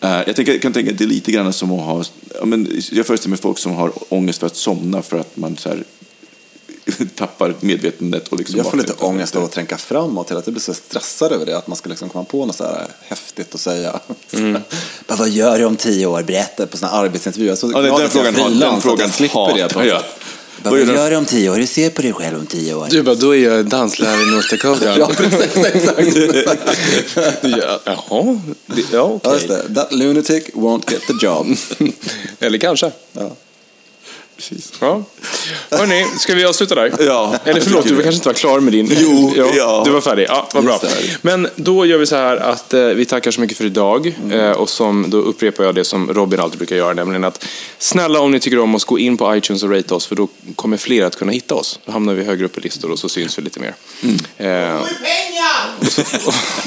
Eh, 0.00 0.22
jag 0.26 0.36
tänker, 0.36 0.58
kan 0.58 0.72
tänka 0.72 0.92
att 0.92 0.98
det 0.98 1.04
är 1.04 1.08
lite 1.08 1.32
grann 1.32 1.52
som 1.52 1.72
att 1.72 1.84
ha... 1.84 2.04
Men, 2.44 2.82
jag 2.92 3.06
föreställer 3.06 3.30
mig 3.30 3.38
folk 3.38 3.58
som 3.58 3.72
har 3.72 3.92
ångest 4.08 4.38
för 4.38 4.46
att 4.46 4.56
somna 4.56 5.02
för 5.02 5.18
att 5.18 5.36
man 5.36 5.56
så 5.56 5.68
här, 5.68 5.84
tappar 7.14 7.54
medvetandet. 7.60 8.28
Och 8.28 8.38
liksom 8.38 8.56
Jag 8.56 8.70
får 8.70 8.76
lite 8.76 8.92
ångest 8.92 9.36
av 9.36 9.44
att 9.44 9.52
tänka 9.52 9.78
framåt 9.78 10.30
hela 10.30 10.40
tiden. 10.40 10.52
Jag 10.52 10.54
blir 10.54 10.74
så 10.74 10.74
stressad 10.74 11.32
över 11.32 11.46
det. 11.46 11.56
Att 11.58 11.66
man 11.66 11.76
ska 11.76 11.88
liksom 11.88 12.08
komma 12.08 12.24
på 12.24 12.46
något 12.46 12.56
så 12.56 12.64
här 12.64 12.86
häftigt 13.08 13.54
att 13.54 13.60
säga. 13.60 14.00
Mm. 14.32 14.62
Bara, 15.06 15.18
vad 15.18 15.28
gör 15.28 15.58
du 15.58 15.64
om 15.64 15.76
tio 15.76 16.06
år? 16.06 16.22
Berätta 16.22 16.66
på 16.66 16.76
sådana 16.76 16.96
arbetsintervjuer. 16.96 17.54
Så 17.54 17.70
Ja, 17.74 17.80
den, 17.80 17.94
den 18.00 18.10
frågan, 18.10 18.34
har, 18.34 18.50
den 18.50 18.80
frågan 18.80 19.00
jag 19.06 19.14
slipper 19.14 19.54
det. 19.54 19.62
hatar 19.62 19.84
jag. 19.84 20.02
Bara, 20.62 20.70
Vad 20.70 20.80
gör 20.80 21.10
du 21.10 21.16
om 21.16 21.24
tio 21.24 21.50
år? 21.50 21.56
Hur 21.56 21.66
ser 21.66 21.90
på 21.90 22.02
dig 22.02 22.12
själv 22.12 22.38
om 22.38 22.46
tio 22.46 22.74
år? 22.74 22.86
Du 22.90 23.02
bara, 23.02 23.14
då 23.14 23.36
är 23.36 23.50
jag 23.50 23.66
danslärare 23.66 24.22
i 24.22 24.26
North 24.26 24.50
Dakota. 24.50 24.98
Ja, 24.98 25.06
precis. 25.16 25.64
Exakt. 25.64 26.16
exakt. 26.16 27.44
ja, 27.44 27.80
jaha, 27.84 28.40
ja 28.92 29.02
okej. 29.02 29.40
Ja, 29.48 29.54
det. 29.56 29.74
That 29.74 29.92
lunatic 29.92 30.44
won't 30.54 30.90
get 30.90 31.00
the 31.06 31.26
job. 31.26 31.46
Eller 32.40 32.58
kanske. 32.58 32.90
Ja. 33.12 33.30
Precis. 34.38 34.72
Ja. 34.80 35.04
Hörni, 35.70 36.06
ska 36.18 36.34
vi 36.34 36.44
avsluta 36.44 36.74
där? 36.74 36.92
Ja. 36.98 37.36
Eller 37.44 37.60
förlåt, 37.60 37.84
du 37.84 37.94
kanske 37.94 38.14
inte 38.14 38.28
var 38.28 38.34
klar 38.34 38.60
med 38.60 38.72
din... 38.72 38.96
Jo, 39.00 39.32
ja. 39.36 39.82
Du 39.84 39.90
var 39.90 40.00
färdig. 40.00 40.26
Ja, 40.28 40.48
vad 40.54 40.64
bra. 40.64 40.80
Men 41.22 41.48
då 41.56 41.86
gör 41.86 41.98
vi 41.98 42.06
så 42.06 42.16
här 42.16 42.36
att 42.36 42.74
eh, 42.74 42.84
vi 42.84 43.04
tackar 43.04 43.30
så 43.30 43.40
mycket 43.40 43.56
för 43.56 43.64
idag. 43.64 44.18
Mm. 44.24 44.40
Eh, 44.40 44.50
och 44.50 44.68
som, 44.68 45.10
då 45.10 45.18
upprepar 45.18 45.64
jag 45.64 45.74
det 45.74 45.84
som 45.84 46.14
Robin 46.14 46.40
alltid 46.40 46.58
brukar 46.58 46.76
göra, 46.76 46.94
nämligen 46.94 47.24
att 47.24 47.44
snälla 47.78 48.20
om 48.20 48.30
ni 48.30 48.40
tycker 48.40 48.58
om 48.58 48.74
oss, 48.74 48.84
gå 48.84 48.98
in 48.98 49.16
på 49.16 49.36
iTunes 49.36 49.62
och 49.62 49.70
rate 49.70 49.94
oss, 49.94 50.06
för 50.06 50.14
då 50.14 50.28
kommer 50.56 50.76
fler 50.76 51.04
att 51.04 51.16
kunna 51.16 51.32
hitta 51.32 51.54
oss. 51.54 51.80
Då 51.84 51.92
hamnar 51.92 52.14
vi 52.14 52.24
högre 52.24 52.44
upp 52.44 52.58
i 52.58 52.60
listor 52.60 52.90
och 52.90 52.98
så 52.98 53.08
syns 53.08 53.38
vi 53.38 53.42
lite 53.42 53.60
mer. 53.60 53.74
Mm. 54.02 54.14
Eh, 54.16 54.82
Pengar! 54.82 55.78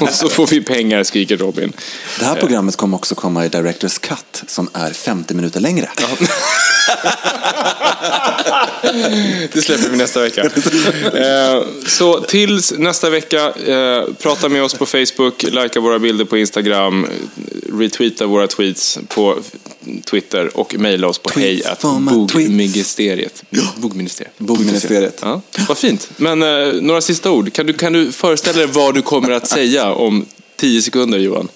och 0.00 0.10
så 0.10 0.28
får 0.28 0.46
vi 0.46 0.60
pengar, 0.60 1.04
skriker 1.04 1.36
Robin. 1.36 1.72
Det 2.18 2.24
här 2.24 2.34
programmet 2.34 2.76
kommer 2.76 2.96
också 2.96 3.14
komma 3.14 3.46
i 3.46 3.48
Directors 3.48 3.98
Cut 3.98 4.42
som 4.46 4.68
är 4.72 4.92
50 4.92 5.34
minuter 5.34 5.60
längre. 5.60 5.90
Det 9.52 9.62
släpper 9.62 9.88
vi 9.88 9.96
nästa 9.96 10.20
vecka. 10.20 10.42
Eh, 10.42 11.62
så 11.86 12.20
tills 12.20 12.72
nästa 12.72 13.10
vecka, 13.10 13.52
eh, 13.66 14.04
prata 14.18 14.48
med 14.48 14.62
oss 14.62 14.74
på 14.74 14.86
Facebook, 14.86 15.42
likea 15.42 15.82
våra 15.82 15.98
bilder 15.98 16.24
på 16.24 16.38
Instagram, 16.38 17.06
retweeta 17.72 18.26
våra 18.26 18.46
tweets 18.46 18.98
på 19.08 19.38
Twitter 20.10 20.56
och 20.56 20.74
mejla 20.78 21.06
oss 21.06 21.18
på 21.18 21.30
hej 21.40 21.62
bogministeriet. 21.82 23.42
Bogministeriet. 23.76 24.38
Bogministeriet. 24.38 25.18
Ja, 25.22 25.40
vad 25.68 25.78
fint. 25.78 26.10
Men 26.16 26.42
eh, 26.42 26.72
några 26.80 27.00
sista 27.00 27.30
ord. 27.30 27.52
Kan 27.52 27.66
du, 27.66 27.72
kan 27.72 27.92
du 27.92 28.12
föreställa 28.12 28.58
dig 28.58 28.66
vad 28.66 28.94
du 28.94 29.02
kommer 29.02 29.30
att 29.30 29.48
säga 29.48 29.92
om 29.92 30.26
tio 30.62 30.82
sekunder, 30.82 31.18
Johan? 31.18 31.48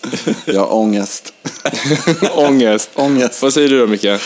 Jag 0.44 0.60
har 0.60 0.74
ångest. 0.74 1.32
Ångest. 2.30 2.90
Ångest. 2.94 3.42
Vad 3.42 3.52
säger 3.52 3.68
du 3.68 3.78
då, 3.78 3.86
Micke? 3.86 4.04
Eh, 4.04 4.20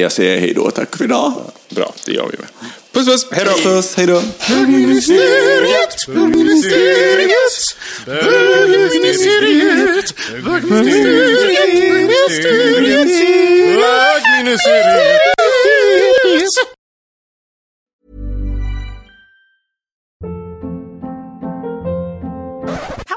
jag 0.00 0.12
säger 0.12 0.40
hej 0.40 0.54
då, 0.54 0.70
tack 0.70 0.96
för 0.96 1.04
idag. 1.04 1.32
Bra, 1.68 1.94
det 2.06 2.12
gör 2.12 2.28
vi 2.32 2.38
med. 2.38 2.46
Puss, 2.92 3.06
puss. 3.06 3.26
Hej 3.30 3.44
då. 3.44 3.50
Puss, 3.70 3.94
hej 3.96 4.06
då. 4.06 4.22
Bögministeriet, 4.48 6.06
bögministeriet, 6.06 7.76
bögministeriet, 8.06 10.14
bögministeriet, 10.44 11.74
bögministeriet, 11.74 13.80
bögministeriet. 13.80 16.73